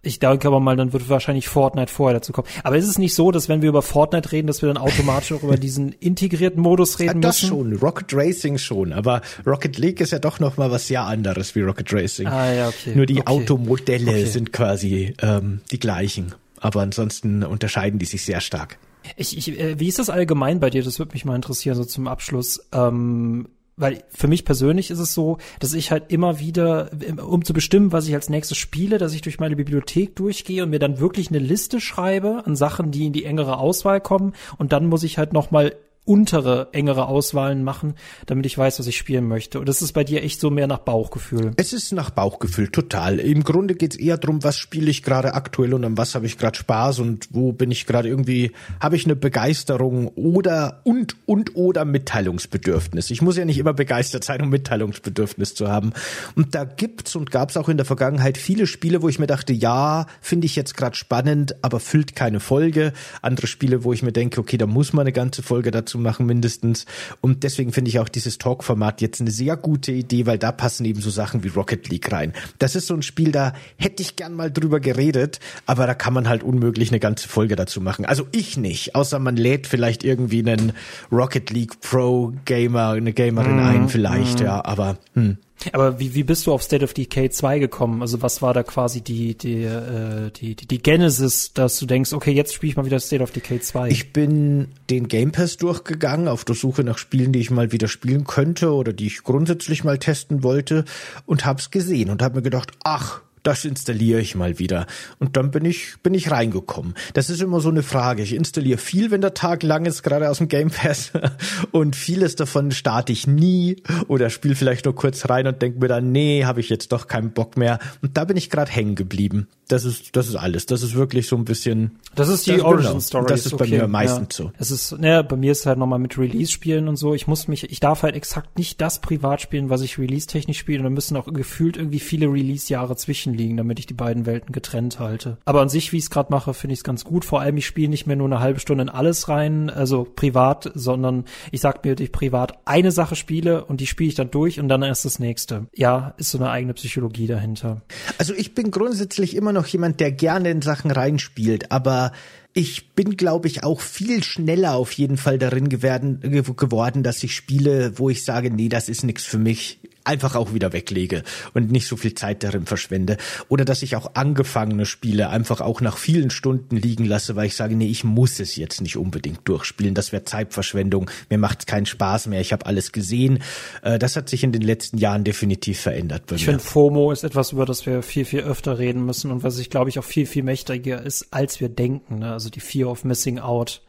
Ich 0.05 0.19
denke 0.19 0.49
aber 0.49 0.59
mal, 0.59 0.77
dann 0.77 0.93
wird 0.93 1.09
wahrscheinlich 1.09 1.47
Fortnite 1.47 1.91
vorher 1.91 2.19
dazu 2.19 2.33
kommen. 2.33 2.49
Aber 2.65 2.77
ist 2.77 2.89
es 2.89 2.99
nicht 2.99 3.15
so, 3.15 3.31
dass 3.31 3.49
wenn 3.49 3.63
wir 3.63 3.69
über 3.69 3.83
Fortnite 3.83 4.33
reden, 4.33 4.49
dass 4.49 4.61
wir 4.61 4.67
dann 4.67 4.77
automatisch 4.77 5.31
auch 5.33 5.45
über 5.45 5.57
diesen 5.59 5.93
integrierten 5.93 6.61
Modus 6.61 6.99
reden 6.99 7.23
ja, 7.23 7.29
das 7.29 7.43
müssen? 7.43 7.71
Das 7.71 7.79
schon, 7.79 7.89
Rocket 7.89 8.13
Racing 8.13 8.59
schon, 8.59 8.93
aber 8.93 9.23
Rocket 9.47 9.79
League 9.79 10.01
ist 10.01 10.11
ja 10.11 10.19
doch 10.19 10.41
noch 10.41 10.57
mal 10.57 10.73
was 10.73 10.89
sehr 10.89 11.05
anderes 11.05 11.55
wie 11.55 11.61
Rocket 11.61 11.93
Racing. 11.93 12.27
Ah, 12.27 12.53
ja, 12.53 12.69
okay. 12.69 12.97
Nur 12.97 13.07
die 13.07 13.21
okay. 13.21 13.31
Automodelle 13.31 14.11
okay. 14.11 14.25
sind 14.25 14.53
quasi 14.53 15.15
ähm, 15.23 15.61
die 15.71 15.79
gleichen, 15.79 16.35
aber 16.59 16.81
ansonsten 16.81 17.45
unterscheiden 17.45 18.01
die 18.01 18.07
sich 18.07 18.25
sehr 18.25 18.41
stark. 18.41 18.79
Ich, 19.17 19.37
ich, 19.37 19.59
äh, 19.59 19.79
wie 19.79 19.87
ist 19.87 20.01
das 20.01 20.11
allgemein 20.11 20.59
bei 20.59 20.71
dir? 20.71 20.83
Das 20.83 20.99
würde 20.99 21.13
mich 21.13 21.25
mal 21.25 21.37
interessieren, 21.37 21.77
so 21.77 21.85
zum 21.85 22.09
Abschluss. 22.09 22.67
Ähm, 22.73 23.47
weil 23.77 24.05
für 24.11 24.29
mich 24.29 24.45
persönlich 24.45 24.91
ist 24.91 24.99
es 24.99 25.14
so, 25.14 25.39
dass 25.61 25.75
ich 25.75 25.91
halt 25.91 26.12
immer 26.12 26.39
wieder, 26.39 26.91
um 27.25 27.45
zu 27.45 27.53
bestimmen, 27.53 27.93
was 27.93 28.07
ich 28.07 28.14
als 28.14 28.29
nächstes 28.29 28.59
spiele, 28.59 28.99
dass 28.99 29.14
ich 29.14 29.23
durch 29.23 29.41
meine 29.41 29.57
Bibliothek 29.57 30.14
durchgehe 30.16 30.62
und 30.62 30.70
mir 30.70 30.79
dann 30.79 31.01
wirklich 31.01 31.31
eine 31.31 31.39
Liste 31.39 31.81
schreibe 31.81 32.43
an 32.45 32.57
Sachen, 32.57 32.91
die 32.91 33.07
in 33.07 33.12
die 33.12 33.25
engere 33.25 33.59
Auswahl 33.59 34.01
kommen. 34.01 34.35
Und 34.59 34.73
dann 34.73 34.87
muss 34.87 35.05
ich 35.05 35.18
halt 35.18 35.33
noch 35.33 35.51
mal 35.51 35.75
untere, 36.05 36.69
engere 36.73 37.07
Auswahlen 37.07 37.63
machen, 37.63 37.95
damit 38.27 38.45
ich 38.47 38.59
weiß, 38.59 38.81
was 38.81 38.89
ich 38.89 38.99
spielen 38.99 39.29
möchte. 39.29 39.61
Und 39.61 39.69
das 39.69 39.83
ist 39.83 39.93
bei 39.93 40.03
dir 40.03 40.25
echt 40.25 40.41
so 40.41 40.51
mehr 40.51 40.67
nach 40.67 40.79
Bauchgefühl. 40.79 41.53
Es 41.57 41.73
ist 41.73 41.93
nach 41.93 42.11
Bauchgefühl, 42.11 42.69
total. 42.69 43.21
Im 43.21 43.45
Grunde 43.45 43.77
geht's 43.77 43.95
eher 43.95 44.19
drum, 44.19 44.43
was 44.43 44.57
spiele 44.57 44.91
ich 44.91 45.05
gerade 45.05 45.35
aktuell 45.35 45.75
und 45.75 45.85
an 45.85 45.97
was 45.97 46.17
habe 46.17 46.27
ich 46.27 46.39
gerade 46.39 46.59
Spaß 46.59 46.99
und 46.99 47.29
wo 47.31 47.53
bin 47.53 47.71
ich 47.71 47.87
gerade 47.87 48.09
irgendwie, 48.09 48.51
habe 48.81 48.97
ich 48.97 49.05
eine 49.05 49.15
Begeisterung 49.15 50.09
oder 50.09 50.81
und 50.83 51.15
und 51.27 51.55
oder 51.55 51.85
Mitteilungsbedürfnis. 51.85 53.11
Ich 53.11 53.23
muss 53.23 53.37
ja 53.37 53.45
nicht 53.45 53.59
immer 53.59 53.73
begeistert 53.73 54.25
sein, 54.25 54.43
um 54.43 54.49
Mitteilungsbedürfnis 54.49 55.55
zu 55.55 55.69
haben. 55.69 55.93
Und 56.35 56.57
da 56.57 56.65
gibt's 56.65 57.15
und 57.15 57.31
gab's 57.31 57.57
auch 57.57 57.69
in 57.69 57.77
der 57.77 57.87
Vergangenheit 57.87 58.39
viele 58.39 58.67
Spiele, 58.67 59.03
wo 59.03 59.09
ich 59.09 59.21
mir 59.21 59.29
dachte, 59.29 59.53
ja, 59.53 60.07
finde 60.21 60.47
ich 60.47 60.57
jetzt 60.57 60.77
gerade 60.77 60.97
spannend, 60.97 61.55
aber 61.63 61.79
füllt 61.79 62.17
keine 62.17 62.41
Folge. 62.41 62.93
Andere 63.21 63.47
Spiele, 63.47 63.85
wo 63.85 63.93
ich 63.93 64.03
mir 64.03 64.13
denke, 64.13 64.41
okay, 64.41 64.59
da 64.59 64.67
muss 64.67 64.93
man 64.93 65.03
eine 65.03 65.13
ganze 65.13 65.45
Folge 65.45 65.71
dazu 65.71 65.91
zu 65.93 65.99
machen 65.99 66.26
mindestens. 66.26 66.86
Und 67.20 67.45
deswegen 67.45 67.72
finde 67.72 67.90
ich 67.90 67.99
auch 67.99 68.09
dieses 68.09 68.38
Talk-Format 68.38 69.03
jetzt 69.03 69.20
eine 69.20 69.30
sehr 69.30 69.57
gute 69.57 69.93
Idee, 69.93 70.26
weil 70.26 70.38
da 70.38 70.51
passen 70.51 70.86
eben 70.86 71.01
so 71.01 71.11
Sachen 71.11 71.45
wie 71.45 71.49
Rocket 71.49 71.88
League 71.90 72.11
rein. 72.11 72.32
Das 72.59 72.74
ist 72.74 72.86
so 72.86 72.95
ein 72.95 73.03
Spiel, 73.03 73.30
da 73.30 73.53
hätte 73.76 74.03
ich 74.03 74.16
gern 74.16 74.34
mal 74.34 74.51
drüber 74.51 74.80
geredet, 74.80 75.38
aber 75.66 75.86
da 75.86 75.95
kann 75.95 76.14
man 76.14 76.28
halt 76.28 76.43
unmöglich 76.43 76.90
eine 76.90 77.01
ganze 77.01 77.28
Folge 77.28 77.57
dazu 77.57 77.80
machen. 77.80 78.07
Also 78.07 78.26
ich 78.32 78.57
nicht, 78.57 78.95
außer 78.95 79.18
man 79.18 79.36
lädt 79.36 79.66
vielleicht 79.66 80.03
irgendwie 80.03 80.40
einen 80.40 80.72
Rocket 81.12 81.51
League 81.51 81.80
Pro 81.80 82.32
Gamer, 82.47 82.90
eine 82.93 83.12
Gamerin 83.12 83.57
mm, 83.57 83.66
ein 83.66 83.88
vielleicht, 83.90 84.40
mm. 84.40 84.45
ja, 84.45 84.64
aber 84.64 84.97
hm. 85.14 85.36
Aber 85.73 85.99
wie, 85.99 86.15
wie 86.15 86.25
bist 86.25 86.47
du 86.47 86.53
auf 86.53 86.63
State 86.63 86.85
of 86.85 86.95
Decay 86.95 87.31
2 87.31 87.59
gekommen? 87.59 88.03
Also 88.03 88.23
was 88.23 88.43
war 88.43 88.55
da 88.55 88.63
quasi 88.63 89.01
die, 89.01 89.37
die, 89.37 89.63
äh, 89.63 90.31
die, 90.31 90.55
die, 90.55 90.67
die 90.67 90.83
Genesis, 90.83 91.53
dass 91.53 91.79
du 91.79 91.87
denkst, 91.87 92.13
okay, 92.13 92.33
jetzt 92.33 92.55
spiele 92.55 92.71
ich 92.71 92.77
mal 92.77 92.85
wieder 92.85 93.01
State 93.01 93.23
of 93.23 93.31
Decay 93.31 93.61
2? 93.61 93.89
Ich 93.89 94.13
bin 94.13 94.69
den 94.91 95.09
Game 95.09 95.33
Pass 95.33 95.57
durchgegangen 95.57 96.29
auf 96.29 96.45
der 96.45 96.55
Suche 96.55 96.85
nach 96.85 96.99
Spielen, 96.99 97.33
die 97.33 97.41
ich 97.41 97.51
mal 97.51 97.73
wieder 97.73 97.89
spielen 97.89 98.25
könnte 98.25 98.73
oder 98.73 98.93
die 98.93 99.07
ich 99.07 99.23
grundsätzlich 99.23 99.85
mal 99.85 99.99
testen 99.99 100.43
wollte 100.43 100.85
und 101.27 101.45
hab's 101.45 101.71
gesehen 101.71 102.11
und 102.11 102.23
hab 102.23 102.35
mir 102.35 102.43
gedacht, 102.43 102.73
ach, 102.85 103.23
das 103.43 103.64
installiere 103.64 104.20
ich 104.20 104.34
mal 104.34 104.59
wieder. 104.59 104.86
Und 105.18 105.36
dann 105.36 105.51
bin 105.51 105.64
ich, 105.64 105.97
bin 106.03 106.14
ich 106.14 106.30
reingekommen. 106.30 106.95
Das 107.14 107.30
ist 107.30 107.43
immer 107.43 107.61
so 107.61 107.68
eine 107.68 107.82
Frage. 107.82 108.22
Ich 108.22 108.34
installiere 108.34 108.78
viel, 108.78 109.11
wenn 109.11 109.20
der 109.20 109.34
Tag 109.34 109.62
lang 109.62 109.84
ist, 109.86 110.03
gerade 110.03 110.30
aus 110.30 110.38
dem 110.38 110.49
Game 110.49 110.70
Pass. 110.70 111.12
Und 111.72 111.97
vieles 111.97 112.36
davon 112.36 112.70
starte 112.70 113.12
ich 113.12 113.26
nie 113.26 113.76
oder 114.09 114.30
spiele 114.30 114.55
vielleicht 114.55 114.84
nur 114.84 114.95
kurz 114.95 115.28
rein 115.28 115.47
und 115.47 115.62
denke 115.62 115.80
mir 115.80 115.88
dann, 115.88 116.12
nee, 116.12 116.45
habe 116.45 116.61
ich 116.61 116.68
jetzt 116.68 116.93
doch 116.93 117.07
keinen 117.07 117.32
Bock 117.32 117.57
mehr. 117.57 117.78
Und 118.01 118.16
da 118.16 118.24
bin 118.24 118.36
ich 118.36 118.51
gerade 118.51 118.70
hängen 118.70 118.95
geblieben. 118.95 119.49
Das 119.68 119.84
ist, 119.84 120.16
das 120.16 120.28
ist 120.28 120.36
alles. 120.36 120.66
Das 120.66 120.82
ist 120.82 120.95
wirklich 120.95 121.28
so 121.28 121.36
ein 121.36 121.45
bisschen. 121.45 121.93
Das 122.14 122.28
ist 122.28 122.47
die 122.47 122.61
Origin 122.61 122.88
genau. 122.88 123.01
Story. 123.01 123.26
Das 123.28 123.47
ist 123.47 123.55
okay. 123.55 123.70
bei 123.70 123.78
mir 123.78 123.88
meistens 123.88 124.38
ja. 124.38 124.45
so. 124.45 124.53
Es 124.59 124.70
ist, 124.70 124.93
naja, 124.99 125.22
bei 125.22 125.36
mir 125.36 125.53
ist 125.53 125.61
es 125.61 125.66
halt 125.66 125.78
nochmal 125.78 125.99
mit 125.99 126.18
Release 126.18 126.53
spielen 126.53 126.88
und 126.88 126.97
so. 126.97 127.14
Ich 127.14 127.26
muss 127.26 127.49
mich, 127.49 127.70
ich 127.70 127.80
darf 127.80 128.03
halt 128.03 128.14
exakt 128.14 128.59
nicht 128.59 128.80
das 128.80 129.01
privat 129.01 129.40
spielen, 129.40 129.70
was 129.70 129.80
ich 129.80 129.99
Release-technisch 129.99 130.59
spiele. 130.59 130.80
Und 130.80 130.84
da 130.84 130.90
müssen 130.90 131.16
auch 131.16 131.32
gefühlt 131.32 131.78
irgendwie 131.78 132.01
viele 132.01 132.26
Release-Jahre 132.26 132.97
zwischenliegen, 133.33 133.57
damit 133.57 133.78
ich 133.78 133.87
die 133.87 133.95
beiden 133.95 134.26
Welten 134.26 134.53
getrennt 134.53 134.99
halte. 134.99 135.39
Aber 135.45 135.61
an 135.61 135.68
sich, 135.68 135.93
wie 135.93 135.97
ich 135.97 136.05
es 136.05 136.11
gerade 136.11 136.33
mache, 136.33 136.55
finde 136.55 136.74
ich 136.74 136.80
es 136.80 136.85
ganz 136.85 137.05
gut. 137.05 137.24
Vor 137.24 137.41
allem, 137.41 137.57
ich 137.57 137.66
spiele 137.66 137.89
nicht 137.89 138.07
mehr 138.07 138.16
nur 138.16 138.26
eine 138.26 138.41
halbe 138.41 138.61
Stunde 138.61 138.83
in 138.83 138.89
alles 138.89 139.28
rein, 139.28 139.70
also 139.70 140.05
privat, 140.05 140.70
sondern 140.74 141.24
ich 141.51 141.61
sag 141.61 141.85
mir, 141.85 141.95
dass 141.95 142.05
ich 142.05 142.12
privat 142.12 142.59
eine 142.64 142.93
Sache 142.93 143.16
spiele 143.16 143.64
und 143.64 143.80
die 143.80 143.87
spiele 143.87 144.09
ich 144.09 144.14
dann 144.14 144.30
durch 144.30 144.61
und 144.61 144.68
dann 144.68 144.83
erst 144.83 145.05
das 145.05 145.18
nächste. 145.18 145.66
Ja, 145.74 146.14
ist 146.18 146.30
so 146.30 146.39
eine 146.39 146.51
eigene 146.51 146.74
Psychologie 146.74 147.26
dahinter. 147.26 147.83
Also 148.18 148.35
ich 148.35 148.55
bin 148.55 148.70
grundsätzlich 148.70 149.37
immer 149.37 149.53
noch 149.53 149.66
jemand, 149.66 150.01
der 150.01 150.12
gerne 150.12 150.51
in 150.51 150.62
Sachen 150.62 150.91
reinspielt, 150.91 151.70
aber 151.72 152.12
ich 152.55 152.91
bin, 152.91 153.16
glaube 153.16 153.49
ich, 153.49 153.64
auch 153.64 153.80
viel 153.80 154.22
schneller 154.22 154.74
auf 154.74 154.93
jeden 154.93 155.16
Fall 155.16 155.39
darin 155.39 155.70
geworden, 155.70 156.20
geworden, 156.20 157.03
dass 157.03 157.22
ich 157.22 157.35
spiele, 157.35 157.99
wo 157.99 158.11
ich 158.11 158.24
sage, 158.24 158.51
nee, 158.51 158.68
das 158.68 158.91
ist 158.91 159.05
nichts 159.05 159.24
für 159.24 159.39
mich 159.39 159.78
einfach 160.05 160.35
auch 160.35 160.55
wieder 160.55 160.73
weglege 160.73 161.23
und 161.55 161.71
nicht 161.71 161.87
so 161.87 161.97
viel 161.97 162.15
Zeit 162.15 162.43
darin 162.43 162.67
verschwende. 162.67 163.17
Oder 163.49 163.65
dass 163.65 163.83
ich 163.83 163.97
auch 163.97 164.15
angefangene 164.15 164.87
Spiele 164.87 165.29
einfach 165.31 165.61
auch 165.61 165.81
nach 165.81 165.97
vielen 165.97 166.31
Stunden 166.31 166.77
liegen 166.77 167.05
lasse, 167.05 167.37
weil 167.37 167.47
ich 167.47 167.57
sage, 167.57 167.77
nee, 167.77 167.89
ich 167.89 168.05
muss 168.05 168.41
es 168.41 168.57
jetzt 168.57 168.81
nicht 168.81 168.97
unbedingt 168.97 169.41
durchspielen. 169.45 169.95
Das 169.95 170.13
wäre 170.13 170.25
Zeitverschwendung. 170.25 171.11
Mir 171.31 171.39
macht 171.39 171.61
es 171.61 171.67
keinen 171.67 171.87
Spaß 171.87 172.27
mehr. 172.27 172.41
Ich 172.41 172.53
habe 172.53 172.67
alles 172.67 172.93
gesehen. 172.93 173.43
Äh, 173.83 173.99
das 173.99 174.17
hat 174.17 174.29
sich 174.29 174.45
in 174.45 174.53
den 174.53 174.63
letzten 174.63 174.99
Jahren 174.99 175.25
definitiv 175.25 175.81
verändert. 175.81 176.31
ich 176.33 176.45
finde, 176.45 176.61
FOMO 176.61 177.13
ist 177.13 177.25
etwas, 177.25 177.53
über 177.53 177.67
das 177.67 177.87
wir 177.87 178.03
viel, 178.03 178.25
viel 178.25 178.41
öfter 178.41 178.79
reden 178.79 179.05
müssen 179.05 179.31
und 179.31 179.43
was 179.43 179.59
ich 179.59 179.71
glaube 179.71 179.91
ich 179.91 179.99
auch 179.99 180.05
viel, 180.05 180.27
viel 180.27 180.43
mächtiger 180.43 181.03
ist, 181.03 181.29
als 181.33 181.61
wir 181.61 181.69
denken. 181.69 182.21
Ne? 182.21 182.33
Also 182.33 182.51
die 182.51 182.61
Fear 182.61 182.91
of 182.91 183.05
Missing 183.05 183.39
Out. 183.39 183.83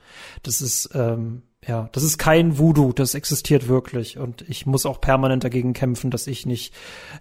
Das 0.43 0.61
ist 0.61 0.89
ähm, 0.93 1.41
ja, 1.67 1.89
das 1.91 2.03
ist 2.03 2.17
kein 2.17 2.57
Voodoo, 2.57 2.93
das 2.93 3.15
existiert 3.15 3.67
wirklich. 3.67 4.17
Und 4.17 4.43
ich 4.47 4.65
muss 4.65 4.85
auch 4.85 5.01
permanent 5.01 5.43
dagegen 5.43 5.73
kämpfen, 5.73 6.11
dass 6.11 6.27
ich 6.27 6.45
nicht 6.45 6.73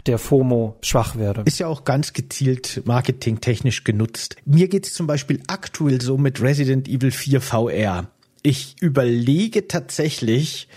der 0.06 0.18
FOMO 0.18 0.76
schwach 0.82 1.16
werde. 1.16 1.42
Ist 1.44 1.60
ja 1.60 1.66
auch 1.66 1.84
ganz 1.84 2.12
gezielt 2.12 2.82
marketingtechnisch 2.84 3.84
genutzt. 3.84 4.36
Mir 4.44 4.68
geht's 4.68 4.94
zum 4.94 5.06
Beispiel 5.06 5.42
aktuell 5.46 6.00
so 6.00 6.18
mit 6.18 6.40
Resident 6.40 6.88
Evil 6.88 7.10
4 7.10 7.40
VR. 7.40 8.08
Ich 8.42 8.76
überlege 8.80 9.68
tatsächlich, 9.68 10.68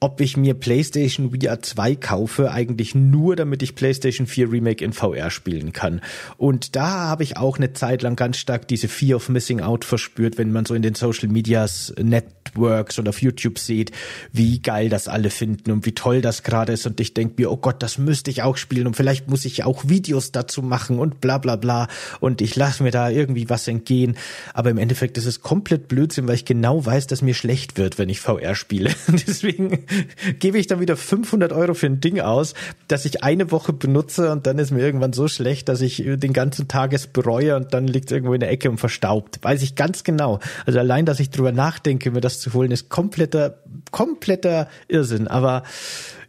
ob 0.00 0.20
ich 0.20 0.36
mir 0.36 0.54
PlayStation 0.54 1.32
VR 1.32 1.60
2 1.60 1.96
kaufe, 1.96 2.52
eigentlich 2.52 2.94
nur 2.94 3.34
damit 3.34 3.62
ich 3.62 3.74
PlayStation 3.74 4.26
4 4.26 4.52
Remake 4.52 4.84
in 4.84 4.92
VR 4.92 5.30
spielen 5.30 5.72
kann. 5.72 6.00
Und 6.36 6.76
da 6.76 6.86
habe 6.86 7.24
ich 7.24 7.36
auch 7.36 7.58
eine 7.58 7.72
Zeit 7.72 8.02
lang 8.02 8.14
ganz 8.14 8.36
stark 8.36 8.68
diese 8.68 8.86
Fear 8.86 9.16
of 9.16 9.28
Missing 9.28 9.60
Out 9.60 9.84
verspürt, 9.84 10.38
wenn 10.38 10.52
man 10.52 10.66
so 10.66 10.74
in 10.74 10.82
den 10.82 10.94
Social 10.94 11.28
Medias 11.28 11.92
Networks 12.00 12.98
und 12.98 13.08
auf 13.08 13.20
YouTube 13.20 13.58
sieht, 13.58 13.90
wie 14.32 14.60
geil 14.60 14.88
das 14.88 15.08
alle 15.08 15.30
finden 15.30 15.72
und 15.72 15.84
wie 15.84 15.92
toll 15.92 16.20
das 16.20 16.44
gerade 16.44 16.72
ist. 16.72 16.86
Und 16.86 17.00
ich 17.00 17.12
denke 17.14 17.34
mir, 17.38 17.50
oh 17.50 17.56
Gott, 17.56 17.82
das 17.82 17.98
müsste 17.98 18.30
ich 18.30 18.42
auch 18.42 18.56
spielen 18.56 18.86
und 18.86 18.94
vielleicht 18.94 19.28
muss 19.28 19.44
ich 19.44 19.64
auch 19.64 19.88
Videos 19.88 20.30
dazu 20.30 20.62
machen 20.62 21.00
und 21.00 21.20
bla 21.20 21.38
bla 21.38 21.56
bla. 21.56 21.88
Und 22.20 22.40
ich 22.40 22.54
lasse 22.54 22.84
mir 22.84 22.92
da 22.92 23.10
irgendwie 23.10 23.50
was 23.50 23.66
entgehen. 23.66 24.16
Aber 24.54 24.70
im 24.70 24.78
Endeffekt 24.78 25.18
ist 25.18 25.26
es 25.26 25.40
komplett 25.40 25.88
Blödsinn, 25.88 26.28
weil 26.28 26.36
ich 26.36 26.44
genau 26.44 26.86
weiß, 26.86 27.08
dass 27.08 27.20
mir 27.20 27.34
schlecht 27.34 27.78
wird, 27.78 27.98
wenn 27.98 28.08
ich 28.08 28.20
VR 28.20 28.54
spiele. 28.54 28.94
Deswegen 29.08 29.87
gebe 30.38 30.58
ich 30.58 30.66
dann 30.66 30.80
wieder 30.80 30.96
500 30.96 31.52
Euro 31.52 31.74
für 31.74 31.86
ein 31.86 32.00
Ding 32.00 32.20
aus, 32.20 32.54
das 32.88 33.04
ich 33.04 33.22
eine 33.22 33.50
Woche 33.50 33.72
benutze 33.72 34.30
und 34.30 34.46
dann 34.46 34.58
ist 34.58 34.70
mir 34.70 34.80
irgendwann 34.80 35.12
so 35.12 35.28
schlecht, 35.28 35.68
dass 35.68 35.80
ich 35.80 36.02
den 36.04 36.32
ganzen 36.32 36.68
Tag 36.68 36.92
es 36.92 37.06
bereue 37.06 37.56
und 37.56 37.74
dann 37.74 37.86
liegt 37.86 38.10
es 38.10 38.12
irgendwo 38.12 38.34
in 38.34 38.40
der 38.40 38.50
Ecke 38.50 38.70
und 38.70 38.78
verstaubt. 38.78 39.38
Weiß 39.42 39.62
ich 39.62 39.74
ganz 39.74 40.04
genau. 40.04 40.40
Also 40.66 40.78
allein, 40.78 41.06
dass 41.06 41.20
ich 41.20 41.30
drüber 41.30 41.52
nachdenke, 41.52 42.10
mir 42.10 42.20
das 42.20 42.40
zu 42.40 42.52
holen, 42.54 42.70
ist 42.70 42.88
kompletter, 42.88 43.62
kompletter 43.90 44.68
Irrsinn. 44.88 45.28
Aber 45.28 45.62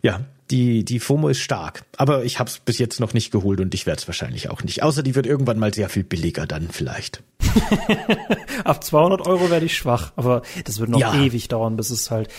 ja, 0.01 0.21
die, 0.51 0.83
die 0.83 0.99
FOMO 0.99 1.29
ist 1.29 1.39
stark. 1.39 1.83
Aber 1.97 2.23
ich 2.23 2.39
habe 2.39 2.49
es 2.49 2.59
bis 2.59 2.79
jetzt 2.79 2.99
noch 2.99 3.13
nicht 3.13 3.31
geholt 3.31 3.59
und 3.59 3.73
ich 3.73 3.85
werde 3.85 3.99
es 3.99 4.07
wahrscheinlich 4.07 4.49
auch 4.49 4.63
nicht. 4.63 4.83
Außer 4.83 5.03
die 5.03 5.15
wird 5.15 5.27
irgendwann 5.27 5.59
mal 5.59 5.73
sehr 5.73 5.89
viel 5.89 6.03
billiger 6.03 6.47
dann 6.47 6.69
vielleicht. 6.71 7.23
Ab 8.63 8.83
200 8.83 9.25
Euro 9.25 9.49
werde 9.49 9.65
ich 9.65 9.75
schwach, 9.75 10.11
aber 10.15 10.41
das 10.65 10.79
wird 10.79 10.89
noch 10.89 10.99
ja. 10.99 11.15
ewig 11.15 11.47
dauern, 11.47 11.77
bis 11.77 11.89
es 11.89 12.11
halt. 12.11 12.29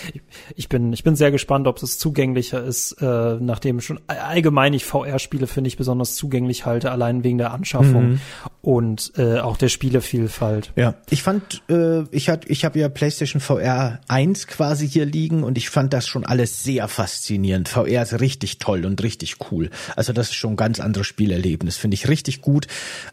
Ich 0.57 0.69
bin, 0.69 0.93
ich 0.93 1.03
bin 1.03 1.17
sehr 1.17 1.31
gespannt, 1.31 1.67
ob 1.67 1.83
es 1.83 1.99
zugänglicher 1.99 2.63
ist, 2.63 2.93
äh, 3.01 3.37
nachdem 3.41 3.81
schon 3.81 4.01
allgemein 4.07 4.75
ich 4.75 4.85
VR-Spiele 4.85 5.47
finde 5.47 5.69
ich 5.69 5.77
besonders 5.77 6.17
zugänglich 6.17 6.67
halte, 6.67 6.91
allein 6.91 7.25
wegen 7.25 7.39
der 7.39 7.53
Anschaffung 7.53 8.11
mhm. 8.11 8.21
und 8.61 9.13
äh, 9.17 9.39
auch 9.39 9.57
der 9.57 9.69
Spielevielfalt. 9.69 10.73
Ja, 10.77 10.95
ich 11.09 11.23
fand, 11.23 11.63
äh, 11.69 12.03
ich 12.11 12.29
hat, 12.29 12.49
ich 12.49 12.65
habe 12.65 12.79
ja 12.79 12.89
PlayStation 12.89 13.41
VR 13.41 14.01
1 14.09 14.47
quasi 14.49 14.89
hier 14.89 15.07
liegen 15.07 15.43
und 15.45 15.57
ich 15.57 15.71
fand 15.71 15.93
das 15.93 16.07
schon 16.07 16.27
alles 16.27 16.63
sehr 16.63 16.89
faszinierend. 16.89 17.69
VR 17.69 18.00
ist 18.03 18.21
richtig 18.21 18.59
toll 18.59 18.85
und 18.85 19.03
richtig 19.03 19.37
cool. 19.51 19.71
Also 19.97 20.13
das 20.13 20.29
ist 20.29 20.35
schon 20.35 20.53
ein 20.53 20.57
ganz 20.57 20.81
anderes 20.81 21.07
Spielerlebnis, 21.07 21.77
finde 21.77 21.95
ich 21.95 22.09
richtig 22.09 22.41
gut. 22.41 22.67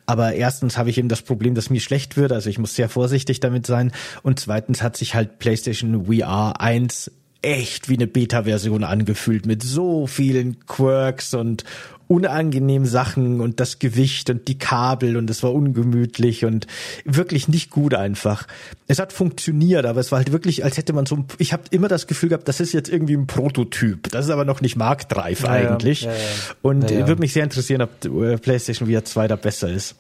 Aber 0.06 0.34
erstens 0.34 0.78
habe 0.78 0.90
ich 0.90 0.98
eben 0.98 1.10
das 1.10 1.22
Problem, 1.22 1.56
dass 1.56 1.70
mir 1.70 1.82
schlecht 1.82 2.18
wird. 2.18 2.32
Also 2.32 2.50
ich 2.50 2.60
muss 2.60 2.76
sehr 2.76 2.90
vorsichtig 2.90 3.40
damit 3.40 3.66
sein. 3.66 3.92
Und 4.24 4.40
zweitens 4.40 4.82
hat 4.82 4.98
sich 4.98 5.16
halt 5.16 5.40
PlayStation 5.40 6.06
VR 6.06 6.60
1 6.60 7.12
echt 7.42 7.88
wie 7.88 7.96
eine 7.96 8.08
Beta-Version 8.08 8.84
angefühlt 8.84 9.46
mit 9.46 9.64
so 9.64 10.08
vielen 10.08 10.66
Quirks 10.66 11.34
und 11.34 11.64
unangenehmen 12.08 12.88
Sachen 12.88 13.42
und 13.42 13.60
das 13.60 13.80
Gewicht 13.80 14.30
und 14.30 14.48
die 14.48 14.58
Kabel 14.58 15.18
und 15.18 15.30
es 15.30 15.44
war 15.44 15.54
ungemütlich 15.54 16.46
und 16.46 16.68
wirklich 17.06 17.48
nicht 17.48 17.70
gut 17.70 17.94
einfach. 17.94 18.48
Es 18.88 19.00
hat 19.00 19.14
funktioniert, 19.14 19.86
aber 19.86 20.00
es 20.00 20.12
war 20.12 20.20
halt 20.20 20.32
wirklich, 20.32 20.64
als 20.64 20.78
hätte 20.78 20.94
man 20.94 21.06
so, 21.06 21.26
ich 21.38 21.54
habe 21.54 21.64
immer 21.72 21.88
das 21.88 22.08
Gefühl 22.08 22.30
gehabt, 22.30 22.48
das 22.48 22.60
ist 22.60 22.74
jetzt 22.74 22.90
irgendwie 22.90 23.16
ein 23.16 23.28
Prototyp. 23.28 24.10
Das 24.12 24.26
ist 24.26 24.32
aber 24.32 24.46
noch 24.46 24.62
nicht 24.62 24.76
marktreif 24.76 25.44
ja, 25.44 25.50
eigentlich. 25.50 26.02
Ja, 26.02 26.12
ja, 26.12 26.18
und 26.62 26.90
würde 26.90 27.20
mich 27.20 27.34
sehr 27.34 27.44
interessieren, 27.44 27.82
ob 27.82 28.06
äh, 28.06 28.38
PlayStation 28.38 28.90
VR 28.90 29.04
2 29.04 29.28
da 29.28 29.36
besser 29.36 29.70
ist. 29.70 29.96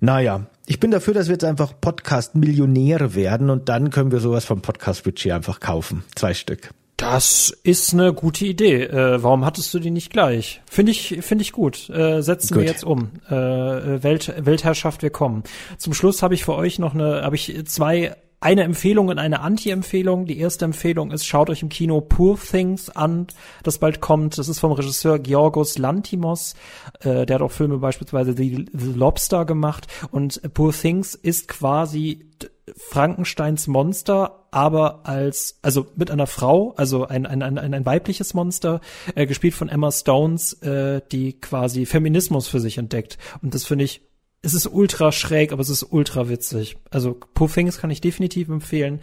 Naja, 0.00 0.46
ich 0.66 0.80
bin 0.80 0.90
dafür, 0.90 1.14
dass 1.14 1.26
wir 1.26 1.32
jetzt 1.32 1.44
einfach 1.44 1.72
Podcast-Millionäre 1.80 3.14
werden 3.14 3.50
und 3.50 3.68
dann 3.68 3.90
können 3.90 4.12
wir 4.12 4.20
sowas 4.20 4.44
vom 4.44 4.62
Podcast-Budget 4.62 5.32
einfach 5.32 5.60
kaufen. 5.60 6.04
Zwei 6.14 6.34
Stück. 6.34 6.70
Das 7.00 7.48
ist 7.62 7.94
eine 7.94 8.12
gute 8.12 8.44
Idee. 8.44 8.82
Äh, 8.82 9.22
warum 9.22 9.46
hattest 9.46 9.72
du 9.72 9.78
die 9.78 9.90
nicht 9.90 10.12
gleich? 10.12 10.60
Finde 10.70 10.92
ich, 10.92 11.16
finde 11.22 11.40
ich 11.40 11.52
gut. 11.52 11.88
Äh, 11.88 12.20
setzen 12.20 12.52
gut. 12.52 12.62
wir 12.62 12.68
jetzt 12.68 12.84
um. 12.84 13.12
Äh, 13.26 14.02
Welt, 14.02 14.34
Weltherrschaft, 14.36 15.00
wir 15.00 15.08
kommen. 15.08 15.42
Zum 15.78 15.94
Schluss 15.94 16.22
habe 16.22 16.34
ich 16.34 16.44
für 16.44 16.54
euch 16.54 16.78
noch 16.78 16.92
eine, 16.92 17.22
habe 17.22 17.36
ich 17.36 17.66
zwei 17.66 18.14
eine 18.40 18.62
Empfehlung 18.62 19.08
und 19.08 19.18
eine 19.18 19.40
Anti-Empfehlung. 19.40 20.24
Die 20.24 20.38
erste 20.38 20.64
Empfehlung 20.64 21.10
ist, 21.10 21.26
schaut 21.26 21.50
euch 21.50 21.62
im 21.62 21.68
Kino 21.68 22.00
Poor 22.00 22.38
Things 22.38 22.88
an, 22.88 23.26
das 23.62 23.78
bald 23.78 24.00
kommt. 24.00 24.38
Das 24.38 24.48
ist 24.48 24.60
vom 24.60 24.72
Regisseur 24.72 25.18
Georgos 25.18 25.76
Lantimos. 25.76 26.54
Äh, 27.00 27.26
der 27.26 27.36
hat 27.36 27.42
auch 27.42 27.52
Filme 27.52 27.78
beispielsweise 27.78 28.32
The, 28.32 28.66
The 28.72 28.92
Lobster 28.92 29.44
gemacht. 29.44 29.86
Und 30.10 30.40
Poor 30.54 30.72
Things 30.72 31.14
ist 31.14 31.48
quasi 31.48 32.30
Frankensteins 32.76 33.66
Monster, 33.66 34.46
aber 34.50 35.00
als, 35.04 35.58
also 35.62 35.86
mit 35.96 36.10
einer 36.10 36.26
Frau, 36.26 36.72
also 36.76 37.06
ein, 37.06 37.26
ein, 37.26 37.42
ein, 37.42 37.58
ein 37.58 37.86
weibliches 37.86 38.32
Monster, 38.32 38.80
äh, 39.14 39.26
gespielt 39.26 39.54
von 39.54 39.68
Emma 39.68 39.90
Stones, 39.90 40.54
äh, 40.62 41.02
die 41.12 41.38
quasi 41.40 41.84
Feminismus 41.84 42.48
für 42.48 42.60
sich 42.60 42.78
entdeckt. 42.78 43.18
Und 43.42 43.54
das 43.54 43.66
finde 43.66 43.84
ich 43.84 44.02
es 44.42 44.54
ist 44.54 44.66
ultra 44.66 45.12
schräg, 45.12 45.52
aber 45.52 45.60
es 45.60 45.68
ist 45.68 45.82
ultra 45.82 46.30
witzig. 46.30 46.78
Also 46.88 47.14
Puffings 47.34 47.76
kann 47.76 47.90
ich 47.90 48.00
definitiv 48.00 48.48
empfehlen. 48.48 49.00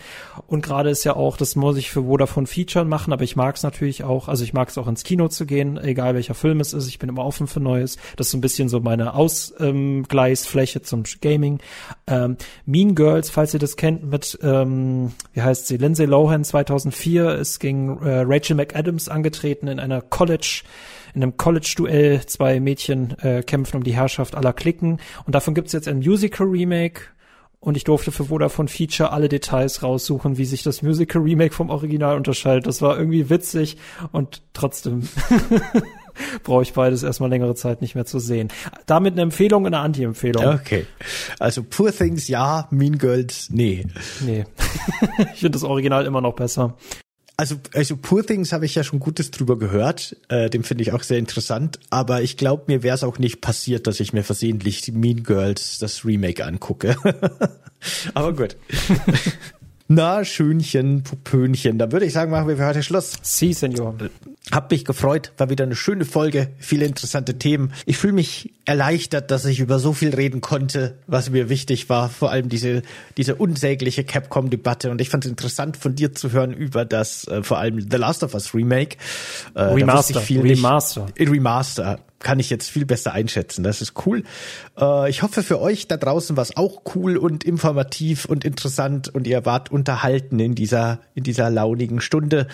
Und 0.48 0.66
gerade 0.66 0.90
ist 0.90 1.04
ja 1.04 1.16
auch, 1.16 1.38
das 1.38 1.56
muss 1.56 1.78
ich 1.78 1.92
für 1.92 2.06
Vodafone 2.06 2.48
Feature 2.48 2.86
machen, 2.86 3.14
aber 3.14 3.24
ich 3.24 3.36
mag 3.36 3.56
es 3.56 3.62
natürlich 3.62 4.04
auch, 4.04 4.30
also 4.30 4.44
ich 4.44 4.54
mag 4.54 4.70
es 4.70 4.80
auch 4.80 4.88
ins 4.88 5.04
Kino 5.04 5.28
zu 5.28 5.46
gehen, 5.46 5.78
egal 5.78 6.16
welcher 6.16 6.34
Film 6.34 6.60
es 6.60 6.74
ist. 6.74 6.88
Ich 6.88 6.98
bin 6.98 7.10
immer 7.10 7.24
offen 7.24 7.46
für 7.46 7.60
Neues. 7.60 7.98
Das 8.16 8.28
ist 8.28 8.32
so 8.32 8.38
ein 8.40 8.42
bisschen 8.42 8.68
so 8.68 8.80
meine 8.80 9.14
Ausgleichsfläche 9.14 10.80
ähm, 10.80 10.86
zum 10.86 11.04
Gaming. 11.22 11.60
Ähm, 12.08 12.38
mean 12.66 12.96
Girls, 12.96 13.30
falls 13.30 13.54
ihr 13.54 13.60
das 13.60 13.78
kennt, 13.78 14.10
mit, 14.10 14.40
ähm, 14.42 15.12
wie 15.34 15.44
heißt 15.44 15.68
sie, 15.68 15.78
Lindsay 15.78 16.08
Lohan 16.08 16.46
2004 16.46 17.36
ist 17.36 17.60
gegen 17.60 18.02
äh, 18.02 18.24
Rachel 18.26 18.56
McAdams 18.56 19.08
angetreten 19.08 19.68
in 19.68 19.80
einer 19.80 20.02
College- 20.02 20.64
in 21.18 21.24
einem 21.24 21.36
College-Duell 21.36 22.24
zwei 22.28 22.60
Mädchen 22.60 23.18
äh, 23.20 23.42
kämpfen 23.42 23.78
um 23.78 23.84
die 23.84 23.96
Herrschaft 23.96 24.36
aller 24.36 24.54
Klicken. 24.54 25.00
Und 25.26 25.34
davon 25.34 25.56
gibt's 25.56 25.74
jetzt 25.74 25.88
ein 25.88 25.98
Musical-Remake. 25.98 27.02
Und 27.60 27.76
ich 27.76 27.84
durfte 27.84 28.12
für 28.12 28.26
Vodafone 28.26 28.68
Feature 28.68 29.12
alle 29.12 29.28
Details 29.28 29.82
raussuchen, 29.82 30.38
wie 30.38 30.46
sich 30.46 30.62
das 30.62 30.84
Musical 30.84 31.24
Remake 31.24 31.56
vom 31.56 31.72
Original 31.72 32.16
unterscheidet. 32.16 32.68
Das 32.68 32.84
war 32.84 33.00
irgendwie 33.00 33.32
witzig 33.32 33.78
und 34.12 34.44
trotzdem 34.54 35.10
brauche 36.44 36.62
ich 36.62 36.74
beides 36.74 37.02
erstmal 37.02 37.32
längere 37.32 37.56
Zeit 37.56 37.82
nicht 37.82 37.96
mehr 37.96 38.06
zu 38.06 38.20
sehen. 38.20 38.50
Damit 38.86 39.14
eine 39.14 39.24
Empfehlung 39.24 39.66
und 39.66 39.74
eine 39.74 39.84
Anti-Empfehlung. 39.84 40.46
Okay. 40.46 40.86
Also 41.40 41.64
Poor 41.64 41.92
Things 41.92 42.28
ja, 42.28 42.68
Mean 42.70 43.00
Girls 43.00 43.50
nee. 43.50 43.88
Nee. 44.24 44.46
ich 45.34 45.40
finde 45.40 45.56
das 45.58 45.64
Original 45.64 46.06
immer 46.06 46.22
noch 46.22 46.36
besser. 46.36 46.76
Also, 47.40 47.58
also 47.76 47.96
Poor 47.98 48.26
Things 48.26 48.52
habe 48.52 48.66
ich 48.66 48.74
ja 48.74 48.84
schon 48.84 49.00
Gutes 49.00 49.30
drüber 49.30 49.60
gehört. 49.60 50.18
Äh, 50.28 50.50
dem 50.50 50.64
finde 50.64 50.82
ich 50.82 50.92
auch 50.92 51.04
sehr 51.04 51.20
interessant. 51.20 51.80
Aber 51.92 52.24
ich 52.24 52.36
glaube, 52.36 52.64
mir 52.66 52.82
wäre 52.82 52.96
es 52.96 53.04
auch 53.04 53.20
nicht 53.20 53.42
passiert, 53.42 53.86
dass 53.86 54.00
ich 54.00 54.12
mir 54.12 54.24
versehentlich 54.24 54.92
Mean 54.92 55.22
Girls 55.22 55.78
das 55.78 56.04
Remake 56.04 56.44
angucke. 56.44 56.98
aber 58.16 58.34
gut. 58.34 58.58
Na, 59.90 60.26
Schönchen, 60.26 61.04
Pupönchen. 61.04 61.78
Da 61.78 61.92
würde 61.92 62.06
ich 62.06 62.14
sagen, 62.14 62.30
machen 62.30 62.48
wir 62.50 62.58
für 62.58 62.66
heute 62.66 62.84
Schluss. 62.84 63.14
Sie, 63.22 63.54
Senor. 63.54 63.96
Hab 64.52 64.70
mich 64.72 64.84
gefreut, 64.84 65.32
war 65.38 65.50
wieder 65.50 65.64
eine 65.64 65.76
schöne 65.76 66.04
Folge, 66.04 66.50
viele 66.58 66.86
interessante 66.86 67.38
Themen. 67.38 67.72
Ich 67.86 67.98
fühle 67.98 68.14
mich 68.14 68.54
erleichtert, 68.66 69.32
dass 69.32 69.46
ich 69.46 69.60
über 69.60 69.80
so 69.80 69.94
viel 69.94 70.14
reden 70.14 70.42
konnte, 70.42 70.98
was 71.08 71.30
mir 71.30 71.50
wichtig 71.50 71.90
war. 71.90 72.10
Vor 72.10 72.32
allem 72.32 72.50
diese, 72.50 72.82
diese 73.16 73.36
unsägliche 73.36 74.04
Capcom-Debatte. 74.04 74.92
Und 74.92 75.00
ich 75.00 75.10
fand 75.10 75.26
es 75.26 75.32
interessant, 75.32 75.78
von 75.78 75.96
dir 75.96 76.14
zu 76.14 76.32
hören 76.32 76.52
über 76.52 76.84
das, 76.84 77.26
äh, 77.28 77.44
vor 77.44 77.58
allem 77.58 77.80
The 77.80 77.98
Last 77.98 78.24
of 78.24 78.34
Us 78.34 78.54
Remake. 78.54 78.98
Äh, 79.54 79.62
Remaster. 79.62 80.22
Remaster. 80.30 81.08
Nicht, 81.18 81.32
Remaster. 81.32 82.00
Kann 82.20 82.40
ich 82.40 82.50
jetzt 82.50 82.70
viel 82.70 82.86
besser 82.86 83.14
einschätzen. 83.14 83.64
Das 83.64 83.82
ist 83.82 83.94
cool. 84.06 84.24
Äh, 84.80 85.10
ich 85.10 85.22
hoffe 85.22 85.44
für 85.44 85.62
euch 85.62 85.88
da 85.88 85.98
draußen 85.98 86.36
war 86.36 86.42
es 86.42 86.58
auch 86.58 86.82
cool 86.96 87.18
und 87.18 87.44
informativ 87.44 88.26
und 88.26 88.44
interessant 88.44 89.14
und 89.14 89.28
ihr 89.28 89.46
wart 89.46 89.72
unterhalten 89.72 90.40
in 90.40 90.56
dieser 90.56 91.00
in 91.14 91.24
dieser 91.24 91.50
launigen 91.50 92.02
Stunde. 92.02 92.48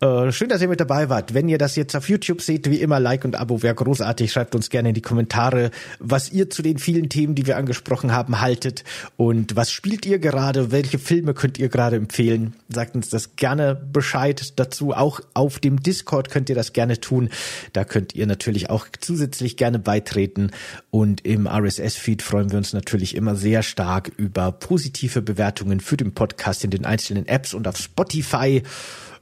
Äh, 0.00 0.32
schön, 0.32 0.48
dass 0.48 0.60
ihr 0.60 0.68
mit 0.68 0.80
dabei 0.80 1.08
wart. 1.08 1.34
Wenn 1.34 1.48
ihr 1.48 1.58
das 1.58 1.76
jetzt 1.76 1.94
auf 1.94 2.08
YouTube 2.08 2.42
seht, 2.42 2.68
wie 2.70 2.80
immer 2.80 2.98
Like 2.98 3.24
und 3.24 3.36
Abo 3.36 3.62
wäre 3.62 3.74
großartig. 3.74 4.32
Schreibt 4.32 4.54
uns 4.54 4.70
gerne 4.70 4.88
in 4.88 4.94
die 4.94 5.02
Kommentare, 5.02 5.70
was 6.00 6.32
ihr 6.32 6.50
zu 6.50 6.62
den 6.62 6.78
vielen 6.78 7.08
Themen, 7.08 7.34
die 7.34 7.46
wir 7.46 7.56
angesprochen 7.56 8.12
haben, 8.12 8.40
haltet 8.40 8.84
und 9.16 9.56
was 9.56 9.70
spielt 9.70 10.04
ihr 10.04 10.18
gerade? 10.18 10.72
Welche 10.72 10.98
Filme 10.98 11.34
könnt 11.34 11.58
ihr 11.58 11.68
gerade 11.68 11.96
empfehlen? 11.96 12.54
Sagt 12.68 12.96
uns 12.96 13.08
das 13.08 13.36
gerne 13.36 13.74
Bescheid 13.74 14.58
dazu. 14.58 14.92
Auch 14.92 15.20
auf 15.34 15.58
dem 15.60 15.82
Discord 15.82 16.30
könnt 16.30 16.48
ihr 16.48 16.56
das 16.56 16.72
gerne 16.72 17.00
tun. 17.00 17.30
Da 17.72 17.84
könnt 17.84 18.14
ihr 18.14 18.26
natürlich 18.26 18.70
auch 18.70 18.86
zusätzlich 19.00 19.56
gerne 19.56 19.78
beitreten. 19.78 20.50
Und 20.90 21.24
im 21.24 21.46
RSS-Feed 21.46 22.22
freuen 22.22 22.50
wir 22.50 22.58
uns 22.58 22.72
natürlich 22.72 23.14
immer 23.14 23.34
sehr 23.34 23.62
stark 23.62 24.12
über 24.16 24.52
positive 24.52 25.22
Bewertungen 25.22 25.80
für 25.80 25.96
den 25.96 26.14
Podcast 26.14 26.64
in 26.64 26.70
den 26.70 26.84
einzelnen 26.84 27.26
Apps 27.26 27.54
und 27.54 27.68
auf 27.68 27.76
Spotify. 27.76 28.62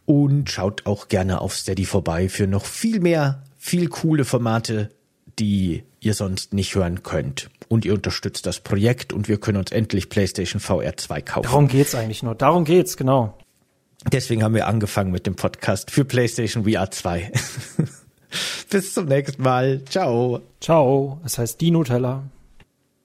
Und 0.06 0.50
schaut 0.50 0.86
auch 0.86 1.08
gerne 1.08 1.40
auf 1.40 1.56
Steady 1.56 1.86
vorbei 1.86 2.28
für 2.28 2.46
noch 2.46 2.66
viel 2.66 3.00
mehr, 3.00 3.42
viel 3.56 3.88
coole 3.88 4.24
Formate, 4.24 4.90
die 5.38 5.84
ihr 6.00 6.14
sonst 6.14 6.52
nicht 6.52 6.74
hören 6.74 7.02
könnt. 7.02 7.48
Und 7.68 7.84
ihr 7.84 7.94
unterstützt 7.94 8.46
das 8.46 8.60
Projekt 8.60 9.12
und 9.12 9.28
wir 9.28 9.38
können 9.38 9.58
uns 9.58 9.72
endlich 9.72 10.10
PlayStation 10.10 10.60
VR 10.60 10.96
2 10.96 11.22
kaufen. 11.22 11.44
Darum 11.44 11.68
geht's 11.68 11.94
eigentlich 11.94 12.22
nur. 12.22 12.34
Darum 12.34 12.64
geht's, 12.64 12.96
genau. 12.96 13.38
Deswegen 14.12 14.42
haben 14.42 14.54
wir 14.54 14.66
angefangen 14.66 15.10
mit 15.10 15.26
dem 15.26 15.34
Podcast 15.34 15.90
für 15.90 16.04
PlayStation 16.04 16.64
VR 16.64 16.90
2. 16.90 17.32
Bis 18.70 18.94
zum 18.94 19.06
nächsten 19.06 19.42
Mal. 19.42 19.82
Ciao. 19.84 20.40
Ciao. 20.60 21.20
Es 21.24 21.38
heißt 21.38 21.60
Dino 21.60 21.84
Teller. 21.84 22.24